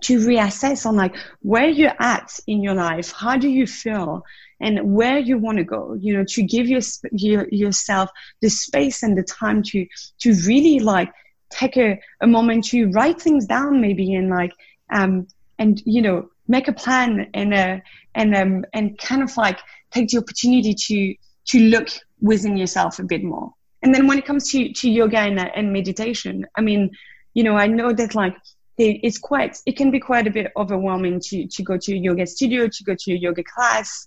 to 0.00 0.18
reassess 0.18 0.84
on 0.86 0.96
like 0.96 1.14
where 1.40 1.68
you're 1.68 1.94
at 2.00 2.38
in 2.46 2.62
your 2.62 2.74
life 2.74 3.12
how 3.12 3.36
do 3.36 3.48
you 3.48 3.66
feel 3.66 4.22
and 4.60 4.80
where 4.94 5.18
you 5.18 5.38
want 5.38 5.58
to 5.58 5.64
go 5.64 5.96
you 6.00 6.16
know 6.16 6.24
to 6.26 6.42
give 6.42 6.66
your, 6.66 6.80
your, 7.12 7.46
yourself 7.50 8.10
the 8.40 8.48
space 8.48 9.02
and 9.02 9.16
the 9.16 9.22
time 9.22 9.62
to 9.62 9.86
to 10.18 10.34
really 10.46 10.80
like 10.80 11.12
take 11.50 11.76
a, 11.76 12.00
a 12.20 12.26
moment 12.26 12.64
to 12.64 12.90
write 12.90 13.20
things 13.20 13.46
down 13.46 13.80
maybe 13.80 14.14
and 14.14 14.28
like 14.28 14.52
um 14.92 15.26
and 15.58 15.82
you 15.84 16.02
know 16.02 16.28
make 16.48 16.68
a 16.68 16.72
plan 16.72 17.28
and 17.34 17.54
uh 17.54 17.78
and 18.14 18.34
um 18.34 18.64
and 18.72 18.98
kind 18.98 19.22
of 19.22 19.36
like 19.36 19.58
take 19.90 20.08
the 20.08 20.18
opportunity 20.18 20.74
to 20.74 21.14
to 21.46 21.60
look 21.68 21.88
within 22.20 22.56
yourself 22.56 22.98
a 22.98 23.04
bit 23.04 23.22
more. 23.22 23.52
And 23.82 23.94
then 23.94 24.06
when 24.06 24.18
it 24.18 24.26
comes 24.26 24.50
to 24.50 24.72
to 24.72 24.90
yoga 24.90 25.18
and, 25.18 25.38
and 25.38 25.72
meditation 25.72 26.46
i 26.56 26.60
mean 26.60 26.90
you 27.34 27.44
know 27.44 27.56
i 27.56 27.66
know 27.66 27.92
that 27.92 28.14
like 28.14 28.34
it's 28.78 29.18
quite 29.18 29.58
it 29.66 29.76
can 29.76 29.90
be 29.90 30.00
quite 30.00 30.26
a 30.26 30.30
bit 30.30 30.52
overwhelming 30.56 31.20
to 31.20 31.46
to 31.46 31.62
go 31.62 31.76
to 31.76 31.92
a 31.94 31.96
yoga 31.96 32.26
studio 32.26 32.68
to 32.68 32.84
go 32.84 32.94
to 32.98 33.12
a 33.12 33.16
yoga 33.16 33.42
class. 33.42 34.06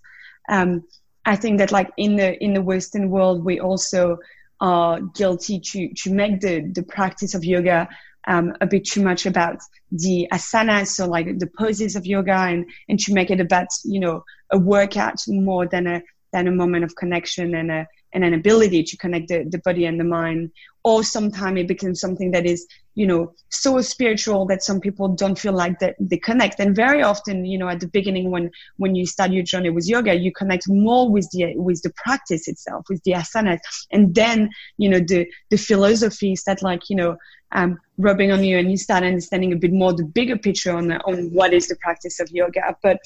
Um, 0.49 0.84
i 1.25 1.36
think 1.36 1.60
that 1.60 1.71
like 1.71 1.91
in 1.97 2.15
the 2.15 2.41
in 2.43 2.53
the 2.53 2.62
western 2.62 3.10
world 3.10 3.43
we 3.43 3.60
also 3.60 4.17
are 4.62 4.99
guilty 5.01 5.60
to 5.60 5.93
to 5.93 6.12
make 6.12 6.41
the 6.41 6.62
the 6.73 6.84
practice 6.84 7.36
of 7.36 7.43
yoga 7.43 7.88
um, 8.27 8.53
a 8.62 8.67
bit 8.67 8.86
too 8.86 9.01
much 9.01 9.25
about 9.25 9.60
the 9.91 10.27
asanas 10.32 10.88
so 10.88 11.08
like 11.08 11.39
the 11.39 11.49
poses 11.58 11.95
of 11.95 12.05
yoga 12.05 12.34
and 12.34 12.65
and 12.88 12.99
to 12.99 13.13
make 13.13 13.32
it 13.32 13.39
about 13.39 13.67
you 13.84 13.99
know 13.99 14.23
a 14.51 14.58
workout 14.58 15.19
more 15.27 15.67
than 15.67 15.88
a 15.88 16.01
than 16.32 16.47
a 16.47 16.51
moment 16.51 16.84
of 16.84 16.95
connection 16.95 17.55
and 17.55 17.71
a 17.71 17.88
and 18.13 18.24
an 18.24 18.34
ability 18.34 18.84
to 18.84 18.98
connect 18.98 19.28
the, 19.28 19.45
the 19.50 19.60
body 19.60 19.86
and 19.86 20.00
the 20.00 20.04
mind. 20.04 20.52
Or 20.84 21.04
sometimes 21.04 21.60
it 21.60 21.67
becomes 21.67 22.00
something 22.00 22.32
that 22.32 22.45
is 22.45 22.65
you 22.95 23.06
know 23.06 23.34
so 23.50 23.80
spiritual 23.82 24.45
that 24.48 24.63
some 24.63 24.80
people 24.80 25.08
don't 25.10 25.38
feel 25.38 25.54
like 25.54 25.80
that 25.80 25.95
they 26.00 26.17
connect. 26.17 26.60
And 26.60 26.76
very 26.76 27.02
often 27.02 27.45
you 27.45 27.58
know 27.58 27.69
at 27.69 27.80
the 27.80 27.88
beginning 27.88 28.32
when 28.32 28.52
when 28.78 28.95
you 28.95 29.06
start 29.06 29.32
your 29.32 29.43
journey 29.43 29.69
with 29.69 29.88
yoga 29.88 30.13
you 30.15 30.32
connect 30.32 30.69
more 30.69 31.10
with 31.10 31.30
the 31.32 31.54
with 31.56 31.82
the 31.82 31.91
practice 31.95 32.48
itself 32.48 32.86
with 32.89 33.04
the 33.04 33.12
asanas. 33.12 33.60
And 33.91 34.15
then 34.15 34.50
you 34.78 34.89
know 34.89 35.00
the 35.00 35.28
the 35.50 35.58
philosophies 35.58 36.43
that 36.45 36.62
like 36.62 36.89
you 36.89 36.95
know 36.95 37.17
um, 37.52 37.80
rubbing 37.98 38.32
on 38.32 38.43
you 38.43 38.58
and 38.58 38.69
you 38.69 38.78
start 38.78 39.04
understanding 39.04 39.54
a 39.54 39.56
bit 39.56 39.74
more 39.74 39.93
the 39.93 40.04
bigger 40.04 40.38
picture 40.38 40.72
on 40.76 40.88
the, 40.88 40.98
on 41.06 41.32
what 41.34 41.54
is 41.54 41.67
the 41.67 41.76
practice 41.78 42.19
of 42.19 42.30
yoga. 42.32 42.76
But 42.84 43.00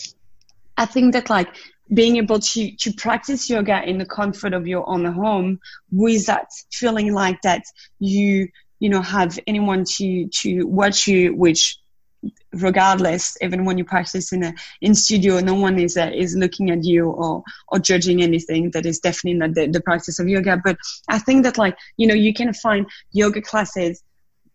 I 0.78 0.86
think 0.86 1.14
that 1.14 1.30
like 1.30 1.50
being 1.94 2.18
able 2.18 2.40
to 2.40 2.76
to 2.78 2.94
practice 2.94 3.50
yoga 3.50 3.84
in 3.88 3.98
the 3.98 4.06
comfort 4.06 4.54
of 4.54 4.68
your 4.68 4.88
own 4.90 5.06
home 5.06 5.60
without 5.92 6.48
feeling 6.72 7.14
like 7.14 7.42
that 7.42 7.64
you 8.00 8.48
you 8.80 8.90
know 8.90 9.02
have 9.02 9.38
anyone 9.48 9.84
to 9.84 10.28
to 10.28 10.64
watch 10.64 11.08
you 11.08 11.36
which 11.36 11.78
regardless 12.54 13.38
even 13.42 13.66
when 13.66 13.78
you 13.78 13.84
practice 13.84 14.32
in 14.32 14.44
a 14.44 14.54
in 14.82 14.96
studio 14.96 15.40
no 15.40 15.56
one 15.56 15.78
is 15.78 15.98
uh, 15.98 16.10
is 16.14 16.36
looking 16.36 16.72
at 16.72 16.84
you 16.84 17.10
or 17.10 17.44
or 17.68 17.80
judging 17.80 18.22
anything. 18.22 18.72
That 18.72 18.86
is 18.86 19.00
definitely 19.00 19.40
not 19.40 19.56
the, 19.56 19.68
the 19.68 19.82
practice 19.82 20.20
of 20.20 20.28
yoga. 20.28 20.62
But 20.64 20.78
i 21.10 21.20
think 21.20 21.44
that 21.44 21.58
like 21.58 21.78
you 21.98 22.08
know 22.08 22.14
you 22.14 22.34
can 22.34 22.54
find 22.54 22.86
yoga 23.12 23.42
classes 23.42 24.02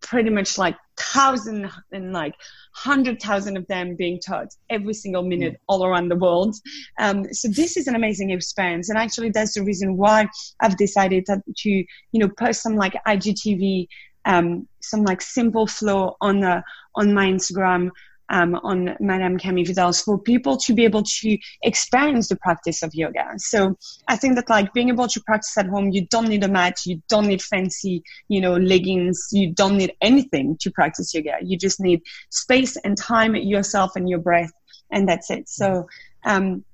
pretty 0.01 0.31
much 0.31 0.59
like 0.59 0.77
thousand 0.99 1.71
and 1.93 2.13
like 2.13 2.35
hundred 2.75 3.21
thousand 3.21 3.57
of 3.57 3.67
them 3.69 3.97
being 3.97 4.21
taught 4.21 4.49
every 4.71 4.95
single 4.95 5.23
minute 5.23 5.61
all 5.69 5.85
around 5.85 6.09
the 6.09 6.17
world. 6.17 6.55
Um, 6.99 7.25
so 7.33 7.49
this 7.49 7.77
is 7.77 7.87
an 7.87 7.95
amazing 7.95 8.31
experience, 8.31 8.89
and 8.89 8.99
actually 8.99 9.31
that's 9.31 9.55
the 9.55 9.63
reason 9.63 9.97
why 9.97 10.29
I've 10.61 10.77
decided 10.77 11.27
to 11.27 11.71
you 11.71 11.87
know 12.15 12.29
post 12.39 12.63
some 12.63 12.77
like 12.77 12.95
IGTV, 13.07 13.89
um, 14.25 14.69
some 14.81 15.05
like 15.05 15.21
simple 15.21 15.67
flow 15.67 16.17
on 16.21 16.41
the 16.41 16.63
on 16.95 17.15
my 17.15 17.27
Instagram 17.27 17.91
um, 18.31 18.55
on 18.57 18.97
Madame 19.01 19.38
Camille 19.38 19.64
Vidal's 19.64 20.01
for 20.01 20.19
people 20.19 20.57
to 20.59 20.75
be 20.75 20.85
able 20.85 21.03
to 21.03 21.38
experience 21.62 22.29
the 22.29 22.37
practice 22.37 22.83
of 22.83 22.95
yoga. 22.95 23.25
So 23.37 23.77
I 24.09 24.17
think 24.17 24.37
that 24.37 24.51
like 24.51 24.73
being 24.73 24.88
able 24.88 25.09
to 25.09 25.21
practice 25.23 25.57
at 25.57 25.67
home, 25.67 25.91
you 25.91 26.07
don't 26.07 26.29
need 26.29 26.45
a 26.45 26.49
mat, 26.49 26.79
you 26.85 27.03
don't 27.09 27.27
need 27.27 27.43
fancy, 27.43 28.03
you 28.29 28.41
know, 28.41 28.57
leggings, 28.57 29.29
you 29.33 29.53
don't 29.53 29.77
need 29.77 29.93
anything 30.01 30.57
to 30.61 30.71
practice 30.71 31.14
yoga. 31.14 31.37
You 31.43 31.57
just 31.57 31.81
need 31.81 32.03
space 32.31 32.77
and 32.77 32.97
time, 32.97 33.35
yourself 33.35 33.97
and 33.97 34.09
your 34.09 34.19
breath, 34.19 34.53
and 34.91 35.09
that's 35.09 35.31
it. 35.31 35.49
So 35.49 35.87
um, 36.25 36.64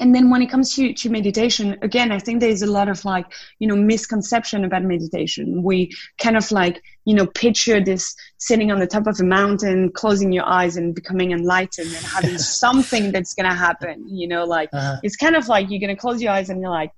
and 0.00 0.14
then 0.14 0.30
when 0.30 0.42
it 0.42 0.50
comes 0.50 0.74
to, 0.74 0.92
to 0.92 1.08
meditation 1.08 1.76
again 1.82 2.10
i 2.10 2.18
think 2.18 2.40
there's 2.40 2.62
a 2.62 2.70
lot 2.70 2.88
of 2.88 3.04
like 3.04 3.26
you 3.58 3.68
know 3.68 3.76
misconception 3.76 4.64
about 4.64 4.82
meditation 4.82 5.62
we 5.62 5.90
kind 6.18 6.36
of 6.36 6.50
like 6.50 6.82
you 7.04 7.14
know 7.14 7.26
picture 7.26 7.82
this 7.82 8.14
sitting 8.38 8.70
on 8.70 8.80
the 8.80 8.86
top 8.86 9.06
of 9.06 9.18
a 9.20 9.24
mountain 9.24 9.90
closing 9.92 10.32
your 10.32 10.46
eyes 10.46 10.76
and 10.76 10.94
becoming 10.94 11.32
enlightened 11.32 11.88
and 11.88 12.04
having 12.04 12.38
something 12.60 13.12
that's 13.12 13.34
gonna 13.34 13.54
happen 13.54 14.04
you 14.08 14.26
know 14.26 14.44
like 14.44 14.68
uh-huh. 14.72 14.96
it's 15.02 15.16
kind 15.16 15.36
of 15.36 15.48
like 15.48 15.70
you're 15.70 15.80
gonna 15.80 15.96
close 15.96 16.22
your 16.22 16.32
eyes 16.32 16.50
and 16.50 16.60
you're 16.60 16.70
like 16.70 16.90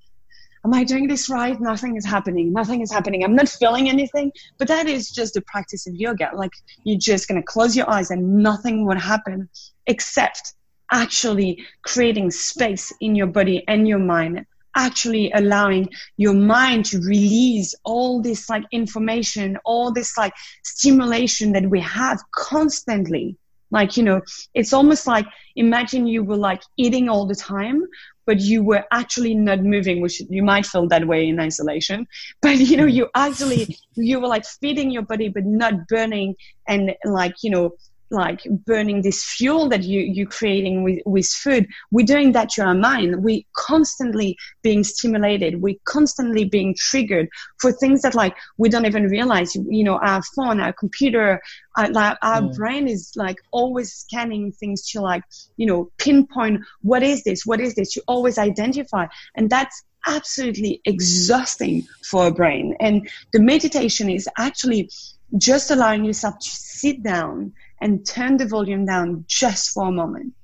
am 0.65 0.75
I 0.75 0.83
doing 0.83 1.07
this 1.07 1.31
right? 1.31 1.59
Nothing 1.61 1.95
is 1.95 2.05
happening. 2.05 2.53
Nothing 2.53 2.81
is 2.81 2.91
happening. 2.91 3.23
I'm 3.23 3.37
not 3.37 3.49
feeling 3.49 3.89
anything. 3.89 4.33
But 4.59 4.67
that 4.67 4.89
is 4.89 5.11
just 5.11 5.35
the 5.35 5.43
practice 5.43 5.87
of 5.87 5.95
yoga. 5.95 6.31
Like 6.35 6.51
you're 6.83 6.99
just 6.99 7.29
going 7.29 7.41
to 7.41 7.47
close 7.47 7.77
your 7.77 7.89
eyes 7.89 8.11
and 8.11 8.39
nothing 8.39 8.85
would 8.87 9.01
happen 9.01 9.49
except 9.87 10.56
actually 10.91 11.65
creating 11.83 12.31
space 12.31 12.93
in 13.01 13.15
your 13.15 13.27
body 13.27 13.65
and 13.67 13.87
your 13.89 13.99
mind 13.99 14.47
actually 14.77 15.33
allowing 15.35 15.89
your 16.17 16.35
mind 16.35 16.85
to 16.85 16.99
release 16.99 17.75
all 17.83 18.23
this 18.23 18.49
like 18.49 18.63
information, 18.71 19.57
all 19.65 19.91
this 19.91 20.17
like 20.17 20.35
stimulation 20.63 21.53
that 21.53 21.69
we 21.69 21.81
have 21.81 22.21
constantly. 22.31 23.37
Like, 23.73 23.97
you 23.97 24.05
know, 24.05 24.21
it's 24.55 24.73
almost 24.73 25.09
like 25.09 25.27
imagine 25.57 26.07
you 26.07 26.23
were 26.23 26.37
like 26.37 26.63
eating 26.77 27.09
all 27.09 27.27
the 27.27 27.35
time, 27.35 27.83
but 28.25 28.39
you 28.39 28.63
were 28.63 28.85
actually 28.93 29.35
not 29.35 29.61
moving, 29.63 30.01
which 30.01 30.21
you 30.29 30.43
might 30.43 30.67
feel 30.67 30.87
that 30.89 31.07
way 31.07 31.29
in 31.29 31.41
isolation. 31.41 32.07
But, 32.43 32.59
you 32.59 32.77
know, 32.77 32.87
you 32.87 33.07
mm. 33.07 33.11
actually, 33.15 33.77
you 33.95 34.21
were 34.21 34.29
like 34.29 34.45
feeding 34.45 34.91
your 34.91 35.03
body, 35.03 35.31
but 35.31 35.45
not 35.45 35.89
burning 35.89 36.37
and 36.69 36.95
like, 37.05 37.43
you 37.43 37.51
know, 37.51 37.73
like 38.11 38.43
burning 38.65 39.03
this 39.03 39.25
fuel 39.25 39.69
that 39.69 39.83
you 39.83 40.01
you're 40.01 40.27
creating 40.27 40.83
with 40.85 41.01
with 41.05 41.27
food. 41.27 41.67
We're 41.91 42.07
doing 42.07 42.33
that 42.33 42.51
to 42.51 42.63
our 42.63 42.75
mind. 42.75 43.23
We're 43.23 43.43
constantly 43.55 44.37
being 44.63 44.85
stimulated. 44.85 45.61
We're 45.61 45.77
constantly 45.85 46.45
being 46.45 46.75
triggered 46.79 47.29
for 47.61 47.73
things 47.73 48.03
that 48.03 48.15
like 48.15 48.37
we 48.59 48.69
don't 48.69 48.87
even 48.87 49.05
realize. 49.05 49.55
You 49.55 49.85
know 49.85 49.99
our 49.99 50.23
phone 50.35 50.61
our 50.61 50.73
computer 50.73 51.41
our, 51.77 51.91
like, 51.91 52.17
our 52.23 52.43
mm. 52.43 52.57
brain 52.57 52.89
is 52.89 53.13
like 53.17 53.37
always 53.51 53.93
scanning 53.93 54.53
things 54.53 54.89
to 54.91 55.01
like 55.01 55.23
you 55.57 55.67
know 55.67 55.91
pinpoint 55.99 56.63
what 56.83 57.03
is 57.03 57.25
this 57.25 57.45
what 57.45 57.61
is 57.61 57.75
this? 57.75 57.97
You 57.97 58.03
always 58.07 58.39
identify. 58.39 59.07
And 59.35 59.51
that's 59.51 59.83
absolutely 60.07 60.81
exhausting 60.85 61.87
for 62.05 62.29
a 62.29 62.31
brain. 62.31 62.77
And 62.81 63.09
the 63.33 63.41
meditation 63.41 64.09
is 64.09 64.29
actually 64.39 64.91
just 65.37 65.71
allowing 65.71 66.05
yourself 66.05 66.39
to 66.39 66.49
sit 66.49 67.03
down 67.03 67.53
and 67.81 68.07
turn 68.07 68.37
the 68.37 68.47
volume 68.47 68.87
down 68.87 69.25
just 69.27 69.71
for 69.71 69.89
a 69.89 69.93
moment 69.93 70.35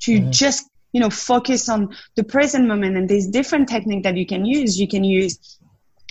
to 0.00 0.20
mm-hmm. 0.20 0.30
just 0.30 0.68
you 0.92 1.00
know 1.00 1.10
focus 1.10 1.68
on 1.68 1.94
the 2.16 2.24
present 2.24 2.66
moment 2.66 2.96
and 2.96 3.08
there's 3.08 3.28
different 3.28 3.68
technique 3.68 4.02
that 4.02 4.16
you 4.16 4.26
can 4.26 4.44
use 4.44 4.78
you 4.78 4.88
can 4.88 5.04
use 5.04 5.58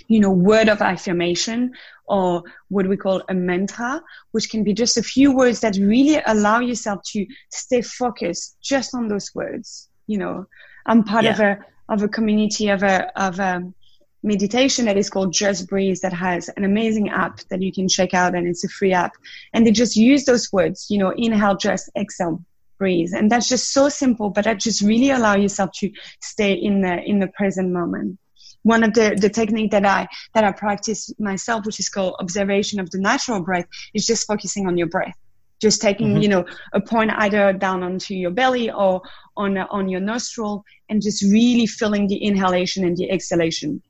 you 0.06 0.20
know 0.20 0.30
word 0.30 0.68
of 0.68 0.80
affirmation 0.80 1.72
or 2.06 2.42
what 2.68 2.86
we 2.86 2.96
call 2.96 3.22
a 3.28 3.34
mantra 3.34 4.02
which 4.32 4.50
can 4.50 4.64
be 4.64 4.72
just 4.72 4.96
a 4.96 5.02
few 5.02 5.34
words 5.34 5.60
that 5.60 5.76
really 5.76 6.20
allow 6.26 6.60
yourself 6.60 7.00
to 7.04 7.26
stay 7.50 7.82
focused 7.82 8.56
just 8.62 8.94
on 8.94 9.08
those 9.08 9.34
words 9.34 9.88
you 10.06 10.16
know 10.16 10.46
i'm 10.86 11.04
part 11.04 11.24
yeah. 11.24 11.32
of 11.32 11.40
a 11.40 11.58
of 11.88 12.02
a 12.02 12.08
community 12.08 12.68
of 12.68 12.82
a 12.82 13.20
of 13.20 13.38
a 13.40 13.62
meditation 14.22 14.86
that 14.86 14.96
is 14.96 15.10
called 15.10 15.32
Just 15.32 15.68
Breathe 15.68 15.98
that 16.02 16.12
has 16.12 16.48
an 16.50 16.64
amazing 16.64 17.08
app 17.10 17.40
that 17.50 17.62
you 17.62 17.72
can 17.72 17.88
check 17.88 18.14
out 18.14 18.34
and 18.34 18.46
it's 18.46 18.64
a 18.64 18.68
free 18.68 18.92
app. 18.92 19.12
And 19.52 19.66
they 19.66 19.70
just 19.70 19.96
use 19.96 20.24
those 20.24 20.52
words, 20.52 20.86
you 20.90 20.98
know, 20.98 21.12
inhale, 21.16 21.56
just 21.56 21.90
exhale, 21.96 22.42
breathe. 22.78 23.12
And 23.14 23.30
that's 23.30 23.48
just 23.48 23.72
so 23.72 23.88
simple, 23.88 24.30
but 24.30 24.44
that 24.44 24.60
just 24.60 24.82
really 24.82 25.10
allow 25.10 25.36
yourself 25.36 25.70
to 25.78 25.90
stay 26.20 26.52
in 26.52 26.80
the, 26.80 27.00
in 27.02 27.20
the 27.20 27.28
present 27.28 27.70
moment. 27.70 28.18
One 28.62 28.82
of 28.82 28.92
the, 28.92 29.16
the 29.18 29.30
technique 29.30 29.70
that 29.70 29.86
I, 29.86 30.08
that 30.34 30.44
I 30.44 30.52
practice 30.52 31.12
myself, 31.18 31.64
which 31.64 31.78
is 31.78 31.88
called 31.88 32.16
observation 32.18 32.80
of 32.80 32.90
the 32.90 32.98
natural 32.98 33.40
breath, 33.40 33.66
is 33.94 34.04
just 34.04 34.26
focusing 34.26 34.66
on 34.66 34.76
your 34.76 34.88
breath 34.88 35.14
just 35.60 35.82
taking 35.82 36.10
mm-hmm. 36.10 36.22
you 36.22 36.28
know 36.28 36.44
a 36.72 36.80
point 36.80 37.10
either 37.16 37.52
down 37.52 37.82
onto 37.82 38.14
your 38.14 38.30
belly 38.30 38.70
or 38.70 39.02
on 39.36 39.58
on 39.58 39.88
your 39.88 40.00
nostril 40.00 40.64
and 40.88 41.02
just 41.02 41.20
really 41.22 41.66
feeling 41.66 42.06
the 42.06 42.16
inhalation 42.16 42.84
and 42.84 42.96
the 42.96 43.10
exhalation 43.10 43.82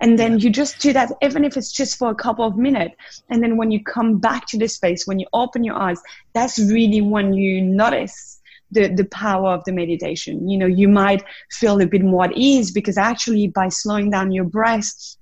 and 0.00 0.18
then 0.18 0.38
you 0.38 0.50
just 0.50 0.78
do 0.80 0.92
that, 0.92 1.10
even 1.22 1.44
if 1.44 1.56
it's 1.56 1.72
just 1.72 1.98
for 1.98 2.10
a 2.10 2.14
couple 2.14 2.44
of 2.44 2.56
minutes. 2.56 3.22
And 3.30 3.42
then 3.42 3.56
when 3.56 3.70
you 3.70 3.82
come 3.82 4.18
back 4.18 4.46
to 4.48 4.58
the 4.58 4.68
space, 4.68 5.06
when 5.06 5.18
you 5.18 5.26
open 5.32 5.64
your 5.64 5.76
eyes, 5.76 6.00
that's 6.34 6.58
really 6.58 7.00
when 7.00 7.32
you 7.32 7.62
notice 7.62 8.40
the, 8.70 8.88
the 8.88 9.04
power 9.06 9.50
of 9.50 9.64
the 9.64 9.72
meditation. 9.72 10.48
You 10.48 10.58
know, 10.58 10.66
you 10.66 10.88
might 10.88 11.24
feel 11.50 11.80
a 11.80 11.86
bit 11.86 12.02
more 12.02 12.24
at 12.24 12.36
ease 12.36 12.70
because 12.70 12.98
actually 12.98 13.48
by 13.48 13.68
slowing 13.68 14.10
down 14.10 14.32
your 14.32 14.44
breath 14.44 15.16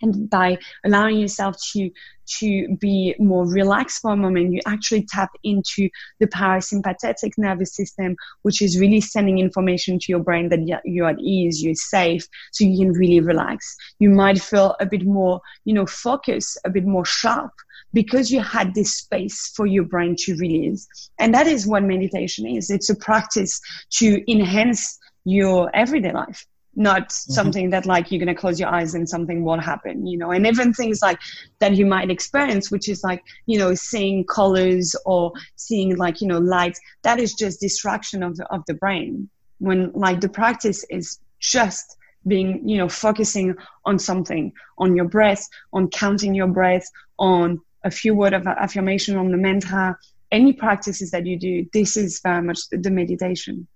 and 0.00 0.28
by 0.30 0.58
allowing 0.84 1.18
yourself 1.18 1.56
to 1.72 1.90
to 2.26 2.76
be 2.80 3.14
more 3.18 3.46
relaxed 3.46 4.00
for 4.00 4.12
a 4.12 4.16
moment, 4.16 4.52
you 4.52 4.60
actually 4.66 5.06
tap 5.06 5.30
into 5.42 5.88
the 6.20 6.26
parasympathetic 6.26 7.32
nervous 7.36 7.74
system, 7.74 8.16
which 8.42 8.62
is 8.62 8.78
really 8.78 9.00
sending 9.00 9.38
information 9.38 9.98
to 9.98 10.06
your 10.08 10.22
brain 10.22 10.48
that 10.48 10.60
you're 10.84 11.08
at 11.08 11.20
ease, 11.20 11.62
you're 11.62 11.74
safe, 11.74 12.26
so 12.52 12.64
you 12.64 12.78
can 12.78 12.92
really 12.92 13.20
relax. 13.20 13.76
You 13.98 14.10
might 14.10 14.40
feel 14.40 14.76
a 14.80 14.86
bit 14.86 15.04
more, 15.04 15.40
you 15.64 15.74
know, 15.74 15.86
focused, 15.86 16.58
a 16.64 16.70
bit 16.70 16.84
more 16.84 17.04
sharp 17.04 17.52
because 17.92 18.30
you 18.30 18.40
had 18.40 18.74
this 18.74 18.94
space 18.94 19.52
for 19.54 19.66
your 19.66 19.84
brain 19.84 20.16
to 20.18 20.36
release. 20.36 20.86
And 21.18 21.32
that 21.34 21.46
is 21.46 21.66
what 21.66 21.84
meditation 21.84 22.46
is. 22.46 22.70
It's 22.70 22.90
a 22.90 22.96
practice 22.96 23.60
to 23.98 24.30
enhance 24.30 24.98
your 25.24 25.70
everyday 25.74 26.12
life 26.12 26.44
not 26.76 27.08
mm-hmm. 27.08 27.32
something 27.32 27.70
that 27.70 27.86
like 27.86 28.10
you're 28.10 28.24
going 28.24 28.34
to 28.34 28.40
close 28.40 28.58
your 28.58 28.68
eyes 28.68 28.94
and 28.94 29.08
something 29.08 29.44
won't 29.44 29.62
happen 29.62 30.06
you 30.06 30.18
know? 30.18 30.30
And 30.30 30.46
even 30.46 30.72
things 30.72 31.00
like 31.02 31.18
that 31.58 31.76
you 31.76 31.86
might 31.86 32.10
experience 32.10 32.70
which 32.70 32.88
is 32.88 33.02
like 33.04 33.22
you 33.46 33.58
know 33.58 33.74
seeing 33.74 34.24
colors 34.24 34.94
or 35.04 35.32
seeing 35.56 35.96
like 35.96 36.20
you 36.20 36.28
know 36.28 36.38
lights 36.38 36.80
that 37.02 37.18
is 37.18 37.34
just 37.34 37.60
distraction 37.60 38.22
of 38.22 38.36
the, 38.36 38.46
of 38.52 38.62
the 38.66 38.74
brain. 38.74 39.28
When 39.58 39.92
like 39.92 40.20
the 40.20 40.28
practice 40.28 40.84
is 40.90 41.18
just 41.40 41.96
being 42.26 42.66
you 42.68 42.78
know 42.78 42.88
focusing 42.88 43.54
on 43.84 43.98
something 43.98 44.52
on 44.78 44.96
your 44.96 45.04
breath 45.06 45.46
on 45.72 45.88
counting 45.88 46.34
your 46.34 46.46
breath 46.46 46.88
on 47.18 47.60
a 47.84 47.90
few 47.90 48.14
word 48.14 48.32
of 48.32 48.46
affirmation 48.46 49.16
on 49.16 49.30
the 49.30 49.36
mantra 49.36 49.96
any 50.32 50.52
practices 50.52 51.10
that 51.10 51.26
you 51.26 51.38
do 51.38 51.66
this 51.72 51.96
is 51.96 52.20
very 52.22 52.42
much 52.42 52.60
the 52.70 52.90
meditation 52.90 53.66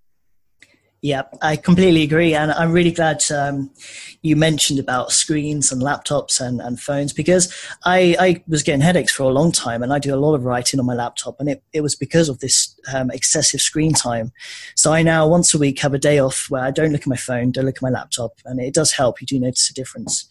yeah, 1.00 1.22
I 1.42 1.56
completely 1.56 2.02
agree. 2.02 2.34
And 2.34 2.50
I'm 2.50 2.72
really 2.72 2.90
glad 2.90 3.22
um, 3.30 3.70
you 4.22 4.34
mentioned 4.34 4.80
about 4.80 5.12
screens 5.12 5.70
and 5.70 5.80
laptops 5.80 6.40
and, 6.40 6.60
and 6.60 6.80
phones 6.80 7.12
because 7.12 7.54
I, 7.84 8.16
I, 8.18 8.42
was 8.48 8.64
getting 8.64 8.80
headaches 8.80 9.12
for 9.12 9.22
a 9.22 9.28
long 9.28 9.52
time 9.52 9.84
and 9.84 9.92
I 9.92 10.00
do 10.00 10.12
a 10.12 10.16
lot 10.16 10.34
of 10.34 10.44
writing 10.44 10.80
on 10.80 10.86
my 10.86 10.94
laptop 10.94 11.38
and 11.38 11.48
it, 11.48 11.62
it 11.72 11.82
was 11.82 11.94
because 11.94 12.28
of 12.28 12.40
this 12.40 12.74
um, 12.92 13.12
excessive 13.12 13.60
screen 13.60 13.92
time. 13.92 14.32
So 14.74 14.92
I 14.92 15.02
now 15.02 15.28
once 15.28 15.54
a 15.54 15.58
week 15.58 15.78
have 15.80 15.94
a 15.94 15.98
day 15.98 16.18
off 16.18 16.46
where 16.48 16.64
I 16.64 16.72
don't 16.72 16.90
look 16.90 17.02
at 17.02 17.06
my 17.06 17.16
phone, 17.16 17.52
don't 17.52 17.66
look 17.66 17.76
at 17.76 17.82
my 17.82 17.90
laptop, 17.90 18.32
and 18.44 18.60
it 18.60 18.74
does 18.74 18.90
help. 18.92 19.20
You 19.20 19.26
do 19.26 19.38
notice 19.38 19.70
a 19.70 19.74
difference. 19.74 20.28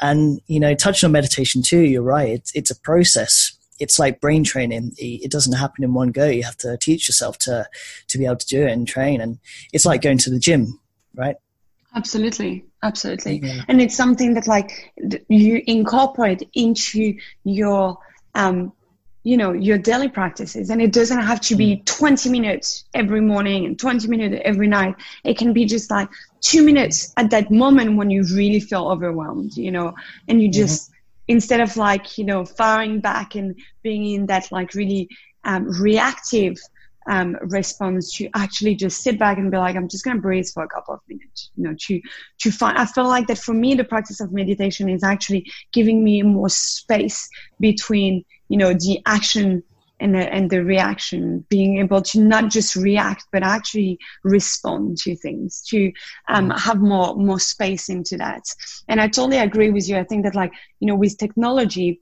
And, 0.00 0.40
you 0.46 0.60
know, 0.60 0.74
touching 0.74 1.08
on 1.08 1.12
meditation 1.12 1.62
too, 1.62 1.80
you're 1.80 2.02
right. 2.02 2.30
It's, 2.30 2.54
it's 2.54 2.70
a 2.70 2.80
process 2.80 3.57
it's 3.78 3.98
like 3.98 4.20
brain 4.20 4.44
training. 4.44 4.92
It 4.98 5.30
doesn't 5.30 5.54
happen 5.54 5.84
in 5.84 5.94
one 5.94 6.10
go. 6.10 6.26
You 6.26 6.42
have 6.42 6.56
to 6.58 6.76
teach 6.78 7.08
yourself 7.08 7.38
to 7.38 7.68
to 8.08 8.18
be 8.18 8.24
able 8.24 8.36
to 8.36 8.46
do 8.46 8.66
it 8.66 8.72
and 8.72 8.86
train. 8.86 9.20
And 9.20 9.38
it's 9.72 9.86
like 9.86 10.02
going 10.02 10.18
to 10.18 10.30
the 10.30 10.38
gym, 10.38 10.80
right? 11.14 11.36
Absolutely, 11.94 12.64
absolutely. 12.82 13.40
Yeah. 13.42 13.62
And 13.68 13.80
it's 13.80 13.96
something 13.96 14.34
that 14.34 14.46
like 14.46 14.92
you 15.28 15.62
incorporate 15.66 16.48
into 16.54 17.16
your 17.44 17.98
um, 18.34 18.72
you 19.24 19.36
know 19.36 19.52
your 19.52 19.78
daily 19.78 20.08
practices 20.08 20.70
and 20.70 20.80
it 20.80 20.92
doesn't 20.92 21.20
have 21.20 21.40
to 21.40 21.56
be 21.56 21.76
mm. 21.76 21.84
20 21.84 22.30
minutes 22.30 22.84
every 22.94 23.20
morning 23.20 23.66
and 23.66 23.78
20 23.78 24.06
minutes 24.08 24.40
every 24.44 24.68
night 24.68 24.94
it 25.24 25.36
can 25.36 25.52
be 25.52 25.64
just 25.64 25.90
like 25.90 26.08
two 26.40 26.62
minutes 26.62 27.12
at 27.16 27.30
that 27.30 27.50
moment 27.50 27.96
when 27.96 28.10
you 28.10 28.24
really 28.34 28.60
feel 28.60 28.86
overwhelmed 28.88 29.56
you 29.56 29.70
know 29.70 29.92
and 30.28 30.40
you 30.40 30.48
mm-hmm. 30.48 30.60
just 30.60 30.90
instead 31.28 31.60
of 31.60 31.76
like 31.76 32.18
you 32.18 32.24
know 32.24 32.44
firing 32.44 33.00
back 33.00 33.34
and 33.34 33.54
being 33.82 34.04
in 34.04 34.26
that 34.26 34.50
like 34.50 34.74
really 34.74 35.08
um, 35.44 35.64
reactive 35.80 36.56
um, 37.08 37.36
response 37.42 38.12
to 38.14 38.28
actually 38.34 38.74
just 38.74 39.02
sit 39.02 39.18
back 39.18 39.38
and 39.38 39.50
be 39.50 39.56
like 39.56 39.76
i'm 39.76 39.88
just 39.88 40.04
going 40.04 40.16
to 40.16 40.22
breathe 40.22 40.46
for 40.52 40.62
a 40.62 40.68
couple 40.68 40.92
of 40.92 41.00
minutes 41.08 41.50
you 41.56 41.64
know 41.64 41.74
to 41.78 42.00
to 42.38 42.50
find 42.50 42.76
i 42.76 42.84
feel 42.84 43.06
like 43.06 43.26
that 43.28 43.38
for 43.38 43.54
me 43.54 43.74
the 43.74 43.84
practice 43.84 44.20
of 44.20 44.32
meditation 44.32 44.88
is 44.88 45.02
actually 45.02 45.46
giving 45.72 46.02
me 46.04 46.22
more 46.22 46.50
space 46.50 47.28
between 47.60 48.24
you 48.48 48.58
know 48.58 48.72
the 48.72 49.00
action 49.06 49.62
and 50.00 50.14
the, 50.14 50.32
and 50.32 50.50
the 50.50 50.64
reaction, 50.64 51.44
being 51.48 51.78
able 51.78 52.02
to 52.02 52.20
not 52.20 52.50
just 52.50 52.76
react 52.76 53.26
but 53.32 53.42
actually 53.42 53.98
respond 54.22 54.96
to 54.98 55.16
things, 55.16 55.62
to 55.68 55.92
um, 56.28 56.50
mm. 56.50 56.58
have 56.58 56.78
more 56.78 57.16
more 57.16 57.40
space 57.40 57.88
into 57.88 58.16
that. 58.16 58.44
And 58.88 59.00
I 59.00 59.08
totally 59.08 59.38
agree 59.38 59.70
with 59.70 59.88
you. 59.88 59.96
I 59.96 60.04
think 60.04 60.24
that 60.24 60.34
like 60.34 60.52
you 60.80 60.86
know 60.86 60.96
with 60.96 61.18
technology, 61.18 62.00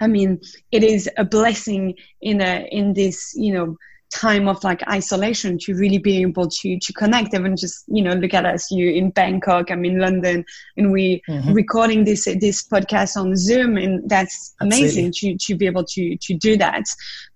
I 0.00 0.06
mean 0.06 0.40
it 0.72 0.82
is 0.82 1.08
a 1.16 1.24
blessing 1.24 1.94
in 2.20 2.40
a 2.40 2.66
in 2.70 2.94
this 2.94 3.32
you 3.34 3.52
know 3.52 3.76
time 4.12 4.48
of 4.48 4.62
like 4.64 4.82
isolation 4.88 5.58
to 5.58 5.74
really 5.74 5.98
be 5.98 6.22
able 6.22 6.48
to 6.48 6.78
to 6.78 6.92
connect 6.94 7.34
even 7.34 7.56
just 7.56 7.84
you 7.88 8.02
know 8.02 8.14
look 8.14 8.32
at 8.32 8.46
us 8.46 8.70
you 8.70 8.90
in 8.90 9.10
bangkok 9.10 9.70
i'm 9.70 9.84
in 9.84 9.98
london 9.98 10.42
and 10.78 10.90
we 10.90 11.22
mm-hmm. 11.28 11.52
recording 11.52 12.04
this 12.04 12.24
this 12.40 12.66
podcast 12.66 13.16
on 13.16 13.36
zoom 13.36 13.76
and 13.76 14.08
that's 14.08 14.54
amazing 14.60 15.12
to 15.12 15.36
to 15.36 15.54
be 15.54 15.66
able 15.66 15.84
to 15.84 16.16
to 16.16 16.34
do 16.34 16.56
that. 16.56 16.84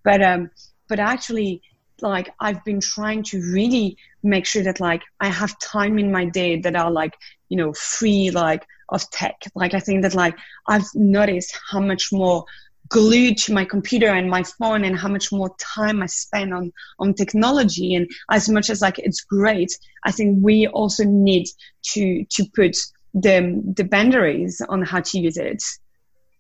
But 0.04 0.22
um 0.22 0.50
but 0.88 0.98
actually 0.98 1.62
like 2.00 2.34
i've 2.40 2.64
been 2.64 2.80
trying 2.80 3.22
to 3.22 3.40
really 3.52 3.96
make 4.22 4.46
sure 4.46 4.62
that 4.62 4.80
like 4.80 5.02
i 5.20 5.28
have 5.28 5.58
time 5.58 5.98
in 5.98 6.10
my 6.10 6.24
day 6.24 6.60
that 6.60 6.76
are 6.76 6.90
like 6.90 7.14
you 7.48 7.56
know 7.56 7.72
free 7.72 8.30
like 8.30 8.66
of 8.88 9.08
tech. 9.10 9.36
Like 9.54 9.74
i 9.74 9.80
think 9.80 10.02
that 10.02 10.14
like 10.14 10.36
i've 10.68 10.86
noticed 10.94 11.58
how 11.70 11.80
much 11.80 12.12
more 12.12 12.44
glued 12.92 13.38
to 13.38 13.52
my 13.52 13.64
computer 13.64 14.08
and 14.08 14.30
my 14.30 14.42
phone 14.42 14.84
and 14.84 14.96
how 14.96 15.08
much 15.08 15.32
more 15.32 15.50
time 15.58 16.02
I 16.02 16.06
spend 16.06 16.52
on 16.54 16.72
on 17.00 17.14
technology. 17.14 17.94
And 17.94 18.08
as 18.30 18.48
much 18.48 18.70
as 18.70 18.82
like 18.82 18.98
it's 18.98 19.22
great 19.22 19.72
I 20.04 20.12
think 20.12 20.38
we 20.40 20.66
also 20.66 21.04
need 21.04 21.46
to 21.92 22.24
to 22.24 22.44
put 22.54 22.76
the 23.14 23.60
the 23.76 23.84
boundaries 23.84 24.60
on 24.68 24.82
how 24.82 25.00
to 25.00 25.18
use 25.18 25.36
it. 25.36 25.62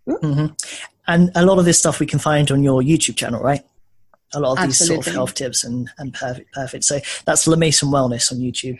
Mm-hmm. 0.08 0.46
and 1.06 1.30
a 1.36 1.46
lot 1.46 1.60
of 1.60 1.64
this 1.64 1.78
stuff 1.78 2.00
we 2.00 2.06
can 2.06 2.18
find 2.18 2.50
on 2.50 2.64
your 2.64 2.82
YouTube 2.82 3.14
channel 3.14 3.40
right 3.40 3.64
a 4.34 4.40
lot 4.40 4.52
of 4.52 4.58
Absolutely. 4.58 4.68
these 4.68 5.04
sort 5.04 5.06
of 5.06 5.12
health 5.12 5.34
tips 5.34 5.64
and, 5.64 5.90
and 5.98 6.14
perfect 6.14 6.52
perfect 6.52 6.84
so 6.84 7.00
that's 7.24 7.46
La 7.46 7.56
Maison 7.56 7.88
Wellness 7.90 8.32
on 8.32 8.38
YouTube 8.38 8.78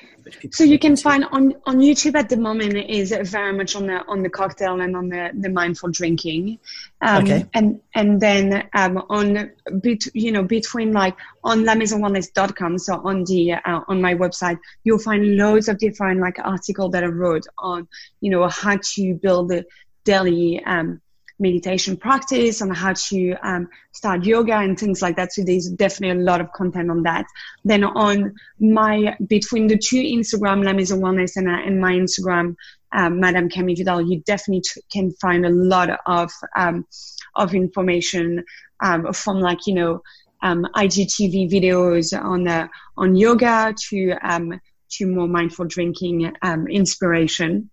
so 0.50 0.64
you 0.64 0.78
can 0.78 0.96
find 0.96 1.24
on 1.32 1.54
on 1.66 1.78
YouTube 1.78 2.14
at 2.14 2.28
the 2.28 2.36
moment 2.36 2.74
is 2.74 3.14
very 3.24 3.52
much 3.52 3.76
on 3.76 3.86
the 3.86 4.04
on 4.06 4.22
the 4.22 4.30
cocktail 4.30 4.80
and 4.80 4.96
on 4.96 5.08
the, 5.08 5.30
the 5.34 5.48
mindful 5.48 5.90
drinking 5.90 6.58
um, 7.00 7.24
okay. 7.24 7.46
and 7.54 7.80
and 7.94 8.20
then 8.20 8.68
um, 8.74 8.98
on 9.08 9.50
bet, 9.82 10.14
you 10.14 10.32
know 10.32 10.42
between 10.42 10.92
like 10.92 11.16
on 11.44 11.64
lamaisonwellness.com 11.64 12.78
so 12.78 13.00
on 13.04 13.24
the 13.24 13.52
uh, 13.52 13.80
on 13.88 14.00
my 14.00 14.14
website 14.14 14.58
you'll 14.84 14.98
find 14.98 15.36
loads 15.36 15.68
of 15.68 15.78
different 15.78 16.20
like 16.20 16.38
articles 16.38 16.92
that 16.92 17.04
I 17.04 17.08
wrote 17.08 17.46
on 17.58 17.88
you 18.20 18.30
know 18.30 18.46
how 18.48 18.78
to 18.94 19.14
build 19.14 19.48
the 19.48 19.64
daily 20.04 20.62
um, 20.64 21.00
meditation 21.38 21.96
practice, 21.96 22.60
and 22.60 22.74
how 22.74 22.92
to 22.92 23.34
um, 23.42 23.68
start 23.92 24.24
yoga 24.24 24.54
and 24.54 24.78
things 24.78 25.02
like 25.02 25.16
that. 25.16 25.32
So 25.32 25.42
there's 25.44 25.68
definitely 25.68 26.20
a 26.20 26.24
lot 26.24 26.40
of 26.40 26.52
content 26.52 26.90
on 26.90 27.02
that. 27.02 27.26
Then 27.64 27.84
on 27.84 28.34
my, 28.60 29.16
between 29.26 29.66
the 29.66 29.78
two 29.78 30.02
Instagram, 30.02 30.64
La 30.64 30.72
Maison 30.72 31.00
Wellness 31.00 31.36
and, 31.36 31.48
and 31.48 31.80
my 31.80 31.92
Instagram, 31.92 32.56
um, 32.92 33.20
Madame 33.20 33.48
Camille 33.48 33.76
Vidal, 33.76 34.02
you 34.02 34.20
definitely 34.20 34.62
can 34.92 35.12
find 35.12 35.46
a 35.46 35.50
lot 35.50 35.90
of, 36.06 36.30
um, 36.56 36.86
of 37.34 37.54
information, 37.54 38.44
um, 38.80 39.12
from 39.12 39.40
like, 39.40 39.66
you 39.66 39.74
know, 39.74 40.02
um, 40.42 40.66
IGTV 40.74 41.50
videos 41.50 42.18
on, 42.18 42.48
uh, 42.48 42.68
on 42.96 43.16
yoga 43.16 43.74
to, 43.88 44.12
um, 44.22 44.60
to 44.90 45.06
more 45.06 45.28
mindful 45.28 45.64
drinking, 45.64 46.32
um, 46.42 46.66
inspiration 46.66 47.70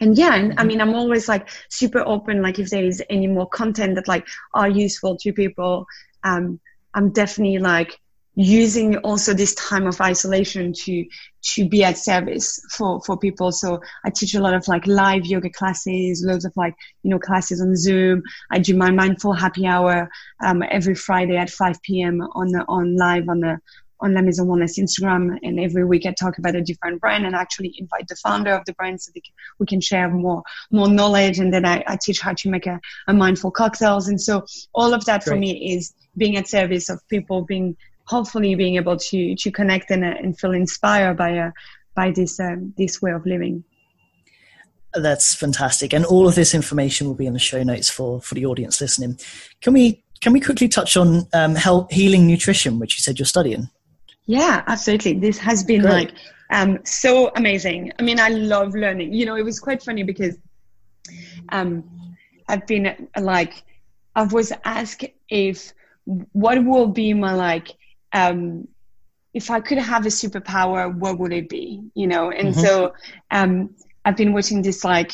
and 0.00 0.16
yeah 0.16 0.34
and 0.34 0.52
i 0.52 0.56
mm-hmm. 0.56 0.68
mean 0.68 0.80
i'm 0.80 0.94
always 0.94 1.28
like 1.28 1.48
super 1.68 2.00
open 2.00 2.42
like 2.42 2.58
if 2.58 2.70
there 2.70 2.84
is 2.84 3.02
any 3.10 3.26
more 3.26 3.48
content 3.48 3.94
that 3.94 4.08
like 4.08 4.26
are 4.54 4.68
useful 4.68 5.16
to 5.16 5.32
people 5.32 5.86
um 6.24 6.60
i'm 6.94 7.10
definitely 7.12 7.58
like 7.58 7.98
using 8.36 8.96
also 8.98 9.34
this 9.34 9.54
time 9.56 9.86
of 9.86 10.00
isolation 10.00 10.72
to 10.72 11.04
to 11.42 11.68
be 11.68 11.82
at 11.82 11.98
service 11.98 12.64
for 12.70 13.00
for 13.02 13.18
people 13.18 13.50
so 13.50 13.80
i 14.04 14.10
teach 14.10 14.34
a 14.34 14.40
lot 14.40 14.54
of 14.54 14.66
like 14.68 14.86
live 14.86 15.26
yoga 15.26 15.50
classes 15.50 16.22
loads 16.24 16.44
of 16.44 16.52
like 16.56 16.74
you 17.02 17.10
know 17.10 17.18
classes 17.18 17.60
on 17.60 17.76
zoom 17.76 18.22
i 18.50 18.58
do 18.58 18.76
my 18.76 18.90
mindful 18.90 19.32
happy 19.32 19.66
hour 19.66 20.08
um, 20.44 20.62
every 20.70 20.94
friday 20.94 21.36
at 21.36 21.50
5 21.50 21.82
p.m 21.82 22.20
on 22.34 22.48
the 22.48 22.64
on 22.68 22.96
live 22.96 23.28
on 23.28 23.40
the 23.40 23.58
on 24.00 24.14
La 24.14 24.22
Maison 24.22 24.46
Wellness 24.46 24.78
Instagram, 24.78 25.38
and 25.42 25.60
every 25.60 25.84
week 25.84 26.06
I 26.06 26.12
talk 26.12 26.38
about 26.38 26.54
a 26.54 26.62
different 26.62 27.00
brand 27.00 27.26
and 27.26 27.34
actually 27.34 27.74
invite 27.78 28.08
the 28.08 28.16
founder 28.16 28.52
of 28.52 28.64
the 28.64 28.72
brand 28.72 29.00
so 29.00 29.12
can, 29.12 29.22
we 29.58 29.66
can 29.66 29.80
share 29.80 30.08
more 30.08 30.42
more 30.70 30.88
knowledge. 30.88 31.38
And 31.38 31.52
then 31.52 31.64
I, 31.64 31.84
I 31.86 31.98
teach 32.00 32.20
how 32.20 32.32
to 32.34 32.50
make 32.50 32.66
a, 32.66 32.80
a, 33.06 33.14
mindful 33.14 33.50
cocktails, 33.50 34.08
and 34.08 34.20
so 34.20 34.44
all 34.72 34.94
of 34.94 35.04
that 35.04 35.24
Great. 35.24 35.34
for 35.34 35.38
me 35.38 35.74
is 35.74 35.92
being 36.16 36.36
at 36.36 36.48
service 36.48 36.88
of 36.88 37.06
people, 37.08 37.42
being 37.42 37.76
hopefully 38.04 38.54
being 38.54 38.76
able 38.76 38.96
to 38.96 39.36
to 39.36 39.50
connect 39.50 39.90
and, 39.90 40.04
and 40.04 40.38
feel 40.38 40.52
inspired 40.52 41.16
by 41.16 41.36
uh, 41.38 41.50
by 41.94 42.10
this 42.10 42.40
um, 42.40 42.74
this 42.76 43.02
way 43.02 43.12
of 43.12 43.26
living. 43.26 43.64
That's 44.94 45.34
fantastic, 45.34 45.92
and 45.92 46.04
all 46.04 46.26
of 46.26 46.34
this 46.34 46.54
information 46.54 47.06
will 47.06 47.14
be 47.14 47.26
in 47.26 47.34
the 47.34 47.38
show 47.38 47.62
notes 47.62 47.88
for 47.88 48.20
for 48.20 48.34
the 48.34 48.46
audience 48.46 48.80
listening. 48.80 49.18
Can 49.60 49.72
we 49.72 50.02
can 50.20 50.32
we 50.32 50.40
quickly 50.40 50.68
touch 50.68 50.96
on 50.96 51.26
um, 51.32 51.54
health, 51.54 51.90
healing 51.90 52.26
nutrition, 52.26 52.78
which 52.78 52.98
you 52.98 53.02
said 53.02 53.18
you're 53.18 53.26
studying? 53.26 53.70
Yeah, 54.30 54.62
absolutely. 54.68 55.14
This 55.14 55.38
has 55.38 55.64
been 55.64 55.82
like 55.82 56.12
um, 56.50 56.78
so 56.84 57.32
amazing. 57.34 57.92
I 57.98 58.02
mean, 58.02 58.20
I 58.20 58.28
love 58.28 58.76
learning. 58.76 59.12
You 59.12 59.26
know, 59.26 59.34
it 59.34 59.42
was 59.42 59.58
quite 59.58 59.82
funny 59.82 60.04
because 60.04 60.38
um, 61.48 61.82
I've 62.46 62.64
been 62.64 63.08
like, 63.18 63.64
I 64.14 64.22
was 64.22 64.52
asked 64.64 65.04
if 65.28 65.72
what 66.04 66.64
will 66.64 66.86
be 66.86 67.12
my 67.12 67.34
like, 67.34 67.70
um, 68.12 68.68
if 69.34 69.50
I 69.50 69.58
could 69.58 69.78
have 69.78 70.06
a 70.06 70.10
superpower, 70.10 70.94
what 70.94 71.18
would 71.18 71.32
it 71.32 71.48
be? 71.48 71.82
You 71.94 72.06
know, 72.06 72.30
and 72.30 72.54
mm-hmm. 72.54 72.60
so 72.60 72.94
um, 73.32 73.74
I've 74.04 74.16
been 74.16 74.32
watching 74.32 74.62
this 74.62 74.84
like 74.84 75.10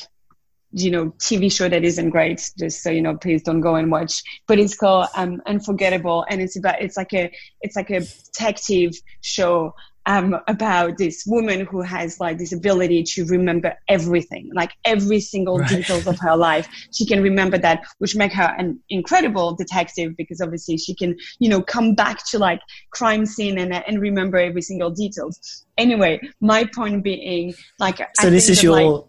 you 0.76 0.90
know 0.90 1.06
TV 1.18 1.50
show 1.50 1.68
that 1.68 1.84
isn't 1.84 2.10
great. 2.10 2.50
Just 2.58 2.82
so 2.82 2.90
you 2.90 3.00
know, 3.00 3.16
please 3.16 3.42
don't 3.42 3.62
go 3.62 3.74
and 3.76 3.90
watch. 3.90 4.22
But 4.46 4.58
it's 4.58 4.76
called 4.76 5.08
um, 5.16 5.42
Unforgettable, 5.46 6.26
and 6.28 6.40
it's 6.42 6.56
about 6.56 6.82
it's 6.82 6.96
like 6.96 7.14
a 7.14 7.32
it's 7.62 7.76
like 7.76 7.90
a 7.90 8.00
detective 8.00 8.92
show 9.22 9.74
um, 10.04 10.36
about 10.46 10.98
this 10.98 11.24
woman 11.26 11.66
who 11.66 11.80
has 11.80 12.20
like 12.20 12.38
this 12.38 12.52
ability 12.52 13.02
to 13.02 13.24
remember 13.24 13.74
everything, 13.88 14.50
like 14.54 14.72
every 14.84 15.18
single 15.18 15.58
right. 15.58 15.68
details 15.68 16.06
of 16.06 16.18
her 16.20 16.36
life. 16.36 16.68
She 16.92 17.06
can 17.06 17.22
remember 17.22 17.58
that, 17.58 17.84
which 17.98 18.14
make 18.14 18.32
her 18.34 18.54
an 18.58 18.78
incredible 18.90 19.54
detective 19.56 20.14
because 20.16 20.42
obviously 20.42 20.76
she 20.76 20.94
can, 20.94 21.16
you 21.38 21.48
know, 21.48 21.62
come 21.62 21.94
back 21.94 22.24
to 22.28 22.38
like 22.38 22.60
crime 22.90 23.24
scene 23.24 23.58
and 23.58 23.74
and 23.74 24.00
remember 24.00 24.36
every 24.36 24.62
single 24.62 24.90
details. 24.90 25.64
Anyway, 25.78 26.20
my 26.40 26.64
point 26.74 27.02
being, 27.02 27.54
like, 27.78 27.98
so 28.20 28.28
I 28.28 28.30
this 28.30 28.50
is 28.50 28.62
your. 28.62 28.72
Like, 28.72 29.04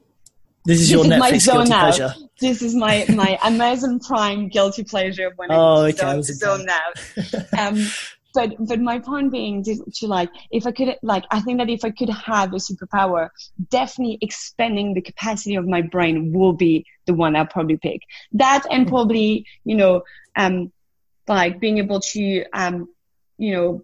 this 0.68 0.82
is 0.82 0.92
your 0.92 1.04
this 1.06 1.14
Netflix 1.14 1.36
is 1.36 1.46
guilty 1.46 1.72
out. 1.72 1.80
pleasure. 1.80 2.14
This 2.40 2.62
is 2.62 2.76
my, 2.76 3.06
my 3.10 3.40
Amazon 3.42 4.00
Prime 4.00 4.50
guilty 4.50 4.84
pleasure 4.84 5.32
when 5.38 5.50
oh, 5.52 5.86
I 5.86 5.90
okay, 5.90 6.22
zone, 6.22 6.24
zone 6.24 6.68
out. 6.70 7.46
Um, 7.58 7.88
but 8.34 8.54
but 8.60 8.80
my 8.80 9.00
point 9.00 9.32
being 9.32 9.64
to, 9.64 9.84
to, 9.96 10.08
like 10.08 10.30
if 10.52 10.68
I 10.68 10.72
could 10.72 10.96
like 11.02 11.24
I 11.32 11.40
think 11.40 11.58
that 11.58 11.70
if 11.70 11.84
I 11.84 11.90
could 11.90 12.10
have 12.10 12.54
a 12.54 12.58
superpower, 12.58 13.30
definitely 13.70 14.20
expanding 14.22 14.94
the 14.94 15.02
capacity 15.02 15.56
of 15.56 15.66
my 15.66 15.82
brain 15.82 16.34
will 16.34 16.54
be 16.54 16.86
the 17.06 17.16
one 17.16 17.36
I'll 17.36 17.48
probably 17.48 17.78
pick. 17.78 18.02
That 18.34 18.64
and 18.70 18.88
probably 18.88 19.48
you 19.64 19.76
know 19.76 20.04
um 20.36 20.72
like 21.28 21.60
being 21.60 21.80
able 21.80 22.02
to 22.02 22.46
um 22.54 22.90
you 23.40 23.54
know 23.54 23.84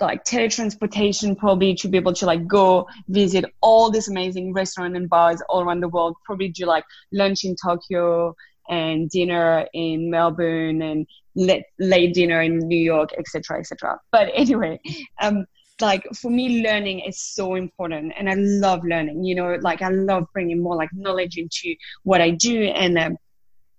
like 0.00 0.24
teletransportation 0.24 1.36
probably 1.36 1.74
to 1.74 1.88
be 1.88 1.98
able 1.98 2.12
to 2.14 2.26
like 2.26 2.46
go 2.46 2.86
visit 3.08 3.44
all 3.60 3.90
these 3.90 4.08
amazing 4.08 4.52
restaurants 4.52 4.96
and 4.96 5.08
bars 5.08 5.42
all 5.48 5.62
around 5.62 5.80
the 5.80 5.88
world. 5.88 6.16
Probably 6.24 6.48
do 6.48 6.66
like 6.66 6.84
lunch 7.12 7.44
in 7.44 7.56
tokyo 7.62 8.34
and 8.68 9.08
dinner 9.10 9.66
in 9.72 10.10
melbourne 10.10 10.82
and 10.82 11.06
late, 11.34 11.64
late 11.78 12.14
dinner 12.14 12.42
in 12.42 12.58
new 12.58 12.78
york 12.78 13.10
etc 13.18 13.58
etc 13.58 13.98
but 14.12 14.28
anyway 14.34 14.78
um 15.20 15.46
like 15.80 16.04
for 16.14 16.30
me 16.30 16.62
learning 16.62 17.00
is 17.00 17.20
so 17.20 17.54
important 17.54 18.12
and 18.18 18.28
i 18.28 18.34
love 18.34 18.84
learning 18.84 19.22
you 19.24 19.34
know 19.34 19.56
like 19.60 19.80
i 19.82 19.88
love 19.88 20.26
bringing 20.32 20.60
more 20.62 20.76
like 20.76 20.90
knowledge 20.92 21.36
into 21.38 21.74
what 22.02 22.20
i 22.20 22.30
do 22.30 22.64
and 22.64 22.98
um, 22.98 23.16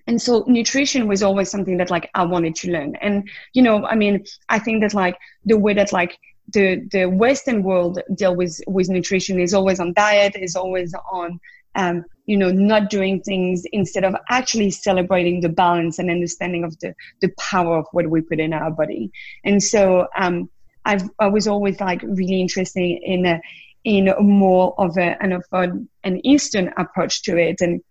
and 0.10 0.20
so 0.20 0.43
nutrition 0.47 1.07
was 1.07 1.22
always 1.22 1.51
something 1.51 1.78
that 1.78 1.91
like 1.91 2.10
i 2.16 2.24
wanted 2.24 2.55
to 2.55 2.72
learn. 2.72 2.95
And 2.95 3.30
you 3.53 3.62
know 3.62 3.86
i 3.86 3.95
mean 3.95 4.26
i 4.49 4.60
think 4.60 4.82
that 4.82 4.93
like 4.93 5.16
the 5.45 5.57
way 5.57 5.74
that 5.76 5.93
like 5.93 6.18
the 6.51 6.68
the 6.91 7.05
western 7.05 7.62
world 7.62 7.99
deal 8.16 8.36
with 8.36 8.60
with 8.68 8.89
nutrition 8.89 9.39
is 9.39 9.53
always 9.53 9.80
on 9.80 9.93
diet 9.93 10.36
is 10.36 10.55
always 10.55 10.95
on 11.12 11.39
um, 11.76 12.03
you 12.26 12.38
know 12.38 12.51
not 12.51 12.89
doing 12.89 13.22
things 13.22 13.64
instead 13.72 14.03
of 14.03 14.16
actually 14.30 14.72
celebrating 14.72 15.41
the 15.41 15.53
balance 15.64 15.99
and 15.99 16.10
understanding 16.10 16.64
of 16.64 16.78
the 16.80 16.95
the 17.22 17.32
power 17.38 17.78
of 17.78 17.86
what 17.91 18.10
we 18.10 18.22
put 18.22 18.39
in 18.39 18.51
our 18.53 18.72
body. 18.72 19.12
And 19.45 19.62
so 19.62 20.07
um, 20.18 20.49
I've, 20.86 21.07
i 21.20 21.28
was 21.28 21.47
always 21.47 21.80
like 21.80 22.01
really 22.01 22.41
interested 22.41 22.82
in 23.14 23.26
a 23.26 23.39
in 23.84 24.14
more 24.20 24.74
of 24.78 24.97
a, 24.97 25.16
an, 25.24 25.32
of 25.32 25.45
an 26.03 26.26
eastern 26.26 26.74
approach 26.78 27.24
to 27.24 27.38
it. 27.38 27.62
And 27.62 27.82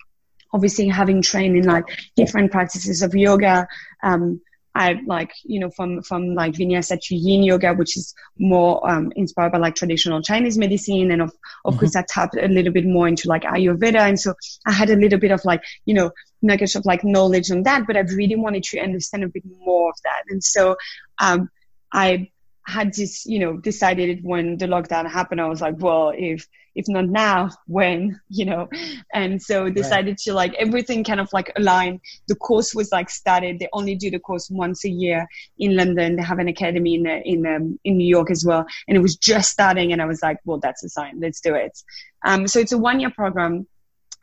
obviously 0.53 0.89
having 0.89 1.23
trained 1.23 1.57
in 1.57 1.65
like 1.65 1.85
different 2.17 2.51
practices 2.51 3.03
of 3.03 3.15
yoga 3.15 3.67
um, 4.03 4.41
I 4.79 5.01
like 5.07 5.33
you 5.45 5.59
know 5.59 5.71
from 5.71 6.03
from 6.03 6.35
like 6.35 6.53
vinyasa 6.53 7.01
to 7.03 7.15
yin 7.17 7.43
yoga, 7.43 7.75
which 7.75 7.97
is 7.97 8.15
more 8.39 8.89
um, 8.89 9.13
inspired 9.17 9.51
by 9.51 9.59
like 9.59 9.75
traditional 9.75 10.23
Chinese 10.23 10.57
medicine, 10.57 11.11
and 11.11 11.21
of 11.21 11.33
of 11.65 11.75
mm-hmm. 11.75 11.81
course 11.81 11.97
I 11.97 12.03
tapped 12.03 12.37
a 12.37 12.47
little 12.47 12.73
bit 12.73 12.87
more 12.87 13.09
into 13.09 13.29
like 13.29 13.43
Ayurveda, 13.43 14.01
and 14.01 14.21
so 14.21 14.35
I 14.67 14.73
had 14.73 14.91
a 14.91 14.97
little 14.97 15.19
bit 15.19 15.33
of 15.33 15.45
like 15.45 15.63
you 15.85 15.95
know 15.95 16.13
nuggets 16.43 16.77
of 16.77 16.87
like 16.87 17.03
knowledge 17.03 17.51
on 17.51 17.65
that, 17.65 17.89
but 17.89 17.97
I 17.97 18.01
really 18.01 18.37
wanted 18.37 18.63
to 18.65 18.79
understand 18.79 19.25
a 19.25 19.29
bit 19.29 19.43
more 19.45 19.91
of 19.91 19.97
that, 20.05 20.23
and 20.29 20.45
so 20.45 20.77
um, 21.21 21.51
I 21.93 22.31
had 22.69 22.93
this 22.93 23.25
you 23.25 23.39
know 23.39 23.57
decided 23.57 24.21
when 24.23 24.59
the 24.59 24.67
lockdown 24.67 25.11
happened, 25.11 25.41
I 25.41 25.47
was 25.47 25.61
like, 25.61 25.77
well, 25.79 26.13
if 26.15 26.47
if 26.75 26.87
not 26.87 27.07
now 27.07 27.51
when 27.67 28.21
you 28.29 28.45
know? 28.45 28.69
And 29.13 29.43
so 29.43 29.69
decided 29.71 30.11
right. 30.11 30.19
to 30.19 30.33
like 30.35 30.55
everything 30.55 31.03
kind 31.03 31.19
of 31.19 31.33
like 31.33 31.51
align. 31.57 32.01
The 32.29 32.37
course 32.37 32.75
was 32.75 32.93
like 32.93 33.11
started. 33.11 33.59
They 33.59 33.69
only 33.73 33.95
do 33.97 34.11
the 34.11 34.21
course 34.21 34.49
once 34.51 34.85
a 34.85 34.91
year 34.91 35.27
in 35.59 35.77
london. 35.77 36.17
They 36.17 36.23
have 36.23 36.39
an 36.39 36.49
academy 36.49 36.95
in 36.95 37.07
in 37.07 37.47
um, 37.47 37.81
in 37.85 37.97
new 37.97 38.07
york 38.07 38.31
as 38.31 38.45
well. 38.45 38.65
And 38.87 38.97
it 38.97 39.01
was 39.01 39.17
just 39.17 39.51
starting 39.51 39.93
and 39.93 40.01
i 40.03 40.07
was 40.07 40.23
like 40.23 40.39
well 40.45 40.59
that's 40.59 40.85
a 40.85 40.89
sign. 40.89 41.21
Let's 41.21 41.41
do 41.41 41.55
it. 41.55 41.77
Um, 42.25 42.47
so 42.47 42.61
it's 42.61 42.73
a 42.73 42.79
one 42.79 43.01
year 43.01 43.11
program 43.11 43.67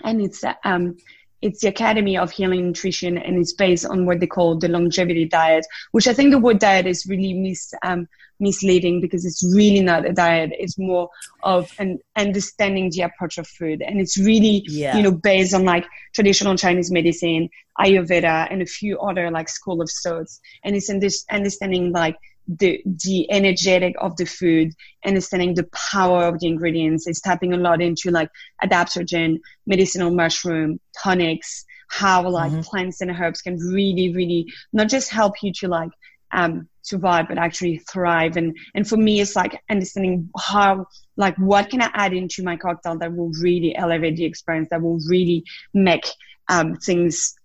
and 0.04 0.22
it's 0.22 0.43
um, 0.64 0.98
it's 1.42 1.62
the 1.62 1.68
Academy 1.68 2.18
of 2.18 2.32
Healing 2.32 2.68
Nutrition, 2.68 3.18
and 3.18 3.38
it's 3.38 3.54
based 3.54 3.86
on 3.86 4.06
what 4.06 4.20
they 4.20 4.28
call 4.28 4.58
the 4.58 4.68
longevity 4.68 5.26
diet, 5.26 5.66
which 5.92 6.08
I 6.08 6.14
think 6.14 6.32
the 6.32 6.40
word 6.40 6.60
diet 6.60 6.88
is 6.88 7.06
really 7.06 7.34
mis, 7.34 7.74
um, 7.84 8.08
misleading 8.40 9.02
because 9.02 9.26
it's 9.26 9.44
really 9.56 9.82
not 9.82 10.06
a 10.06 10.14
diet. 10.14 10.52
It's 10.58 10.78
more 10.78 11.10
of 11.44 11.72
an 11.80 12.00
understanding 12.16 12.90
the 12.90 13.02
approach 13.02 13.38
of 13.38 13.48
food, 13.48 13.82
and 13.82 14.00
it's 14.00 14.18
really 14.18 14.64
yeah. 14.68 14.96
you 14.98 15.04
know 15.04 15.12
based 15.12 15.54
on 15.54 15.66
like 15.66 15.86
traditional 16.14 16.56
Chinese 16.56 16.92
medicine, 16.92 17.50
Ayurveda, 17.80 18.48
and 18.50 18.62
a 18.62 18.66
few 18.66 19.00
other 19.00 19.30
like 19.32 19.50
school 19.50 19.82
of 19.82 19.90
thoughts, 20.04 20.40
and 20.64 20.76
it's 20.76 20.90
in 20.90 21.00
this 21.00 21.26
understanding 21.30 21.92
like 21.92 22.18
the 22.48 22.82
the 22.86 23.32
energetic 23.32 23.96
of 24.00 24.16
the 24.18 24.26
food, 24.26 24.74
understanding 25.06 25.56
the 25.56 25.68
power 25.91 26.26
of 26.26 26.39
the 26.39 26.48
ingredients. 26.48 27.08
It's 27.08 27.22
tapping 27.22 27.54
a 27.54 27.58
lot 27.58 27.82
into 27.82 28.12
like 28.12 28.30
adaptogen, 28.64 29.39
medicinal 29.66 30.12
mushroom, 30.12 30.80
tonics, 31.02 31.66
how 31.89 32.28
like 32.30 32.52
mm-hmm. 32.52 32.62
plants 32.62 33.02
and 33.02 33.12
herbs 33.12 33.41
can 33.41 33.58
really, 33.58 34.14
really 34.14 34.52
not 34.74 34.89
just 34.89 35.10
help 35.10 35.41
you 35.41 35.52
to 35.54 35.68
like 35.68 35.91
um, 36.32 36.68
survive, 36.82 37.28
but 37.28 37.38
actually 37.38 37.80
thrive. 37.80 38.38
And 38.38 38.56
and 38.74 38.88
for 38.88 38.98
me, 38.98 39.20
it's 39.22 39.36
like 39.36 39.62
understanding 39.70 40.30
how 40.38 40.88
like 41.18 41.36
what 41.38 41.70
can 41.70 41.82
I 41.82 41.89
add 41.93 42.14
into 42.14 42.43
my 42.43 42.58
cocktail 42.58 42.98
that 43.00 43.16
will 43.16 43.32
really 43.41 43.76
elevate 43.76 44.18
the 44.18 44.26
experience, 44.26 44.70
that 44.70 44.82
will 44.82 45.00
really 45.10 45.46
make 45.74 46.06
um, 46.48 46.76
things 46.76 47.36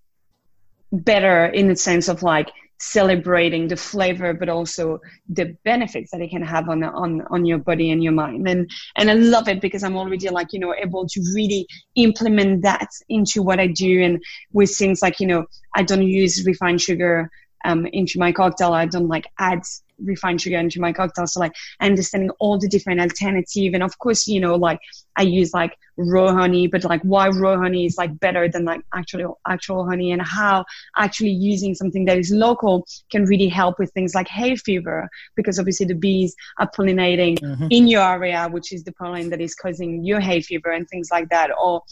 better 0.92 1.46
in 1.46 1.68
the 1.68 1.76
sense 1.76 2.08
of 2.08 2.22
like 2.22 2.50
celebrating 2.80 3.68
the 3.68 3.76
flavor 3.76 4.32
but 4.32 4.48
also 4.48 4.98
the 5.28 5.54
benefits 5.64 6.10
that 6.10 6.22
it 6.22 6.30
can 6.30 6.42
have 6.42 6.68
on 6.68 6.82
on 6.82 7.22
on 7.30 7.44
your 7.44 7.58
body 7.58 7.90
and 7.90 8.02
your 8.02 8.12
mind. 8.12 8.48
And 8.48 8.70
and 8.96 9.10
I 9.10 9.14
love 9.14 9.48
it 9.48 9.60
because 9.60 9.82
I'm 9.82 9.96
already 9.96 10.28
like 10.30 10.52
you 10.52 10.58
know 10.58 10.74
able 10.74 11.06
to 11.06 11.20
really 11.34 11.66
implement 11.94 12.62
that 12.62 12.88
into 13.08 13.42
what 13.42 13.60
I 13.60 13.66
do. 13.66 14.02
And 14.02 14.22
with 14.52 14.74
things 14.74 15.02
like 15.02 15.20
you 15.20 15.26
know 15.26 15.44
I 15.74 15.82
don't 15.82 16.02
use 16.02 16.46
refined 16.46 16.80
sugar 16.80 17.30
um, 17.64 17.86
into 17.86 18.18
my 18.18 18.32
cocktail. 18.32 18.72
I 18.72 18.86
don't 18.86 19.08
like 19.08 19.26
add 19.38 19.62
refined 20.02 20.40
sugar 20.40 20.58
into 20.58 20.80
my 20.80 20.92
cocktail. 20.92 21.26
So 21.26 21.40
like 21.40 21.52
understanding 21.80 22.30
all 22.38 22.58
the 22.58 22.68
different 22.68 23.00
alternative. 23.00 23.74
And 23.74 23.82
of 23.82 23.98
course, 23.98 24.26
you 24.26 24.40
know, 24.40 24.56
like 24.56 24.80
I 25.16 25.22
use 25.22 25.52
like 25.52 25.76
raw 25.96 26.32
honey, 26.32 26.66
but 26.66 26.84
like 26.84 27.02
why 27.02 27.28
raw 27.28 27.56
honey 27.56 27.86
is 27.86 27.96
like 27.96 28.18
better 28.20 28.48
than 28.48 28.64
like 28.64 28.80
actual, 28.94 29.38
actual 29.46 29.86
honey 29.86 30.12
and 30.12 30.22
how 30.22 30.64
actually 30.96 31.30
using 31.30 31.74
something 31.74 32.04
that 32.06 32.18
is 32.18 32.30
local 32.30 32.86
can 33.10 33.24
really 33.24 33.48
help 33.48 33.78
with 33.78 33.92
things 33.92 34.14
like 34.14 34.28
hay 34.28 34.56
fever 34.56 35.08
because 35.36 35.58
obviously 35.58 35.86
the 35.86 35.94
bees 35.94 36.34
are 36.58 36.70
pollinating 36.70 37.38
mm-hmm. 37.40 37.66
in 37.70 37.86
your 37.86 38.02
area, 38.02 38.48
which 38.50 38.72
is 38.72 38.84
the 38.84 38.92
pollen 38.92 39.30
that 39.30 39.40
is 39.40 39.54
causing 39.54 40.04
your 40.04 40.20
hay 40.20 40.40
fever 40.40 40.70
and 40.70 40.88
things 40.88 41.08
like 41.10 41.28
that. 41.28 41.50
Or 41.60 41.82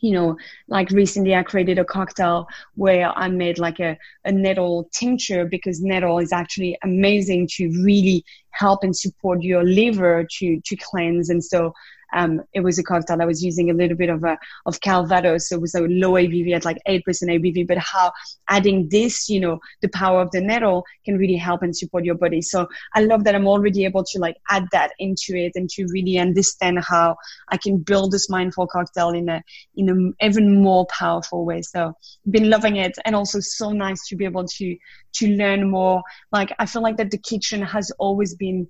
you 0.00 0.12
know, 0.12 0.36
like 0.68 0.90
recently 0.90 1.34
I 1.34 1.42
created 1.42 1.78
a 1.78 1.84
cocktail 1.84 2.46
where 2.74 3.10
I 3.16 3.28
made 3.28 3.58
like 3.58 3.80
a, 3.80 3.98
a 4.24 4.32
nettle 4.32 4.88
tincture 4.92 5.44
because 5.44 5.82
nettle 5.82 6.18
is 6.18 6.32
actually 6.32 6.78
amazing 6.82 7.48
to 7.52 7.68
really 7.82 8.24
help 8.50 8.84
and 8.84 8.96
support 8.96 9.42
your 9.42 9.64
liver 9.64 10.26
to, 10.38 10.60
to 10.64 10.76
cleanse. 10.76 11.30
And 11.30 11.42
so 11.42 11.72
um, 12.14 12.42
it 12.52 12.60
was 12.60 12.78
a 12.78 12.82
cocktail 12.82 13.20
I 13.20 13.26
was 13.26 13.44
using 13.44 13.70
a 13.70 13.74
little 13.74 13.96
bit 13.96 14.08
of 14.08 14.24
a 14.24 14.38
of 14.66 14.80
Calvados, 14.80 15.48
so 15.48 15.56
it 15.56 15.60
was 15.60 15.74
a 15.74 15.80
low 15.82 16.12
ABV 16.12 16.54
at 16.54 16.64
like 16.64 16.78
eight 16.86 17.04
percent 17.04 17.30
ABV. 17.30 17.66
But 17.66 17.78
how 17.78 18.12
adding 18.48 18.88
this, 18.88 19.28
you 19.28 19.40
know, 19.40 19.58
the 19.82 19.88
power 19.88 20.20
of 20.20 20.30
the 20.30 20.40
nettle 20.40 20.84
can 21.04 21.18
really 21.18 21.36
help 21.36 21.62
and 21.62 21.76
support 21.76 22.04
your 22.04 22.14
body. 22.14 22.40
So 22.40 22.66
I 22.94 23.02
love 23.02 23.24
that 23.24 23.34
I'm 23.34 23.46
already 23.46 23.84
able 23.84 24.04
to 24.04 24.18
like 24.18 24.36
add 24.48 24.66
that 24.72 24.92
into 24.98 25.36
it 25.36 25.52
and 25.54 25.68
to 25.70 25.86
really 25.92 26.18
understand 26.18 26.78
how 26.80 27.16
I 27.48 27.56
can 27.56 27.78
build 27.78 28.12
this 28.12 28.30
mindful 28.30 28.66
cocktail 28.66 29.10
in 29.10 29.28
a 29.28 29.42
in 29.76 29.88
an 29.88 30.14
even 30.20 30.62
more 30.62 30.86
powerful 30.86 31.44
way. 31.44 31.62
So 31.62 31.94
been 32.30 32.50
loving 32.50 32.76
it, 32.76 32.96
and 33.04 33.14
also 33.14 33.40
so 33.40 33.72
nice 33.72 34.06
to 34.08 34.16
be 34.16 34.24
able 34.24 34.46
to 34.46 34.76
to 35.14 35.28
learn 35.28 35.70
more. 35.70 36.02
Like 36.32 36.54
I 36.58 36.66
feel 36.66 36.82
like 36.82 36.96
that 36.96 37.10
the 37.10 37.18
kitchen 37.18 37.62
has 37.62 37.90
always 37.98 38.34
been 38.34 38.68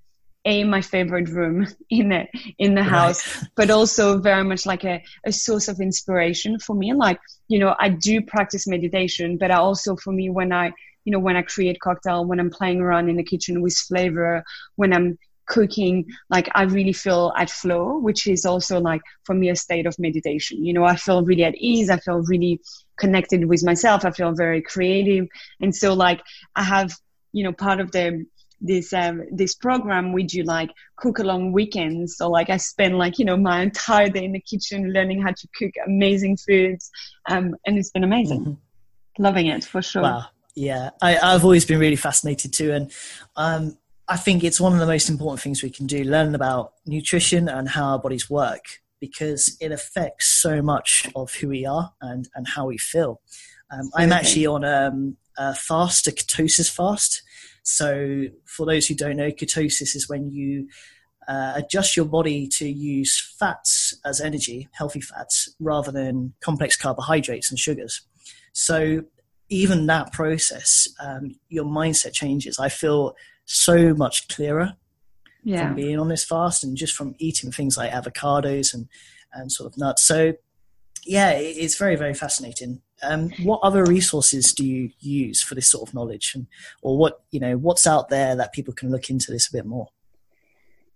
a 0.48 0.64
my 0.64 0.82
favorite 0.94 1.28
room 1.38 1.56
in 1.98 2.08
the 2.12 2.22
in 2.58 2.74
the 2.74 2.86
house 2.96 3.20
but 3.58 3.70
also 3.70 4.18
very 4.30 4.44
much 4.50 4.62
like 4.72 4.84
a, 4.84 4.96
a 5.30 5.32
source 5.32 5.68
of 5.68 5.80
inspiration 5.88 6.58
for 6.58 6.74
me. 6.74 6.92
Like 6.92 7.20
you 7.48 7.58
know 7.58 7.74
i 7.78 7.88
do 7.88 8.20
practice 8.20 8.66
meditation 8.66 9.36
but 9.38 9.50
i 9.50 9.56
also 9.56 9.96
for 9.96 10.12
me 10.12 10.30
when 10.30 10.52
i 10.52 10.66
you 11.04 11.12
know 11.12 11.18
when 11.18 11.36
i 11.36 11.42
create 11.42 11.80
cocktail 11.80 12.24
when 12.24 12.38
i'm 12.38 12.50
playing 12.50 12.80
around 12.80 13.08
in 13.08 13.16
the 13.16 13.24
kitchen 13.24 13.62
with 13.62 13.74
flavor 13.74 14.44
when 14.76 14.92
i'm 14.92 15.18
cooking 15.46 16.04
like 16.28 16.48
i 16.54 16.62
really 16.64 16.92
feel 16.92 17.32
at 17.36 17.50
flow 17.50 17.98
which 17.98 18.26
is 18.26 18.44
also 18.44 18.78
like 18.78 19.00
for 19.24 19.34
me 19.34 19.48
a 19.48 19.56
state 19.56 19.86
of 19.86 19.98
meditation. 19.98 20.62
You 20.62 20.74
know 20.74 20.84
i 20.84 20.96
feel 20.96 21.24
really 21.24 21.44
at 21.44 21.54
ease. 21.56 21.88
I 21.88 21.96
feel 21.96 22.22
really 22.22 22.60
connected 22.98 23.46
with 23.46 23.64
myself. 23.64 24.04
I 24.04 24.10
feel 24.10 24.32
very 24.32 24.60
creative. 24.60 25.26
And 25.62 25.74
so 25.74 25.94
like 25.94 26.20
i 26.54 26.62
have 26.62 26.92
you 27.32 27.44
know 27.44 27.52
part 27.52 27.80
of 27.80 27.92
the 27.92 28.26
this 28.60 28.92
um, 28.92 29.22
this 29.30 29.54
program 29.54 30.12
we 30.12 30.24
do 30.24 30.42
like 30.42 30.70
cook 30.96 31.18
along 31.18 31.52
weekends. 31.52 32.16
So 32.16 32.28
like 32.28 32.50
i 32.50 32.56
spend 32.56 32.98
like 32.98 33.18
you 33.18 33.24
know 33.24 33.36
my 33.36 33.62
entire 33.62 34.08
day 34.08 34.24
in 34.24 34.32
the 34.32 34.40
kitchen 34.40 34.92
learning 34.92 35.22
how 35.22 35.32
to 35.32 35.48
cook 35.56 35.72
amazing 35.86 36.36
foods 36.36 36.90
um, 37.28 37.54
and 37.66 37.78
it's 37.78 37.90
been 37.90 38.04
amazing. 38.04 38.40
Mm-hmm. 38.40 39.22
loving 39.22 39.46
it 39.46 39.64
for 39.64 39.82
sure. 39.82 40.02
Wow. 40.02 40.26
Yeah. 40.54 40.90
I, 41.00 41.12
have 41.12 41.44
always 41.44 41.64
been 41.64 41.78
really 41.78 41.96
fascinated 41.96 42.52
too. 42.52 42.72
And 42.72 42.92
um, 43.36 43.78
i 44.08 44.16
think 44.16 44.42
it's 44.42 44.60
one 44.60 44.72
of 44.72 44.80
the 44.80 44.86
most 44.86 45.08
important 45.08 45.40
things 45.40 45.62
we 45.62 45.70
can 45.70 45.86
do 45.86 46.02
learn 46.02 46.34
about 46.34 46.72
nutrition 46.86 47.48
and 47.48 47.68
how 47.68 47.90
our 47.90 47.98
bodies 47.98 48.28
work 48.30 48.64
because 49.00 49.56
it 49.60 49.70
affects 49.70 50.26
so 50.26 50.60
much 50.60 51.06
of 51.14 51.32
who 51.34 51.48
we 51.48 51.64
are 51.64 51.92
and, 52.00 52.28
and 52.34 52.48
how 52.48 52.66
we 52.66 52.78
feel. 52.78 53.20
Um, 53.70 53.90
i'm 53.94 54.12
actually 54.12 54.46
on 54.46 54.64
um, 54.64 55.16
a 55.36 55.54
fast 55.54 56.06
a 56.06 56.10
ketosis 56.10 56.70
fast 56.70 57.22
so, 57.70 58.24
for 58.46 58.64
those 58.64 58.86
who 58.86 58.94
don't 58.94 59.18
know, 59.18 59.30
ketosis 59.30 59.94
is 59.94 60.08
when 60.08 60.30
you 60.30 60.68
uh, 61.28 61.52
adjust 61.56 61.98
your 61.98 62.06
body 62.06 62.48
to 62.48 62.66
use 62.66 63.34
fats 63.38 63.94
as 64.06 64.22
energy, 64.22 64.70
healthy 64.72 65.02
fats, 65.02 65.54
rather 65.60 65.92
than 65.92 66.32
complex 66.40 66.78
carbohydrates 66.78 67.50
and 67.50 67.58
sugars. 67.58 68.00
So, 68.54 69.02
even 69.50 69.84
that 69.84 70.14
process, 70.14 70.88
um, 70.98 71.34
your 71.50 71.66
mindset 71.66 72.14
changes. 72.14 72.58
I 72.58 72.70
feel 72.70 73.14
so 73.44 73.92
much 73.92 74.28
clearer 74.28 74.74
yeah. 75.44 75.66
from 75.66 75.76
being 75.76 75.98
on 75.98 76.08
this 76.08 76.24
fast 76.24 76.64
and 76.64 76.74
just 76.74 76.94
from 76.94 77.16
eating 77.18 77.52
things 77.52 77.76
like 77.76 77.92
avocados 77.92 78.72
and, 78.72 78.88
and 79.34 79.52
sort 79.52 79.70
of 79.70 79.78
nuts. 79.78 80.06
So, 80.06 80.32
yeah, 81.04 81.32
it's 81.32 81.76
very, 81.76 81.96
very 81.96 82.14
fascinating. 82.14 82.80
Um, 83.02 83.30
what 83.42 83.60
other 83.62 83.84
resources 83.84 84.52
do 84.52 84.66
you 84.66 84.90
use 84.98 85.42
for 85.42 85.54
this 85.54 85.70
sort 85.70 85.88
of 85.88 85.94
knowledge, 85.94 86.32
and 86.34 86.46
or 86.82 86.98
what 86.98 87.22
you 87.30 87.40
know 87.40 87.56
what's 87.56 87.86
out 87.86 88.08
there 88.08 88.36
that 88.36 88.52
people 88.52 88.74
can 88.74 88.90
look 88.90 89.10
into 89.10 89.30
this 89.30 89.48
a 89.48 89.52
bit 89.52 89.66
more? 89.66 89.88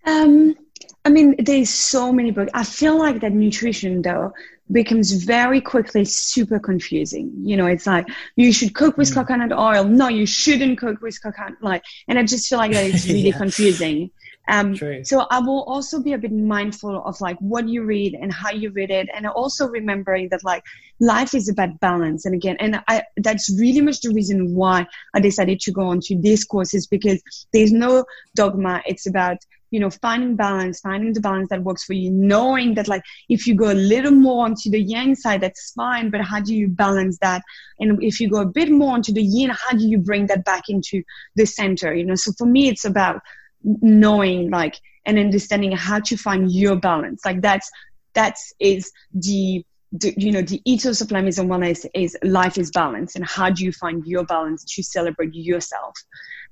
Um, 0.04 0.56
I 1.04 1.10
mean, 1.10 1.36
there's 1.38 1.70
so 1.70 2.12
many 2.12 2.30
books. 2.30 2.50
I 2.54 2.64
feel 2.64 2.98
like 2.98 3.20
that 3.20 3.32
nutrition 3.32 4.02
though 4.02 4.32
becomes 4.70 5.12
very 5.12 5.60
quickly 5.60 6.04
super 6.04 6.58
confusing. 6.58 7.32
You 7.42 7.56
know, 7.56 7.66
it's 7.66 7.86
like 7.86 8.06
you 8.36 8.52
should 8.52 8.74
cook 8.74 8.96
with 8.96 9.10
mm. 9.10 9.14
coconut 9.14 9.52
oil. 9.52 9.84
No, 9.84 10.08
you 10.08 10.26
shouldn't 10.26 10.78
cook 10.78 11.00
with 11.02 11.20
coconut. 11.22 11.58
Like, 11.60 11.84
and 12.08 12.18
I 12.18 12.24
just 12.24 12.48
feel 12.48 12.58
like 12.58 12.72
that 12.72 12.86
it's 12.86 13.06
really 13.06 13.20
yeah. 13.20 13.36
confusing. 13.36 14.10
Um, 14.48 14.76
so 15.04 15.26
I 15.30 15.38
will 15.38 15.62
also 15.64 16.02
be 16.02 16.14
a 16.14 16.18
bit 16.18 16.32
mindful 16.32 17.02
of 17.04 17.20
like 17.20 17.38
what 17.38 17.68
you 17.68 17.84
read 17.84 18.14
and 18.14 18.32
how 18.32 18.50
you 18.50 18.70
read 18.70 18.90
it, 18.90 19.08
and 19.14 19.26
also 19.26 19.68
remembering 19.68 20.28
that 20.30 20.42
like 20.42 20.64
life 21.00 21.34
is 21.34 21.48
about 21.48 21.78
balance. 21.80 22.24
And 22.24 22.34
again, 22.34 22.56
and 22.58 22.82
I 22.88 23.02
that's 23.18 23.54
really 23.58 23.80
much 23.80 24.00
the 24.00 24.12
reason 24.12 24.54
why 24.54 24.86
I 25.14 25.20
decided 25.20 25.60
to 25.60 25.72
go 25.72 25.82
on 25.82 26.00
to 26.00 26.18
this 26.20 26.44
course 26.44 26.74
is 26.74 26.86
because 26.86 27.22
there's 27.52 27.72
no 27.72 28.04
dogma. 28.34 28.82
It's 28.84 29.06
about 29.06 29.38
you 29.72 29.80
know 29.80 29.90
finding 29.90 30.36
balance 30.36 30.80
finding 30.80 31.14
the 31.14 31.20
balance 31.20 31.48
that 31.48 31.64
works 31.64 31.82
for 31.82 31.94
you 31.94 32.10
knowing 32.10 32.74
that 32.74 32.86
like 32.86 33.02
if 33.28 33.46
you 33.46 33.54
go 33.54 33.72
a 33.72 33.74
little 33.74 34.12
more 34.12 34.44
onto 34.44 34.70
the 34.70 34.80
yang 34.80 35.14
side 35.16 35.40
that's 35.40 35.72
fine 35.72 36.10
but 36.10 36.20
how 36.20 36.38
do 36.38 36.54
you 36.54 36.68
balance 36.68 37.18
that 37.22 37.42
and 37.80 38.00
if 38.02 38.20
you 38.20 38.28
go 38.28 38.42
a 38.42 38.46
bit 38.46 38.70
more 38.70 38.92
onto 38.92 39.12
the 39.12 39.22
yin 39.22 39.50
how 39.50 39.76
do 39.76 39.88
you 39.88 39.98
bring 39.98 40.26
that 40.26 40.44
back 40.44 40.64
into 40.68 41.02
the 41.36 41.46
center 41.46 41.94
you 41.94 42.04
know 42.04 42.14
so 42.14 42.30
for 42.36 42.46
me 42.46 42.68
it's 42.68 42.84
about 42.84 43.22
knowing 43.64 44.50
like 44.50 44.80
and 45.04 45.18
understanding 45.18 45.72
how 45.72 46.00
to 46.00 46.16
find 46.16 46.50
your 46.52 46.76
balance. 46.76 47.24
Like 47.24 47.40
that's 47.40 47.70
that's 48.14 48.52
is 48.60 48.92
the, 49.14 49.64
the 49.92 50.14
you 50.16 50.32
know 50.32 50.42
the 50.42 50.60
ethos 50.64 51.00
of 51.00 51.10
La 51.10 51.20
Maison 51.20 51.48
Wellness 51.48 51.86
is 51.94 52.16
life 52.22 52.58
is 52.58 52.70
balance 52.70 53.16
and 53.16 53.24
how 53.24 53.50
do 53.50 53.64
you 53.64 53.72
find 53.72 54.04
your 54.06 54.24
balance 54.24 54.64
to 54.64 54.82
celebrate 54.82 55.34
yourself? 55.34 55.94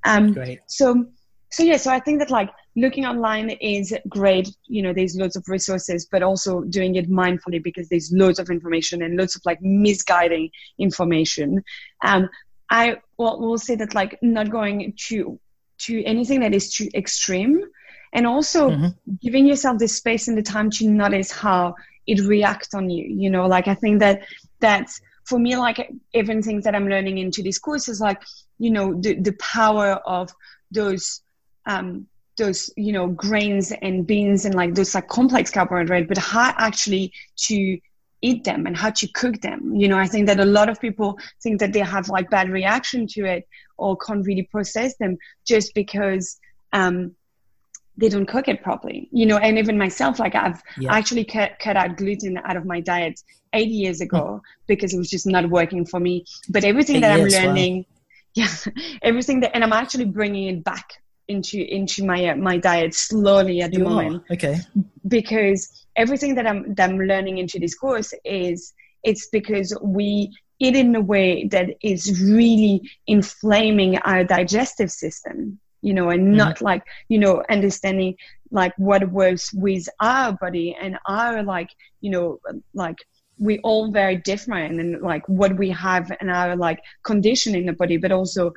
Um 0.05 0.33
Great. 0.33 0.61
so 0.67 1.07
so 1.53 1.65
yeah 1.65 1.77
so 1.77 1.91
i 1.91 1.99
think 1.99 2.21
that 2.21 2.31
like 2.31 2.49
looking 2.77 3.05
online 3.05 3.51
is 3.51 3.93
great. 4.09 4.49
You 4.67 4.83
know 4.83 4.93
there's 4.93 5.17
loads 5.17 5.37
of 5.37 5.45
resources 5.49 6.07
but 6.11 6.23
also 6.23 6.63
doing 6.63 6.95
it 6.95 7.11
mindfully 7.11 7.63
because 7.63 7.89
there's 7.89 8.13
loads 8.13 8.39
of 8.39 8.49
information 8.49 9.03
and 9.03 9.17
loads 9.17 9.37
of 9.37 9.43
like 9.45 9.61
misguiding 9.61 10.51
information. 10.79 11.63
Um 12.05 12.29
i 12.71 12.97
will, 13.19 13.41
will 13.41 13.59
say 13.59 13.75
that 13.75 13.95
like 13.95 14.19
not 14.23 14.51
going 14.51 14.95
to 15.09 15.41
to 15.81 16.03
anything 16.05 16.41
that 16.41 16.55
is 16.55 16.73
too 16.73 16.89
extreme 16.95 17.63
and 18.13 18.27
also 18.27 18.71
mm-hmm. 18.71 18.89
giving 19.21 19.47
yourself 19.47 19.79
the 19.79 19.89
space 19.89 20.29
and 20.29 20.37
the 20.37 20.43
time 20.43 20.71
to 20.71 20.89
notice 20.89 21.31
how 21.31 21.75
it 22.07 22.21
reacts 22.27 22.75
on 22.75 22.91
you 22.91 23.05
you 23.05 23.31
know 23.31 23.47
like 23.47 23.69
i 23.69 23.75
think 23.75 24.01
that 24.01 24.23
that's 24.61 25.01
for 25.31 25.39
me, 25.39 25.57
like 25.57 25.91
even 26.13 26.43
things 26.43 26.65
that 26.65 26.75
I'm 26.75 26.89
learning 26.89 27.19
into 27.19 27.43
this 27.43 27.59
course 27.59 27.89
is 27.89 28.01
like, 28.01 28.21
you 28.59 28.71
know, 28.71 29.01
the, 29.01 29.15
the 29.15 29.33
power 29.35 29.93
of 30.05 30.35
those, 30.73 31.23
um, 31.67 32.09
those, 32.37 32.71
you 32.77 32.93
know, 32.93 33.07
grains 33.07 33.73
and 33.73 34.07
beans 34.07 34.45
and 34.45 34.57
like 34.57 34.75
those 34.75 34.95
like 34.95 35.07
complex 35.07 35.51
carbohydrate, 35.51 36.09
but 36.09 36.19
how 36.19 36.53
actually 36.59 37.13
to 37.47 37.79
eat 38.23 38.45
them 38.45 38.67
and 38.67 38.77
how 38.77 38.91
to 38.91 39.07
cook 39.09 39.41
them. 39.41 39.75
You 39.75 39.89
know, 39.89 39.99
I 39.99 40.07
think 40.07 40.27
that 40.27 40.41
a 40.41 40.45
lot 40.45 40.69
of 40.69 40.81
people 40.81 41.19
think 41.43 41.61
that 41.61 41.73
they 41.73 41.81
have 41.81 42.09
like 42.09 42.31
bad 42.31 42.51
reaction 42.51 43.07
to 43.09 43.25
it 43.25 43.49
or 43.79 43.97
can't 43.97 44.27
really 44.27 44.43
process 44.43 44.97
them 44.97 45.17
just 45.47 45.75
because 45.75 46.39
um, 46.73 47.15
they 47.97 48.09
don't 48.09 48.27
cook 48.27 48.49
it 48.49 48.63
properly. 48.63 49.09
You 49.13 49.27
know, 49.27 49.39
and 49.39 49.59
even 49.59 49.79
myself, 49.79 50.19
like 50.19 50.35
I've 50.35 50.63
yeah. 50.79 50.93
actually 50.93 51.25
cut, 51.25 51.53
cut 51.59 51.77
out 51.77 51.97
gluten 51.97 52.39
out 52.39 52.57
of 52.57 52.67
my 52.67 52.81
diet 52.81 53.21
eight 53.53 53.71
years 53.71 54.01
ago 54.01 54.23
mm. 54.23 54.41
because 54.67 54.95
it 54.95 54.99
was 54.99 55.11
just 55.11 55.27
not 55.27 55.49
working 55.49 55.87
for 55.87 56.01
me. 56.01 56.25
But 56.49 56.65
everything 56.65 56.97
eight 56.97 57.01
that 57.01 57.21
I'm 57.21 57.27
learning, 57.27 57.87
yeah, 58.35 58.49
everything 59.03 59.41
that, 59.41 59.55
and 59.55 59.65
I'm 59.65 59.73
actually 59.73 60.07
bringing 60.07 60.49
it 60.49 60.65
back 60.65 61.03
into 61.31 61.59
into 61.79 62.05
my 62.05 62.21
uh, 62.27 62.37
my 62.37 62.59
diet 62.59 62.95
slowly 62.95 63.63
at 63.63 63.71
the 63.71 63.79
you 63.79 63.85
moment. 63.85 64.23
Are. 64.29 64.35
Okay. 64.35 64.59
Because 65.07 65.87
everything 65.97 66.35
that 66.35 66.47
I'm 66.47 66.75
that 66.75 66.91
I'm 66.91 66.99
learning 66.99 67.39
into 67.39 67.59
this 67.59 67.75
course 67.75 68.13
is 68.25 68.73
it's 69.03 69.29
because 69.29 69.77
we 69.83 70.37
eat 70.59 70.77
in 70.77 70.95
a 70.95 71.01
way 71.01 71.49
that 71.49 71.71
is 71.83 72.21
really 72.23 72.91
inflaming 73.07 73.97
our 73.99 74.25
digestive 74.25 74.91
system 74.91 75.59
you 75.83 75.95
know 75.95 76.11
and 76.11 76.33
not 76.33 76.57
mm-hmm. 76.57 76.65
like 76.67 76.83
you 77.09 77.19
know 77.19 77.43
understanding 77.49 78.15
like 78.51 78.75
what 78.77 79.11
works 79.11 79.53
with 79.55 79.89
our 80.01 80.33
body 80.35 80.77
and 80.81 80.99
our 81.09 81.43
like 81.43 81.71
you 82.01 82.11
know 82.11 82.39
like 82.75 82.99
we 83.39 83.59
all 83.61 83.91
very 83.91 84.17
different 84.17 84.79
and 84.79 85.01
like 85.01 85.27
what 85.29 85.57
we 85.57 85.71
have 85.71 86.13
in 86.21 86.29
our 86.29 86.57
like 86.57 86.81
condition 87.03 87.55
in 87.55 87.67
the 87.67 87.73
body 87.73 87.97
but 87.97 88.13
also 88.13 88.53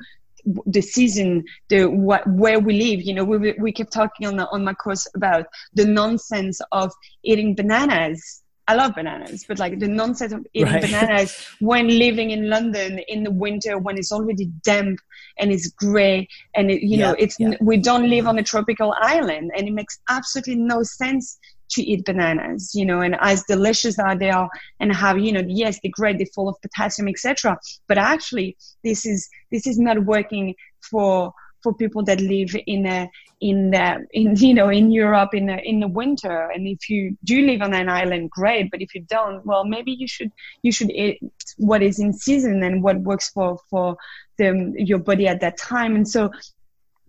the 0.66 0.80
season 0.80 1.44
the 1.68 1.86
what 1.86 2.26
where 2.26 2.60
we 2.60 2.74
live 2.78 3.02
you 3.02 3.14
know 3.14 3.24
we 3.24 3.54
we 3.58 3.72
kept 3.72 3.92
talking 3.92 4.26
on 4.26 4.36
the, 4.36 4.46
on 4.48 4.64
my 4.64 4.74
course 4.74 5.06
about 5.14 5.46
the 5.74 5.84
nonsense 5.84 6.60
of 6.72 6.92
eating 7.22 7.54
bananas 7.54 8.42
I 8.66 8.74
love 8.74 8.94
bananas, 8.94 9.44
but 9.46 9.58
like 9.58 9.78
the 9.78 9.88
nonsense 9.88 10.32
of 10.32 10.46
eating 10.54 10.72
right. 10.72 10.82
bananas 10.82 11.36
when 11.60 11.86
living 11.86 12.30
in 12.30 12.48
London 12.48 12.98
in 13.08 13.22
the 13.22 13.30
winter 13.30 13.76
when 13.78 13.98
it's 13.98 14.10
already 14.10 14.46
damp 14.62 15.00
and 15.38 15.52
it's 15.52 15.68
gray 15.68 16.26
and 16.54 16.70
it, 16.70 16.82
you 16.82 16.98
yeah, 16.98 17.08
know 17.08 17.16
it's 17.18 17.38
yeah. 17.38 17.50
we 17.60 17.76
don't 17.76 18.08
live 18.08 18.26
on 18.26 18.38
a 18.38 18.42
tropical 18.42 18.94
island 19.00 19.50
and 19.56 19.68
it 19.68 19.72
makes 19.72 19.98
absolutely 20.08 20.54
no 20.56 20.82
sense 20.82 21.38
to 21.70 21.82
eat 21.82 22.04
bananas 22.04 22.72
you 22.74 22.84
know 22.84 23.00
and 23.00 23.16
as 23.20 23.42
delicious 23.44 23.98
as 23.98 24.18
they 24.18 24.30
are 24.30 24.48
and 24.80 24.94
have 24.94 25.18
you 25.18 25.32
know 25.32 25.42
yes 25.46 25.78
they're 25.82 25.90
great 25.92 26.18
they're 26.18 26.26
full 26.34 26.48
of 26.48 26.56
potassium 26.62 27.08
etc 27.08 27.56
but 27.88 27.98
actually 27.98 28.56
this 28.82 29.04
is 29.06 29.28
this 29.50 29.66
is 29.66 29.78
not 29.78 30.04
working 30.04 30.54
for 30.90 31.32
for 31.64 31.74
people 31.74 32.04
that 32.04 32.20
live 32.20 32.54
in 32.66 32.86
a 32.86 33.10
in 33.40 33.70
the, 33.70 34.06
in 34.12 34.36
you 34.48 34.54
know 34.54 34.68
in 34.68 34.92
Europe 34.92 35.34
in 35.34 35.46
the 35.46 35.58
in 35.68 35.80
the 35.80 35.88
winter. 35.88 36.50
And 36.54 36.68
if 36.68 36.88
you 36.88 37.16
do 37.24 37.44
live 37.44 37.62
on 37.62 37.74
an 37.74 37.88
island 37.88 38.30
great. 38.30 38.70
But 38.70 38.82
if 38.82 38.94
you 38.94 39.02
don't 39.02 39.44
well 39.44 39.64
maybe 39.64 39.92
you 39.92 40.06
should 40.06 40.30
you 40.62 40.70
should 40.70 40.90
eat 40.90 41.18
what 41.56 41.82
is 41.82 41.98
in 41.98 42.12
season 42.12 42.62
and 42.62 42.82
what 42.82 43.00
works 43.00 43.30
for 43.30 43.58
for 43.68 43.96
the 44.38 44.72
your 44.76 44.98
body 44.98 45.26
at 45.26 45.40
that 45.40 45.58
time. 45.58 45.96
And 45.96 46.08
so 46.08 46.30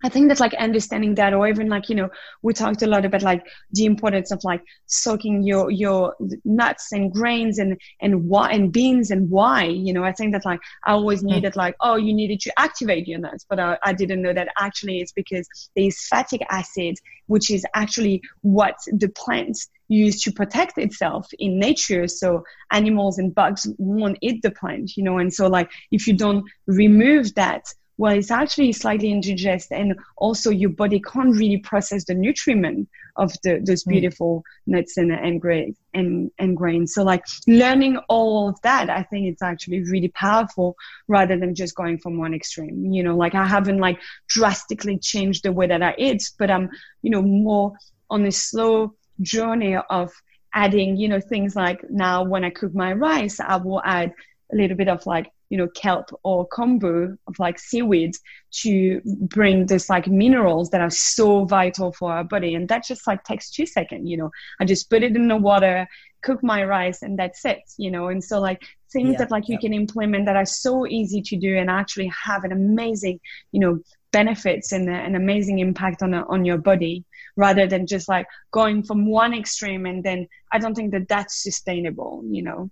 I 0.04 0.10
think 0.10 0.28
that 0.28 0.40
like 0.40 0.52
understanding 0.54 1.14
that, 1.14 1.32
or 1.32 1.48
even 1.48 1.68
like, 1.68 1.88
you 1.88 1.94
know, 1.94 2.10
we 2.42 2.52
talked 2.52 2.82
a 2.82 2.86
lot 2.86 3.06
about 3.06 3.22
like 3.22 3.46
the 3.72 3.86
importance 3.86 4.30
of 4.30 4.44
like 4.44 4.62
soaking 4.84 5.42
your, 5.42 5.70
your 5.70 6.14
nuts 6.44 6.92
and 6.92 7.10
grains 7.10 7.58
and, 7.58 7.80
and 8.00 8.28
why, 8.28 8.50
and 8.50 8.70
beans 8.70 9.10
and 9.10 9.30
why, 9.30 9.64
you 9.64 9.94
know, 9.94 10.04
I 10.04 10.12
think 10.12 10.32
that 10.32 10.44
like 10.44 10.60
I 10.84 10.92
always 10.92 11.22
knew 11.22 11.36
mm. 11.36 11.42
that 11.42 11.56
like, 11.56 11.76
oh, 11.80 11.96
you 11.96 12.12
needed 12.12 12.40
to 12.40 12.52
activate 12.58 13.08
your 13.08 13.18
nuts, 13.18 13.46
but 13.48 13.58
I, 13.58 13.78
I 13.82 13.94
didn't 13.94 14.20
know 14.20 14.34
that 14.34 14.48
actually 14.58 15.00
it's 15.00 15.12
because 15.12 15.48
there's 15.74 16.06
fatty 16.06 16.40
acid, 16.50 16.96
which 17.26 17.50
is 17.50 17.64
actually 17.74 18.20
what 18.42 18.76
the 18.86 19.08
plant 19.08 19.58
use 19.88 20.22
to 20.22 20.32
protect 20.32 20.76
itself 20.76 21.26
in 21.38 21.58
nature. 21.58 22.06
So 22.06 22.44
animals 22.70 23.18
and 23.18 23.34
bugs 23.34 23.66
won't 23.78 24.18
eat 24.20 24.42
the 24.42 24.50
plant, 24.50 24.96
you 24.96 25.04
know, 25.04 25.16
and 25.16 25.32
so 25.32 25.46
like 25.46 25.70
if 25.90 26.06
you 26.06 26.14
don't 26.14 26.44
remove 26.66 27.34
that, 27.36 27.72
well, 27.98 28.12
it's 28.12 28.30
actually 28.30 28.72
slightly 28.72 29.10
indigest, 29.10 29.72
and 29.72 29.98
also 30.16 30.50
your 30.50 30.70
body 30.70 31.00
can't 31.00 31.34
really 31.34 31.56
process 31.56 32.04
the 32.04 32.14
nutriment 32.14 32.88
of 33.16 33.32
the, 33.42 33.60
those 33.64 33.84
hmm. 33.84 33.90
beautiful 33.90 34.40
mm. 34.68 34.74
nuts 34.74 34.98
and 34.98 35.10
and, 35.12 35.40
gra- 35.40 35.72
and 35.94 36.30
and 36.38 36.56
grains. 36.56 36.92
So, 36.92 37.02
like 37.02 37.24
learning 37.46 37.96
all 38.08 38.50
of 38.50 38.60
that, 38.62 38.90
I 38.90 39.02
think 39.02 39.26
it's 39.26 39.42
actually 39.42 39.82
really 39.84 40.08
powerful 40.08 40.76
rather 41.08 41.38
than 41.38 41.54
just 41.54 41.74
going 41.74 41.98
from 41.98 42.18
one 42.18 42.34
extreme. 42.34 42.92
You 42.92 43.02
know, 43.02 43.16
like 43.16 43.34
I 43.34 43.46
haven't 43.46 43.78
like 43.78 43.98
drastically 44.28 44.98
changed 44.98 45.44
the 45.44 45.52
way 45.52 45.66
that 45.66 45.82
I 45.82 45.94
eat, 45.96 46.30
but 46.38 46.50
I'm 46.50 46.68
you 47.02 47.10
know 47.10 47.22
more 47.22 47.72
on 48.10 48.26
a 48.26 48.32
slow 48.32 48.94
journey 49.22 49.76
of 49.88 50.12
adding 50.52 50.96
you 50.96 51.08
know 51.08 51.20
things 51.20 51.56
like 51.56 51.88
now 51.88 52.24
when 52.24 52.44
I 52.44 52.50
cook 52.50 52.74
my 52.74 52.92
rice, 52.92 53.40
I 53.40 53.56
will 53.56 53.80
add 53.84 54.12
a 54.52 54.56
little 54.56 54.76
bit 54.76 54.88
of 54.88 55.06
like 55.06 55.32
you 55.48 55.58
know 55.58 55.68
kelp 55.68 56.10
or 56.22 56.48
kombu 56.48 57.16
of 57.26 57.38
like 57.38 57.58
seaweed 57.58 58.14
to 58.50 59.00
bring 59.04 59.66
this 59.66 59.88
like 59.88 60.06
minerals 60.06 60.70
that 60.70 60.80
are 60.80 60.90
so 60.90 61.44
vital 61.44 61.92
for 61.92 62.12
our 62.12 62.24
body. 62.24 62.54
And 62.54 62.68
that 62.68 62.84
just 62.84 63.06
like 63.06 63.22
takes 63.24 63.50
two 63.50 63.66
seconds 63.66 64.08
you 64.08 64.16
know. 64.16 64.30
I 64.60 64.64
just 64.64 64.90
put 64.90 65.02
it 65.02 65.16
in 65.16 65.28
the 65.28 65.36
water 65.36 65.86
cook 66.22 66.42
my 66.42 66.64
rice 66.64 67.02
and 67.02 67.18
that's 67.18 67.44
it 67.44 67.62
you 67.78 67.90
know. 67.90 68.08
And 68.08 68.22
so 68.22 68.40
like 68.40 68.62
things 68.92 69.12
yeah, 69.12 69.18
that 69.18 69.30
like 69.30 69.48
you 69.48 69.54
yeah. 69.54 69.60
can 69.60 69.74
implement 69.74 70.26
that 70.26 70.36
are 70.36 70.46
so 70.46 70.86
easy 70.86 71.22
to 71.22 71.36
do 71.36 71.56
and 71.56 71.70
actually 71.70 72.10
have 72.24 72.44
an 72.44 72.52
amazing 72.52 73.20
you 73.52 73.60
know 73.60 73.78
benefits 74.12 74.72
and 74.72 74.88
an 74.88 75.14
amazing 75.14 75.58
impact 75.58 76.02
on 76.02 76.14
on 76.14 76.44
your 76.44 76.58
body 76.58 77.04
rather 77.36 77.66
than 77.66 77.86
just 77.86 78.08
like 78.08 78.26
going 78.50 78.82
from 78.82 79.06
one 79.06 79.34
extreme 79.34 79.84
and 79.84 80.02
then 80.02 80.26
i 80.52 80.58
don't 80.58 80.74
think 80.74 80.92
that 80.92 81.08
that's 81.08 81.42
sustainable 81.42 82.22
you 82.30 82.42
know 82.42 82.70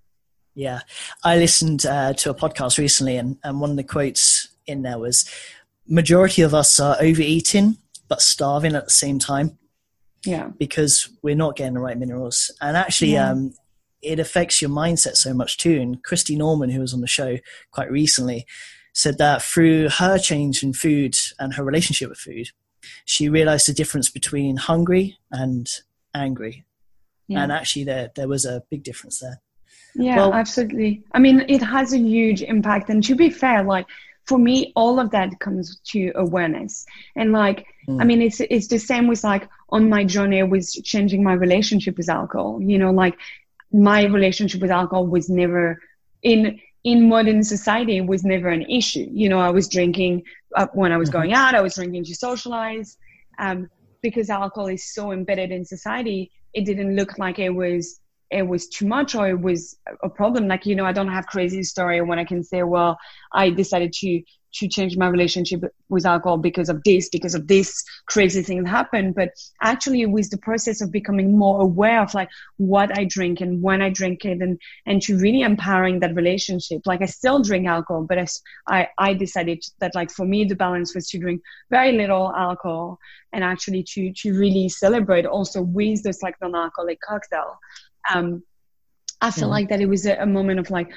yeah, 0.55 0.80
I 1.22 1.36
listened 1.36 1.84
uh, 1.84 2.14
to 2.14 2.30
a 2.30 2.34
podcast 2.34 2.78
recently, 2.78 3.16
and, 3.16 3.38
and 3.42 3.61
one 3.61 3.70
of 3.70 3.76
the 3.76 3.84
quotes 3.84 4.48
in 4.66 4.82
there 4.82 4.98
was, 4.98 5.28
"Majority 5.88 6.42
of 6.42 6.55
us 6.55 6.78
are 6.78 6.96
overeating 7.00 7.78
but 8.09 8.20
starving 8.20 8.74
at 8.74 8.84
the 8.84 8.90
same 8.90 9.18
time." 9.18 9.59
Yeah, 10.24 10.50
because 10.59 11.09
we're 11.22 11.34
not 11.34 11.57
getting 11.57 11.74
the 11.74 11.80
right 11.80 11.98
minerals, 11.98 12.52
and 12.61 12.76
actually, 12.76 13.12
yeah. 13.12 13.30
um, 13.30 13.55
it 14.00 14.20
affects 14.20 14.62
your 14.62 14.70
mindset 14.70 15.16
so 15.16 15.34
much 15.34 15.59
too. 15.59 15.80
And 15.80 16.02
Christy 16.02 16.36
Norman, 16.36 16.70
who 16.70 16.80
was 16.80 16.94
on 16.94 17.00
the 17.00 17.07
show 17.07 17.38
quite 17.72 17.90
recently, 17.90 18.46
said 18.92 19.18
that 19.18 19.42
through 19.42 19.88
her 19.88 20.18
change 20.18 20.62
in 20.62 20.72
food 20.72 21.16
and 21.38 21.55
her 21.55 21.64
relationship 21.64 22.11
with 22.11 22.18
food, 22.18 22.50
she 23.05 23.28
realized 23.28 23.66
the 23.66 23.72
difference 23.72 24.09
between 24.09 24.57
hungry 24.57 25.18
and 25.32 25.68
angry. 26.14 26.64
Yeah. 27.26 27.42
And 27.42 27.50
actually, 27.50 27.84
there 27.84 28.12
there 28.14 28.28
was 28.28 28.44
a 28.44 28.62
big 28.70 28.84
difference 28.84 29.18
there. 29.18 29.40
Yeah, 29.95 30.16
well, 30.16 30.34
absolutely. 30.34 31.03
I 31.12 31.18
mean, 31.18 31.45
it 31.49 31.62
has 31.62 31.92
a 31.92 31.99
huge 31.99 32.42
impact. 32.42 32.90
And 32.90 33.03
to 33.05 33.14
be 33.14 33.30
fair, 33.30 33.62
like 33.62 33.86
for 34.24 34.38
me, 34.38 34.72
all 34.74 34.99
of 34.99 35.11
that 35.11 35.38
comes 35.40 35.78
to 35.92 36.12
awareness. 36.14 36.86
And 37.14 37.32
like, 37.32 37.66
mm. 37.88 38.01
I 38.01 38.05
mean, 38.05 38.22
it's 38.22 38.40
it's 38.40 38.68
the 38.68 38.78
same 38.78 39.07
with 39.07 39.22
like 39.22 39.49
on 39.70 39.88
my 39.88 40.05
journey 40.05 40.42
with 40.42 40.70
changing 40.84 41.22
my 41.22 41.34
relationship 41.34 41.97
with 41.97 42.09
alcohol. 42.09 42.61
You 42.61 42.78
know, 42.78 42.90
like 42.90 43.16
my 43.72 44.05
relationship 44.05 44.61
with 44.61 44.70
alcohol 44.70 45.07
was 45.07 45.28
never 45.28 45.80
in 46.22 46.61
in 46.82 47.09
modern 47.09 47.42
society 47.42 48.01
was 48.01 48.24
never 48.24 48.49
an 48.49 48.62
issue. 48.62 49.09
You 49.11 49.28
know, 49.28 49.38
I 49.38 49.51
was 49.51 49.68
drinking 49.68 50.24
uh, 50.55 50.66
when 50.72 50.92
I 50.92 50.97
was 50.97 51.09
mm-hmm. 51.09 51.18
going 51.18 51.32
out. 51.32 51.55
I 51.55 51.61
was 51.61 51.74
drinking 51.74 52.05
to 52.05 52.14
socialize. 52.14 52.97
Um, 53.38 53.68
because 54.05 54.28
alcohol 54.28 54.68
is 54.68 54.84
so 54.92 55.12
embedded 55.12 55.51
in 55.51 55.64
society, 55.64 56.30
it 56.53 56.66
didn't 56.66 56.95
look 56.95 57.18
like 57.18 57.38
it 57.38 57.49
was 57.49 58.01
it 58.35 58.47
was 58.47 58.68
too 58.68 58.87
much 58.87 59.14
or 59.14 59.28
it 59.28 59.41
was 59.41 59.76
a 60.03 60.09
problem. 60.09 60.49
Like 60.49 60.66
you 60.66 60.74
know 60.74 60.85
i 60.85 60.93
don't 60.93 61.09
have 61.09 61.26
crazy 61.26 61.62
story 61.62 62.01
when 62.03 62.18
i 62.18 62.24
can 62.24 62.43
say 62.43 62.62
well 62.62 62.99
i 63.32 63.51
decided 63.51 63.93
to 64.01 64.22
to 64.55 64.68
change 64.68 64.97
my 64.97 65.09
relationship 65.09 65.64
with 65.89 66.07
alcohol 66.07 66.39
because 66.39 66.68
of 66.68 66.82
this 66.85 67.09
because 67.09 67.35
of 67.35 67.49
this 67.49 67.85
crazy 68.07 68.43
thing 68.43 68.64
happened. 68.64 69.14
But 69.14 69.30
actually 69.61 70.03
it 70.03 70.11
was 70.11 70.30
the 70.30 70.39
process 70.39 70.80
of 70.80 70.93
becoming 70.93 71.37
more 71.37 71.61
aware 71.61 72.01
of 72.03 72.14
like 72.14 72.28
what 72.57 72.97
i 72.97 73.05
drink 73.05 73.41
and 73.41 73.62
when 73.62 73.82
i 73.82 73.91
drink 73.91 74.24
it 74.24 74.41
and 74.41 74.59
and 74.87 75.03
to 75.03 75.18
really 75.18 75.43
empowering 75.43 76.01
that 76.01 76.14
relationship. 76.14 76.82
Like 76.87 77.03
i 77.03 77.07
still 77.07 77.43
drink 77.43 77.66
alcohol 77.66 78.07
but 78.09 78.18
i 78.68 78.89
i 78.99 79.14
decided 79.14 79.62
that 79.80 79.95
like 79.95 80.11
for 80.11 80.24
me 80.24 80.45
the 80.45 80.57
balance 80.57 80.95
was 80.95 81.09
to 81.11 81.18
drink 81.18 81.43
very 81.70 81.93
little 81.93 82.32
alcohol 82.35 82.99
and 83.32 83.43
actually 83.43 83.82
to 83.82 84.12
to 84.12 84.39
really 84.39 84.68
celebrate 84.68 85.26
also 85.26 85.62
with 85.62 86.03
this 86.03 86.22
like 86.22 86.37
non-alcoholic 86.41 87.01
cocktail 87.01 87.59
um, 88.12 88.42
I 89.20 89.30
feel 89.30 89.48
like 89.48 89.70
that 89.70 89.80
it 89.80 89.88
was 89.88 90.05
a, 90.05 90.16
a, 90.16 90.26
moment 90.26 90.61
of 90.61 90.70
like 90.70 90.90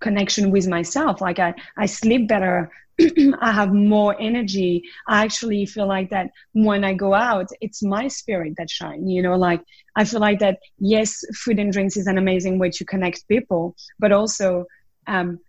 connection 0.00 0.50
with 0.50 0.66
myself. 0.66 1.20
Like 1.20 1.38
I, 1.38 1.52
I 1.76 1.84
sleep 1.84 2.28
better. 2.28 2.70
I 3.40 3.52
have 3.52 3.74
more 3.74 4.16
energy. 4.18 4.84
I 5.06 5.22
actually 5.22 5.66
feel 5.66 5.86
like 5.86 6.08
that 6.10 6.30
when 6.52 6.82
I 6.82 6.94
go 6.94 7.12
out, 7.12 7.48
it's 7.60 7.82
my 7.82 8.08
spirit 8.08 8.54
that 8.56 8.70
shine. 8.70 9.06
You 9.06 9.20
know, 9.20 9.36
like 9.36 9.60
I 9.96 10.04
feel 10.04 10.20
like 10.20 10.38
that. 10.38 10.60
Yes, 10.78 11.22
food 11.34 11.58
and 11.58 11.72
drinks 11.72 11.98
is 11.98 12.06
an 12.06 12.16
amazing 12.16 12.58
way 12.58 12.70
to 12.70 12.84
connect 12.86 13.28
people, 13.28 13.76
but 13.98 14.12
also 14.12 14.64
um, 15.06 15.40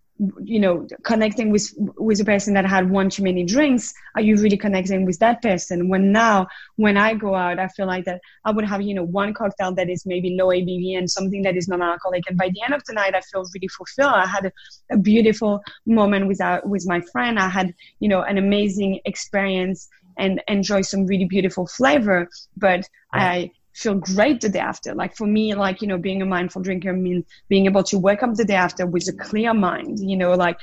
you 0.43 0.59
know 0.61 0.87
connecting 1.03 1.51
with 1.51 1.73
with 1.77 2.21
a 2.21 2.25
person 2.25 2.53
that 2.53 2.65
had 2.65 2.89
one 2.89 3.09
too 3.09 3.21
many 3.21 3.43
drinks 3.43 3.93
are 4.15 4.21
you 4.21 4.37
really 4.37 4.55
connecting 4.55 5.05
with 5.05 5.19
that 5.19 5.41
person? 5.41 5.89
When 5.89 6.13
now 6.13 6.47
when 6.77 6.95
i 6.95 7.13
go 7.13 7.35
out 7.35 7.59
i 7.59 7.67
feel 7.67 7.85
like 7.85 8.05
that 8.05 8.21
i 8.45 8.51
would 8.51 8.63
have 8.65 8.81
you 8.81 8.93
know 8.93 9.03
one 9.03 9.33
cocktail 9.33 9.73
that 9.75 9.89
is 9.89 10.05
maybe 10.05 10.37
low 10.39 10.47
abv 10.47 10.97
and 10.97 11.09
something 11.09 11.41
that 11.41 11.57
is 11.57 11.67
non-alcoholic. 11.67 12.23
And 12.29 12.37
by 12.37 12.49
the 12.49 12.61
end 12.63 12.73
of 12.73 12.81
the 12.85 12.93
night 12.93 13.13
i 13.13 13.21
feel 13.21 13.43
really 13.53 13.67
fulfilled. 13.67 14.13
I 14.13 14.25
had 14.25 14.45
a, 14.45 14.51
a 14.93 14.97
beautiful 14.97 15.61
moment 15.85 16.27
with 16.27 16.39
our, 16.39 16.61
with 16.65 16.87
my 16.87 17.01
friend. 17.11 17.37
I 17.37 17.49
had 17.49 17.73
you 17.99 18.07
know 18.07 18.21
an 18.21 18.37
amazing 18.37 19.01
experience 19.03 19.89
and 20.17 20.41
enjoy 20.47 20.81
some 20.81 21.05
really 21.05 21.25
beautiful 21.25 21.67
flavor. 21.67 22.29
But 22.55 22.87
i 23.13 23.51
feel 23.75 23.95
great 23.95 24.41
the 24.41 24.49
day 24.49 24.59
after. 24.59 24.95
Like 24.95 25.15
for 25.15 25.27
me, 25.27 25.53
like, 25.53 25.81
you 25.81 25.87
know, 25.87 25.97
being 25.97 26.21
a 26.21 26.25
mindful 26.25 26.61
drinker 26.61 26.93
means 26.93 27.25
being 27.49 27.65
able 27.65 27.83
to 27.83 27.99
wake 27.99 28.23
up 28.23 28.33
the 28.35 28.45
day 28.45 28.55
after 28.55 28.85
with 28.85 29.07
a 29.09 29.13
clear 29.13 29.53
mind, 29.53 29.99
you 29.99 30.17
know, 30.17 30.33
like 30.33 30.57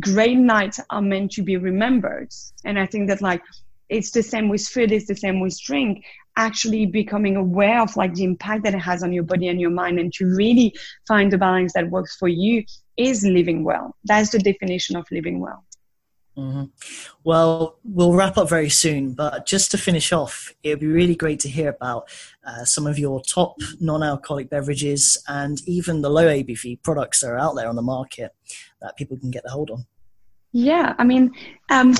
great 0.00 0.38
nights 0.38 0.80
are 0.90 1.02
meant 1.02 1.32
to 1.32 1.42
be 1.42 1.56
remembered. 1.56 2.30
And 2.64 2.78
I 2.78 2.86
think 2.86 3.08
that 3.08 3.20
like 3.20 3.42
it's 3.90 4.10
the 4.12 4.22
same 4.22 4.48
with 4.48 4.66
food, 4.66 4.92
it's 4.92 5.06
the 5.06 5.14
same 5.14 5.40
with 5.40 5.60
drink. 5.60 6.04
Actually 6.36 6.86
becoming 6.86 7.36
aware 7.36 7.80
of 7.80 7.96
like 7.96 8.14
the 8.14 8.24
impact 8.24 8.64
that 8.64 8.74
it 8.74 8.80
has 8.80 9.04
on 9.04 9.12
your 9.12 9.22
body 9.22 9.46
and 9.48 9.60
your 9.60 9.70
mind 9.70 10.00
and 10.00 10.12
to 10.14 10.26
really 10.26 10.74
find 11.06 11.30
the 11.30 11.38
balance 11.38 11.74
that 11.74 11.90
works 11.90 12.16
for 12.16 12.28
you 12.28 12.64
is 12.96 13.24
living 13.24 13.62
well. 13.62 13.94
That's 14.04 14.30
the 14.30 14.38
definition 14.38 14.96
of 14.96 15.06
living 15.12 15.38
well. 15.38 15.64
Mm-hmm. 16.36 16.64
Well, 17.22 17.78
we'll 17.84 18.12
wrap 18.12 18.36
up 18.36 18.48
very 18.48 18.68
soon, 18.68 19.14
but 19.14 19.46
just 19.46 19.70
to 19.70 19.78
finish 19.78 20.12
off, 20.12 20.52
it 20.62 20.70
would 20.70 20.80
be 20.80 20.88
really 20.88 21.14
great 21.14 21.38
to 21.40 21.48
hear 21.48 21.68
about 21.68 22.08
uh, 22.44 22.64
some 22.64 22.86
of 22.86 22.98
your 22.98 23.22
top 23.22 23.56
non 23.80 24.02
alcoholic 24.02 24.50
beverages 24.50 25.22
and 25.28 25.62
even 25.66 26.02
the 26.02 26.10
low 26.10 26.26
ABV 26.26 26.82
products 26.82 27.20
that 27.20 27.28
are 27.28 27.38
out 27.38 27.54
there 27.54 27.68
on 27.68 27.76
the 27.76 27.82
market 27.82 28.34
that 28.80 28.96
people 28.96 29.16
can 29.16 29.30
get 29.30 29.44
their 29.44 29.52
hold 29.52 29.70
on. 29.70 29.86
Yeah, 30.52 30.94
I 30.98 31.04
mean, 31.04 31.32
um, 31.70 31.94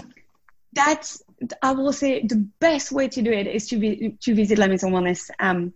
that's, 0.73 1.23
I 1.63 1.73
will 1.73 1.93
say 1.93 2.27
the 2.27 2.49
best 2.59 2.91
way 2.91 3.09
to 3.09 3.23
do 3.23 3.31
it 3.33 3.47
is 3.47 3.69
to, 3.69 3.77
be, 3.77 4.17
to 4.21 4.35
visit 4.35 4.59
La 4.59 4.67
Maison 4.67 4.93
Wellness. 4.93 5.31
Um, 5.39 5.73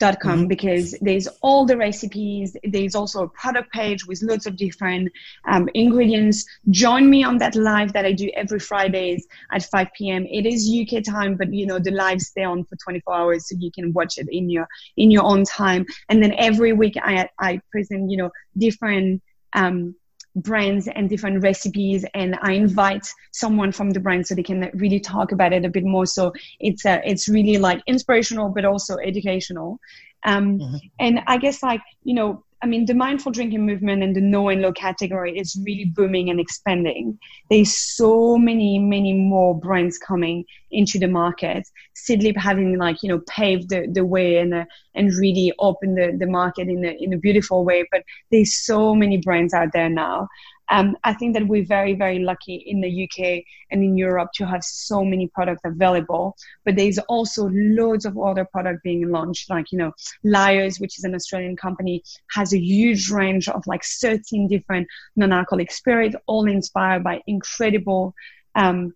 com 0.00 0.16
mm-hmm. 0.16 0.46
because 0.46 0.96
there's 1.00 1.28
all 1.42 1.66
the 1.66 1.76
recipes. 1.76 2.56
There's 2.64 2.94
also 2.94 3.24
a 3.24 3.28
product 3.28 3.72
page 3.72 4.06
with 4.06 4.22
lots 4.22 4.46
of 4.46 4.56
different 4.56 5.12
um, 5.46 5.68
ingredients. 5.74 6.44
Join 6.70 7.08
me 7.08 7.22
on 7.22 7.38
that 7.38 7.54
live 7.54 7.92
that 7.92 8.04
I 8.04 8.12
do 8.12 8.30
every 8.34 8.60
Fridays 8.60 9.26
at 9.52 9.64
5 9.64 9.88
p.m. 9.96 10.26
It 10.26 10.46
is 10.46 10.68
UK 10.68 11.02
time, 11.04 11.36
but 11.36 11.52
you 11.52 11.66
know 11.66 11.78
the 11.78 11.90
live 11.90 12.20
stay 12.20 12.44
on 12.44 12.64
for 12.64 12.76
24 12.76 13.14
hours, 13.14 13.48
so 13.48 13.56
you 13.58 13.70
can 13.70 13.92
watch 13.92 14.18
it 14.18 14.28
in 14.30 14.50
your 14.50 14.66
in 14.96 15.10
your 15.10 15.24
own 15.24 15.44
time. 15.44 15.86
And 16.08 16.22
then 16.22 16.34
every 16.38 16.72
week 16.72 16.94
I 17.00 17.28
I 17.38 17.60
present 17.70 18.10
you 18.10 18.16
know 18.16 18.30
different 18.56 19.22
um, 19.52 19.94
brands 20.36 20.88
and 20.94 21.08
different 21.08 21.42
recipes 21.42 22.04
and 22.14 22.38
i 22.42 22.52
invite 22.52 23.06
someone 23.32 23.72
from 23.72 23.90
the 23.90 24.00
brand 24.00 24.26
so 24.26 24.34
they 24.34 24.42
can 24.42 24.70
really 24.74 25.00
talk 25.00 25.32
about 25.32 25.52
it 25.52 25.64
a 25.64 25.68
bit 25.68 25.84
more 25.84 26.06
so 26.06 26.32
it's 26.60 26.86
uh, 26.86 27.00
it's 27.04 27.28
really 27.28 27.58
like 27.58 27.82
inspirational 27.86 28.48
but 28.48 28.64
also 28.64 28.96
educational 28.98 29.80
um, 30.24 30.58
mm-hmm. 30.58 30.76
and 31.00 31.20
i 31.26 31.36
guess 31.36 31.62
like 31.62 31.80
you 32.04 32.14
know 32.14 32.44
I 32.62 32.66
mean, 32.66 32.84
the 32.84 32.94
mindful 32.94 33.32
drinking 33.32 33.64
movement 33.64 34.02
and 34.02 34.14
the 34.14 34.20
no 34.20 34.50
and 34.50 34.60
low 34.60 34.72
category 34.72 35.38
is 35.38 35.58
really 35.64 35.86
booming 35.86 36.28
and 36.28 36.38
expanding. 36.38 37.18
There's 37.48 37.76
so 37.76 38.36
many, 38.36 38.78
many 38.78 39.14
more 39.14 39.58
brands 39.58 39.96
coming 39.96 40.44
into 40.70 40.98
the 40.98 41.08
market. 41.08 41.66
Seedlip 41.96 42.36
having 42.36 42.76
like, 42.76 43.02
you 43.02 43.08
know, 43.08 43.22
paved 43.28 43.70
the, 43.70 43.88
the 43.90 44.04
way 44.04 44.36
and, 44.36 44.52
uh, 44.52 44.64
and 44.94 45.10
really 45.18 45.54
opened 45.58 45.96
the, 45.96 46.14
the 46.18 46.26
market 46.26 46.68
in 46.68 46.84
a, 46.84 46.96
in 47.00 47.14
a 47.14 47.18
beautiful 47.18 47.64
way. 47.64 47.86
But 47.90 48.02
there's 48.30 48.54
so 48.54 48.94
many 48.94 49.16
brands 49.16 49.54
out 49.54 49.72
there 49.72 49.88
now. 49.88 50.28
Um, 50.70 50.96
I 51.02 51.12
think 51.14 51.34
that 51.34 51.46
we're 51.46 51.64
very, 51.64 51.94
very 51.94 52.20
lucky 52.20 52.54
in 52.54 52.80
the 52.80 53.04
UK 53.04 53.44
and 53.70 53.82
in 53.82 53.98
Europe 53.98 54.30
to 54.34 54.46
have 54.46 54.62
so 54.62 55.04
many 55.04 55.26
products 55.26 55.62
available. 55.64 56.36
But 56.64 56.76
there's 56.76 56.98
also 57.00 57.50
loads 57.52 58.04
of 58.04 58.16
other 58.16 58.44
products 58.44 58.80
being 58.84 59.10
launched, 59.10 59.50
like, 59.50 59.72
you 59.72 59.78
know, 59.78 59.92
Lyre's, 60.22 60.78
which 60.78 60.96
is 60.98 61.04
an 61.04 61.14
Australian 61.14 61.56
company, 61.56 62.02
has 62.34 62.52
a 62.52 62.58
huge 62.58 63.10
range 63.10 63.48
of 63.48 63.66
like 63.66 63.82
13 63.84 64.46
different 64.48 64.86
non-alcoholic 65.16 65.72
spirits, 65.72 66.14
all 66.26 66.46
inspired 66.46 67.02
by 67.02 67.20
incredible 67.26 68.14
um, 68.54 68.94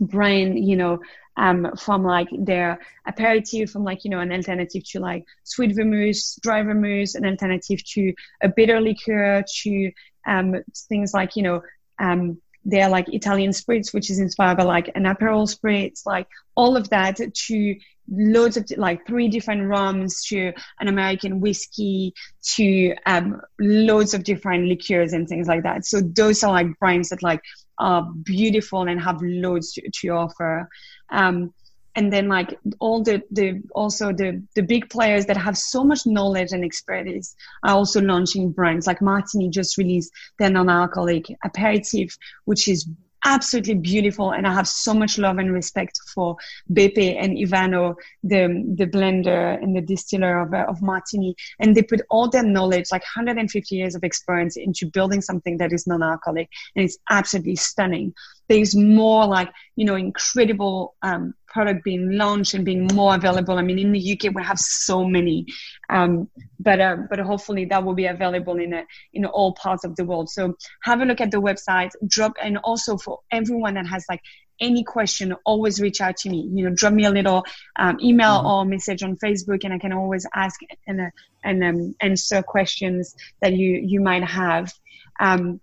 brain, 0.00 0.56
you 0.56 0.76
know, 0.76 1.00
um, 1.36 1.72
from 1.76 2.02
like 2.02 2.28
their 2.32 2.80
aperitif, 3.06 3.70
from 3.70 3.84
like, 3.84 4.04
you 4.04 4.10
know, 4.10 4.20
an 4.20 4.32
alternative 4.32 4.82
to 4.90 5.00
like 5.00 5.24
sweet 5.44 5.74
vermouth, 5.74 6.16
dry 6.42 6.62
vermouth, 6.62 7.14
an 7.14 7.24
alternative 7.24 7.82
to 7.84 8.12
a 8.42 8.48
bitter 8.48 8.80
liqueur, 8.80 9.44
to 9.62 9.92
um, 10.28 10.54
things 10.88 11.12
like, 11.14 11.36
you 11.36 11.42
know, 11.42 11.62
um, 11.98 12.40
they're 12.64 12.88
like 12.88 13.08
Italian 13.08 13.52
spirits, 13.52 13.94
which 13.94 14.10
is 14.10 14.18
inspired 14.18 14.58
by 14.58 14.64
like 14.64 14.90
an 14.94 15.04
Aperol 15.04 15.48
spritz, 15.48 16.04
like 16.04 16.26
all 16.54 16.76
of 16.76 16.88
that 16.90 17.16
to 17.16 17.76
loads 18.10 18.56
of 18.56 18.70
like 18.76 19.06
three 19.06 19.28
different 19.28 19.68
rums 19.68 20.24
to 20.24 20.52
an 20.80 20.88
American 20.88 21.40
whiskey 21.40 22.14
to 22.42 22.94
um, 23.06 23.40
loads 23.58 24.14
of 24.14 24.24
different 24.24 24.66
liqueurs 24.66 25.12
and 25.12 25.28
things 25.28 25.46
like 25.46 25.62
that. 25.62 25.84
So 25.84 26.00
those 26.00 26.42
are 26.42 26.52
like 26.52 26.78
brands 26.78 27.10
that 27.10 27.22
like 27.22 27.40
are 27.78 28.10
beautiful 28.22 28.82
and 28.82 29.00
have 29.00 29.20
loads 29.22 29.72
to, 29.74 29.90
to 30.00 30.08
offer. 30.08 30.68
Um, 31.10 31.54
and 31.94 32.12
then 32.12 32.28
like 32.28 32.58
all 32.78 33.02
the 33.02 33.22
the 33.30 33.62
also 33.74 34.12
the 34.12 34.42
the 34.54 34.62
big 34.62 34.88
players 34.90 35.26
that 35.26 35.36
have 35.36 35.56
so 35.56 35.82
much 35.84 36.06
knowledge 36.06 36.52
and 36.52 36.64
expertise 36.64 37.34
are 37.64 37.74
also 37.74 38.00
launching 38.00 38.50
brands 38.50 38.86
like 38.86 39.02
Martini 39.02 39.48
just 39.48 39.78
released 39.78 40.12
their 40.38 40.50
non-alcoholic 40.50 41.26
aperitif 41.44 42.16
which 42.44 42.68
is 42.68 42.88
absolutely 43.24 43.74
beautiful 43.74 44.32
and 44.32 44.46
I 44.46 44.54
have 44.54 44.68
so 44.68 44.94
much 44.94 45.18
love 45.18 45.38
and 45.38 45.52
respect 45.52 45.98
for 46.14 46.36
Beppe 46.72 47.16
and 47.20 47.36
Ivano, 47.36 47.96
the, 48.22 48.64
the 48.76 48.86
blender 48.86 49.60
and 49.62 49.76
the 49.76 49.80
distiller 49.80 50.40
of, 50.40 50.54
uh, 50.54 50.66
of 50.68 50.82
Martini. 50.82 51.34
And 51.58 51.74
they 51.74 51.82
put 51.82 52.02
all 52.10 52.28
their 52.28 52.42
knowledge, 52.42 52.86
like 52.92 53.02
150 53.02 53.74
years 53.74 53.94
of 53.94 54.04
experience 54.04 54.56
into 54.56 54.86
building 54.86 55.20
something 55.20 55.58
that 55.58 55.72
is 55.72 55.86
non-alcoholic. 55.86 56.48
And 56.76 56.84
it's 56.84 56.98
absolutely 57.10 57.56
stunning. 57.56 58.14
There's 58.48 58.74
more 58.74 59.26
like, 59.26 59.50
you 59.76 59.84
know, 59.84 59.96
incredible 59.96 60.94
um, 61.02 61.34
product 61.48 61.84
being 61.84 62.12
launched 62.12 62.54
and 62.54 62.64
being 62.64 62.86
more 62.94 63.14
available. 63.14 63.58
I 63.58 63.62
mean, 63.62 63.78
in 63.78 63.92
the 63.92 64.12
UK, 64.12 64.34
we 64.34 64.42
have 64.42 64.58
so 64.58 65.04
many, 65.04 65.46
um, 65.90 66.28
but 66.60 66.80
uh, 66.80 66.96
but 67.08 67.18
hopefully 67.18 67.64
that 67.66 67.84
will 67.84 67.94
be 67.94 68.06
available 68.06 68.58
in 68.58 68.72
a, 68.72 68.84
in 69.12 69.24
all 69.24 69.54
parts 69.54 69.84
of 69.84 69.96
the 69.96 70.04
world. 70.04 70.30
So 70.30 70.54
have 70.82 71.00
a 71.00 71.04
look 71.04 71.20
at 71.20 71.30
the 71.30 71.40
website. 71.40 71.90
Drop 72.06 72.32
and 72.42 72.58
also 72.58 72.96
for 72.96 73.20
everyone 73.30 73.74
that 73.74 73.86
has 73.86 74.04
like 74.08 74.20
any 74.60 74.82
question, 74.82 75.34
always 75.44 75.80
reach 75.80 76.00
out 76.00 76.16
to 76.18 76.30
me. 76.30 76.48
You 76.52 76.64
know, 76.64 76.74
drop 76.74 76.92
me 76.92 77.04
a 77.04 77.10
little 77.10 77.44
um, 77.76 77.98
email 78.00 78.38
mm-hmm. 78.38 78.46
or 78.46 78.64
message 78.64 79.02
on 79.02 79.16
Facebook, 79.16 79.64
and 79.64 79.72
I 79.72 79.78
can 79.78 79.92
always 79.92 80.26
ask 80.34 80.58
and 80.86 81.00
uh, 81.00 81.10
and 81.44 81.64
um, 81.64 81.94
answer 82.00 82.42
questions 82.42 83.14
that 83.40 83.54
you 83.54 83.80
you 83.84 84.00
might 84.00 84.24
have. 84.24 84.72
Um, 85.20 85.60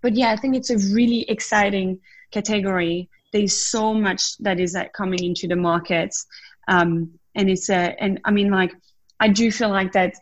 but 0.00 0.14
yeah, 0.14 0.30
I 0.30 0.36
think 0.36 0.56
it's 0.56 0.70
a 0.70 0.78
really 0.94 1.28
exciting 1.28 2.00
category 2.30 3.08
there's 3.32 3.60
so 3.60 3.94
much 3.94 4.36
that 4.38 4.58
is 4.58 4.74
like 4.74 4.92
coming 4.92 5.22
into 5.22 5.46
the 5.46 5.56
markets 5.56 6.26
um, 6.68 7.10
and 7.34 7.50
it's 7.50 7.68
a 7.70 7.94
and 8.00 8.20
i 8.24 8.30
mean 8.30 8.50
like 8.50 8.72
i 9.20 9.28
do 9.28 9.50
feel 9.50 9.70
like 9.70 9.92
that 9.92 10.14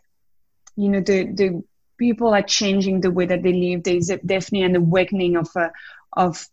you 0.75 0.89
know 0.89 1.01
the 1.01 1.25
the 1.33 1.63
people 1.97 2.33
are 2.33 2.43
changing 2.43 3.01
the 3.01 3.11
way 3.11 3.25
that 3.25 3.43
they 3.43 3.53
live. 3.53 3.83
There's 3.83 4.07
definitely 4.07 4.63
an 4.63 4.75
awakening 4.75 5.35
of 5.35 5.49
a 5.55 5.71
of 6.13 6.47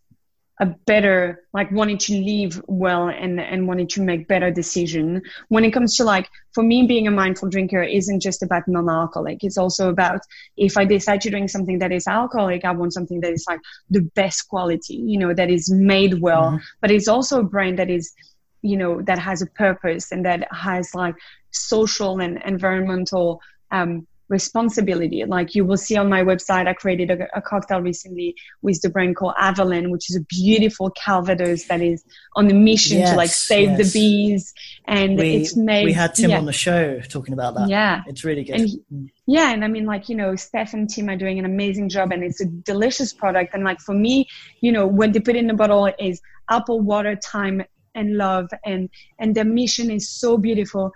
a 0.60 0.66
better 0.66 1.42
like 1.52 1.70
wanting 1.72 1.98
to 1.98 2.14
live 2.14 2.62
well 2.68 3.08
and 3.08 3.40
and 3.40 3.66
wanting 3.66 3.88
to 3.88 4.02
make 4.02 4.28
better 4.28 4.50
decision. 4.50 5.20
When 5.48 5.64
it 5.64 5.72
comes 5.72 5.96
to 5.96 6.04
like 6.04 6.28
for 6.52 6.62
me 6.62 6.86
being 6.86 7.08
a 7.08 7.10
mindful 7.10 7.48
drinker 7.48 7.82
isn't 7.82 8.20
just 8.20 8.42
about 8.42 8.68
non-alcoholic. 8.68 9.42
It's 9.42 9.58
also 9.58 9.88
about 9.88 10.20
if 10.56 10.76
i 10.76 10.84
decide 10.84 11.20
to 11.22 11.30
drink 11.30 11.50
something 11.50 11.78
that 11.80 11.92
is 11.92 12.06
alcoholic 12.06 12.64
i 12.64 12.70
want 12.70 12.92
something 12.92 13.20
that 13.20 13.32
is 13.32 13.44
like 13.48 13.60
the 13.90 14.02
best 14.14 14.48
quality 14.48 14.94
you 14.94 15.18
know 15.18 15.34
that 15.34 15.50
is 15.50 15.70
made 15.70 16.20
well. 16.20 16.52
Mm-hmm. 16.52 16.56
but 16.80 16.90
it's 16.90 17.08
also 17.08 17.40
a 17.40 17.44
brand 17.44 17.78
that 17.78 17.90
is 17.90 18.14
you 18.62 18.76
know 18.76 19.02
that 19.02 19.18
has 19.18 19.42
a 19.42 19.46
purpose 19.46 20.12
and 20.12 20.24
that 20.24 20.46
has 20.52 20.94
like 20.94 21.16
social 21.50 22.20
and 22.20 22.40
environmental 22.44 23.40
um, 23.70 24.06
responsibility. 24.28 25.24
Like 25.24 25.54
you 25.54 25.64
will 25.64 25.76
see 25.76 25.96
on 25.96 26.08
my 26.08 26.22
website, 26.22 26.66
I 26.66 26.72
created 26.72 27.10
a, 27.10 27.38
a, 27.38 27.42
cocktail 27.42 27.80
recently 27.80 28.34
with 28.62 28.80
the 28.80 28.88
brand 28.88 29.16
called 29.16 29.34
Avallen, 29.40 29.90
which 29.90 30.10
is 30.10 30.16
a 30.16 30.20
beautiful 30.22 30.90
Calvados 30.90 31.64
that 31.66 31.82
is 31.82 32.04
on 32.36 32.48
the 32.48 32.54
mission 32.54 32.98
yes, 32.98 33.10
to 33.10 33.16
like 33.16 33.30
save 33.30 33.70
yes. 33.70 33.92
the 33.92 33.98
bees. 33.98 34.54
And 34.86 35.18
we, 35.18 35.36
it's 35.36 35.56
made. 35.56 35.84
We 35.84 35.92
had 35.92 36.14
Tim 36.14 36.30
yeah. 36.30 36.38
on 36.38 36.46
the 36.46 36.52
show 36.52 37.00
talking 37.00 37.34
about 37.34 37.54
that. 37.56 37.68
Yeah. 37.68 38.02
It's 38.06 38.24
really 38.24 38.44
good. 38.44 38.60
And, 38.60 38.70
mm. 38.92 39.10
yeah. 39.26 39.52
And 39.52 39.64
I 39.64 39.68
mean, 39.68 39.84
like, 39.84 40.08
you 40.08 40.16
know, 40.16 40.36
Steph 40.36 40.72
and 40.72 40.88
Tim 40.88 41.10
are 41.10 41.16
doing 41.16 41.38
an 41.38 41.44
amazing 41.44 41.88
job 41.88 42.12
and 42.12 42.24
it's 42.24 42.40
a 42.40 42.46
delicious 42.46 43.12
product. 43.12 43.54
And 43.54 43.64
like 43.64 43.80
for 43.80 43.94
me, 43.94 44.26
you 44.60 44.72
know, 44.72 44.86
when 44.86 45.12
they 45.12 45.20
put 45.20 45.36
in 45.36 45.46
the 45.46 45.54
bottle 45.54 45.90
is 45.98 46.20
apple 46.50 46.80
water, 46.80 47.16
time 47.16 47.62
and 47.96 48.16
love 48.16 48.50
and 48.64 48.90
and 49.20 49.36
their 49.36 49.44
mission 49.44 49.88
is 49.88 50.10
so 50.10 50.36
beautiful 50.36 50.92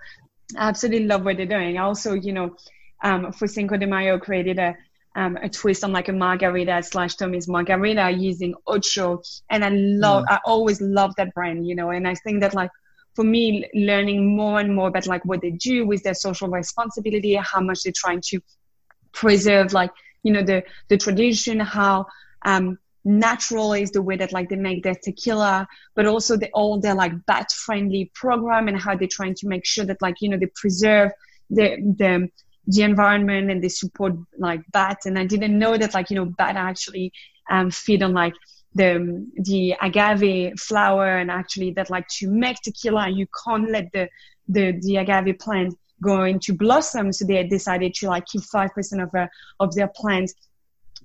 I 0.57 0.69
absolutely 0.69 1.05
love 1.05 1.25
what 1.25 1.37
they're 1.37 1.45
doing. 1.45 1.77
Also, 1.77 2.13
you 2.13 2.33
know, 2.33 2.55
um, 3.01 3.31
for 3.31 3.47
Cinco 3.47 3.77
de 3.77 3.87
Mayo 3.87 4.19
created 4.19 4.59
a 4.59 4.75
um, 5.15 5.37
a 5.37 5.49
twist 5.49 5.83
on 5.83 5.91
like 5.91 6.07
a 6.07 6.13
margarita 6.13 6.81
slash 6.83 7.15
Tommy's 7.15 7.47
margarita 7.47 8.11
using 8.11 8.53
Ocho. 8.67 9.21
And 9.49 9.65
I 9.65 9.69
love, 9.69 10.23
mm. 10.23 10.27
I 10.29 10.39
always 10.45 10.81
love 10.81 11.13
that 11.17 11.33
brand, 11.33 11.67
you 11.67 11.75
know, 11.75 11.89
and 11.89 12.07
I 12.07 12.15
think 12.15 12.41
that 12.41 12.53
like, 12.53 12.71
for 13.15 13.23
me, 13.23 13.67
learning 13.73 14.35
more 14.35 14.59
and 14.59 14.73
more 14.73 14.87
about 14.87 15.07
like 15.07 15.25
what 15.25 15.41
they 15.41 15.51
do 15.51 15.85
with 15.85 16.03
their 16.03 16.13
social 16.13 16.47
responsibility, 16.47 17.33
how 17.35 17.59
much 17.59 17.83
they're 17.83 17.93
trying 17.93 18.21
to 18.27 18.39
preserve 19.11 19.73
like, 19.73 19.91
you 20.23 20.31
know, 20.31 20.43
the, 20.43 20.63
the 20.89 20.97
tradition, 20.97 21.59
how, 21.59 22.05
um, 22.45 22.77
natural 23.03 23.73
is 23.73 23.91
the 23.91 24.01
way 24.01 24.15
that 24.15 24.31
like 24.31 24.49
they 24.49 24.55
make 24.55 24.83
their 24.83 24.95
tequila, 24.95 25.67
but 25.95 26.05
also 26.05 26.37
the, 26.37 26.49
all 26.51 26.79
their 26.79 26.93
like 26.93 27.25
bat 27.25 27.51
friendly 27.51 28.11
program 28.13 28.67
and 28.67 28.79
how 28.79 28.95
they're 28.95 29.07
trying 29.09 29.33
to 29.33 29.47
make 29.47 29.65
sure 29.65 29.85
that 29.85 30.01
like, 30.01 30.15
you 30.21 30.29
know, 30.29 30.37
they 30.37 30.51
preserve 30.55 31.11
the, 31.49 31.77
the, 31.97 32.29
the 32.67 32.83
environment 32.83 33.49
and 33.49 33.63
they 33.63 33.69
support 33.69 34.13
like 34.37 34.61
bats. 34.71 35.05
And 35.05 35.17
I 35.17 35.25
didn't 35.25 35.57
know 35.57 35.77
that 35.77 35.93
like, 35.93 36.09
you 36.09 36.15
know, 36.15 36.25
bat 36.25 36.55
actually 36.55 37.11
um, 37.49 37.71
feed 37.71 38.03
on 38.03 38.13
like 38.13 38.33
the, 38.75 39.25
the 39.35 39.75
agave 39.81 40.59
flower 40.59 41.17
and 41.17 41.31
actually 41.31 41.71
that 41.71 41.89
like 41.89 42.07
to 42.19 42.29
make 42.29 42.57
tequila, 42.57 43.09
you 43.09 43.27
can't 43.45 43.69
let 43.71 43.91
the, 43.93 44.07
the, 44.47 44.79
the 44.81 44.97
agave 44.97 45.39
plant 45.39 45.73
go 46.01 46.23
into 46.23 46.53
blossom. 46.53 47.11
So 47.11 47.25
they 47.25 47.43
decided 47.43 47.93
to 47.95 48.07
like 48.07 48.25
keep 48.27 48.41
5% 48.41 49.03
of, 49.03 49.15
uh, 49.15 49.27
of 49.59 49.73
their 49.75 49.89
plants 49.95 50.33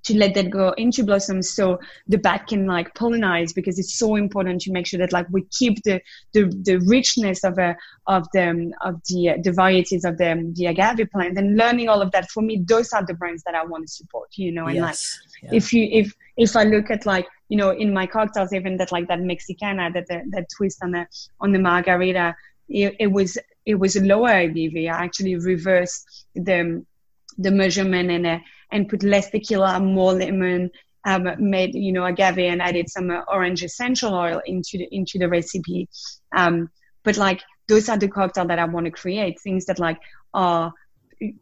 to 0.05 0.17
let 0.17 0.35
that 0.35 0.51
go 0.51 0.71
into 0.77 1.03
blossoms 1.03 1.51
so 1.51 1.81
the 2.07 2.19
bat 2.19 2.47
can 2.47 2.67
like 2.67 2.95
pollinize 2.95 3.55
because 3.55 3.79
it's 3.79 3.99
so 3.99 4.17
important 4.17 4.61
to 4.61 4.71
make 4.71 4.87
sure 4.87 4.99
that 4.99 5.13
like 5.13 5.27
we 5.31 5.43
keep 5.51 5.83
the 5.83 6.01
the, 6.33 6.45
the 6.63 6.77
richness 6.87 7.43
of 7.43 7.59
a 7.59 7.77
of 8.07 8.27
the 8.33 8.51
um, 8.51 8.73
of 8.83 9.01
the 9.09 9.31
uh, 9.31 9.37
the 9.43 9.53
varieties 9.53 10.05
of 10.05 10.19
the 10.19 10.33
um, 10.33 10.55
the 10.55 10.67
agave 10.67 11.11
plant 11.11 11.39
and 11.39 11.57
learning 11.57 11.89
all 11.89 12.03
of 12.03 12.13
that 12.13 12.31
for 12.31 12.43
me 12.43 12.63
those 12.67 12.93
are 12.93 13.05
the 13.05 13.15
brands 13.15 13.43
that 13.45 13.55
I 13.55 13.65
want 13.65 13.87
to 13.87 13.93
support 13.93 14.29
you 14.37 14.53
know 14.53 14.67
and 14.67 14.77
yes. 14.77 15.19
like 15.43 15.53
yeah. 15.53 15.57
if 15.57 15.73
you 15.73 15.89
if 15.91 16.13
if 16.37 16.57
I 16.57 16.65
look 16.65 16.91
at 16.91 17.07
like 17.07 17.27
you 17.49 17.57
know 17.57 17.71
in 17.71 17.93
my 17.93 18.07
cocktails 18.07 18.53
even 18.53 18.77
that 18.77 18.93
like 18.93 19.09
that 19.09 19.21
Mexicana 19.21 19.91
that 19.93 20.07
that, 20.09 20.25
that 20.31 20.47
twist 20.57 20.83
on 20.83 20.93
the 20.93 21.07
on 21.41 21.53
the 21.53 21.59
margarita 21.59 22.37
it, 22.69 22.95
it 22.99 23.07
was 23.07 23.39
it 23.65 23.77
was 23.77 23.97
a 23.97 24.05
lower 24.05 24.31
ABV 24.31 24.91
I 24.91 25.05
actually 25.05 25.37
reversed 25.37 26.27
the 26.35 26.61
um, 26.61 26.87
the 27.39 27.51
measurement 27.51 28.11
and 28.11 28.27
uh, 28.27 28.39
and 28.73 28.89
put 28.89 29.03
less 29.03 29.31
tequila, 29.31 29.81
more 29.81 30.13
lemon, 30.13 30.71
um, 31.05 31.29
made 31.39 31.75
you 31.75 31.93
know 31.93 32.05
agave 32.05 32.39
and 32.39 32.63
added 32.63 32.89
some 32.89 33.11
uh, 33.11 33.23
orange 33.29 33.63
essential 33.63 34.15
oil 34.15 34.41
into 34.47 34.79
the 34.79 34.89
into 34.91 35.19
the 35.19 35.29
recipe. 35.29 35.89
Um, 36.37 36.71
but 37.03 37.17
like 37.17 37.43
those 37.69 37.89
are 37.89 37.99
the 37.99 38.09
cocktails 38.09 38.49
that 38.49 38.59
I 38.59 38.65
want 38.65 38.87
to 38.87 38.91
create, 38.91 39.41
things 39.41 39.67
that 39.67 39.79
like 39.79 39.99
are 40.33 40.73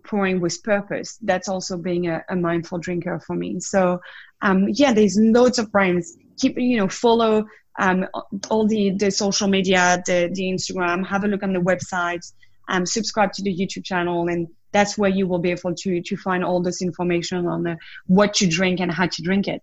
pouring 0.05 0.41
with 0.41 0.62
purpose. 0.62 1.18
That's 1.23 1.49
also 1.49 1.77
being 1.77 2.09
a, 2.09 2.25
a 2.29 2.37
mindful 2.37 2.79
drinker 2.79 3.20
for 3.20 3.35
me. 3.35 3.61
So 3.61 4.01
um, 4.43 4.68
yeah, 4.68 4.93
there's 4.93 5.16
loads 5.18 5.59
of 5.59 5.70
brands. 5.70 6.16
Keep 6.39 6.59
you 6.59 6.77
know 6.77 6.89
follow 6.89 7.45
um, 7.79 8.07
all 8.51 8.66
the 8.66 8.91
the 8.91 9.11
social 9.11 9.49
media, 9.49 10.03
the 10.07 10.31
the 10.33 10.43
Instagram. 10.43 11.07
Have 11.07 11.25
a 11.25 11.29
look 11.29 11.43
on 11.43 11.53
the 11.53 11.61
websites. 11.61 12.33
Um, 12.68 12.87
subscribe 12.87 13.33
to 13.35 13.43
the 13.43 13.55
YouTube 13.55 13.85
channel 13.85 14.29
and 14.29 14.49
that's 14.73 14.97
where 14.99 15.11
you 15.11 15.27
will 15.27 15.39
be 15.39 15.51
able 15.51 15.75
to 15.75 16.01
to 16.03 16.16
find 16.16 16.45
all 16.45 16.62
this 16.62 16.83
information 16.83 17.47
on 17.47 17.79
what 18.07 18.35
to 18.35 18.47
drink 18.47 18.81
and 18.81 18.91
how 18.91 19.07
to 19.07 19.23
drink 19.23 19.49
it. 19.49 19.62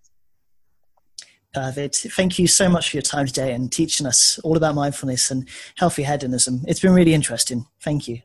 David, 1.52 1.94
Thank 1.94 2.38
you 2.38 2.46
so 2.46 2.68
much 2.68 2.90
for 2.90 2.96
your 2.96 3.02
time 3.02 3.26
today 3.26 3.52
and 3.52 3.72
teaching 3.72 4.06
us 4.06 4.38
all 4.44 4.56
about 4.56 4.76
mindfulness 4.76 5.32
and 5.32 5.48
healthy 5.76 6.04
hedonism. 6.04 6.64
It's 6.68 6.78
been 6.78 6.94
really 6.94 7.12
interesting. 7.12 7.66
Thank 7.80 8.06
you. 8.06 8.22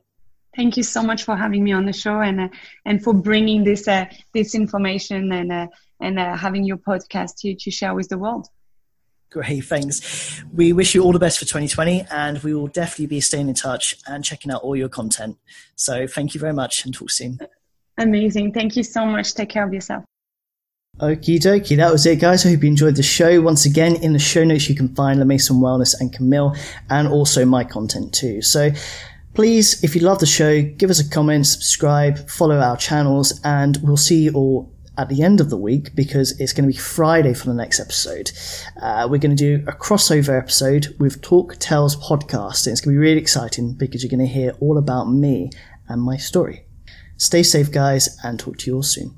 Thank 0.55 0.77
you 0.77 0.83
so 0.83 1.01
much 1.01 1.23
for 1.23 1.35
having 1.35 1.63
me 1.63 1.73
on 1.73 1.85
the 1.85 1.93
show 1.93 2.21
and 2.21 2.39
uh, 2.39 2.47
and 2.85 3.03
for 3.03 3.13
bringing 3.13 3.63
this 3.63 3.87
uh, 3.87 4.05
this 4.33 4.53
information 4.53 5.31
and 5.31 5.51
uh, 5.51 5.67
and 5.99 6.19
uh, 6.19 6.37
having 6.37 6.63
your 6.63 6.77
podcast 6.77 7.37
to 7.39 7.55
to 7.55 7.71
share 7.71 7.95
with 7.95 8.09
the 8.09 8.17
world. 8.17 8.47
Great, 9.31 9.65
thanks. 9.65 10.43
We 10.53 10.71
wish 10.71 10.95
you 10.95 11.03
all 11.03 11.11
the 11.11 11.19
best 11.19 11.39
for 11.39 11.45
2020, 11.45 12.05
and 12.09 12.41
we 12.43 12.53
will 12.53 12.67
definitely 12.67 13.07
be 13.07 13.21
staying 13.21 13.49
in 13.49 13.55
touch 13.55 13.95
and 14.07 14.23
checking 14.23 14.51
out 14.51 14.61
all 14.61 14.75
your 14.75 14.87
content. 14.87 15.37
So, 15.75 16.07
thank 16.07 16.33
you 16.33 16.39
very 16.39 16.53
much, 16.53 16.85
and 16.85 16.93
talk 16.93 17.11
soon. 17.11 17.39
Amazing. 17.97 18.53
Thank 18.53 18.75
you 18.77 18.83
so 18.83 19.05
much. 19.05 19.33
Take 19.33 19.49
care 19.49 19.65
of 19.65 19.73
yourself. 19.73 20.03
Okie 20.99 21.39
dokie, 21.39 21.75
that 21.75 21.91
was 21.91 22.05
it, 22.05 22.21
guys. 22.21 22.45
I 22.45 22.51
hope 22.51 22.63
you 22.63 22.69
enjoyed 22.69 22.95
the 22.95 23.03
show. 23.03 23.41
Once 23.41 23.65
again, 23.65 23.97
in 23.97 24.13
the 24.13 24.19
show 24.19 24.45
notes, 24.45 24.69
you 24.69 24.75
can 24.75 24.95
find 24.95 25.19
La 25.19 25.25
Maison 25.25 25.57
Wellness 25.57 25.93
and 25.99 26.13
Camille, 26.13 26.55
and 26.89 27.09
also 27.09 27.45
my 27.45 27.65
content 27.65 28.13
too. 28.13 28.41
So, 28.41 28.69
please, 29.33 29.83
if 29.83 29.93
you 29.95 30.01
love 30.01 30.19
the 30.19 30.25
show, 30.25 30.61
give 30.61 30.89
us 30.89 31.01
a 31.01 31.09
comment, 31.09 31.47
subscribe, 31.47 32.29
follow 32.29 32.59
our 32.59 32.77
channels, 32.77 33.41
and 33.43 33.77
we'll 33.83 33.97
see 33.97 34.23
you 34.23 34.33
all 34.33 34.71
at 34.97 35.09
the 35.09 35.23
end 35.23 35.41
of 35.41 35.49
the 35.49 35.57
week 35.57 35.95
because 35.95 36.39
it's 36.39 36.53
going 36.53 36.67
to 36.67 36.73
be 36.73 36.79
Friday 36.79 37.33
for 37.33 37.47
the 37.47 37.53
next 37.53 37.79
episode. 37.79 38.31
Uh, 38.81 39.07
we're 39.09 39.19
going 39.19 39.35
to 39.35 39.59
do 39.59 39.63
a 39.67 39.73
crossover 39.73 40.37
episode 40.37 40.95
with 40.99 41.21
Talk 41.21 41.57
Tells 41.59 41.95
podcast, 41.95 42.65
and 42.65 42.71
it's 42.71 42.81
going 42.81 42.95
to 42.95 42.99
be 42.99 43.05
really 43.05 43.21
exciting 43.21 43.73
because 43.73 44.03
you're 44.03 44.09
going 44.09 44.27
to 44.27 44.33
hear 44.33 44.55
all 44.59 44.77
about 44.77 45.05
me 45.05 45.51
and 45.87 46.01
my 46.01 46.17
story. 46.17 46.65
Stay 47.17 47.43
safe, 47.43 47.71
guys, 47.71 48.17
and 48.23 48.39
talk 48.39 48.57
to 48.59 48.71
you 48.71 48.75
all 48.77 48.83
soon. 48.83 49.15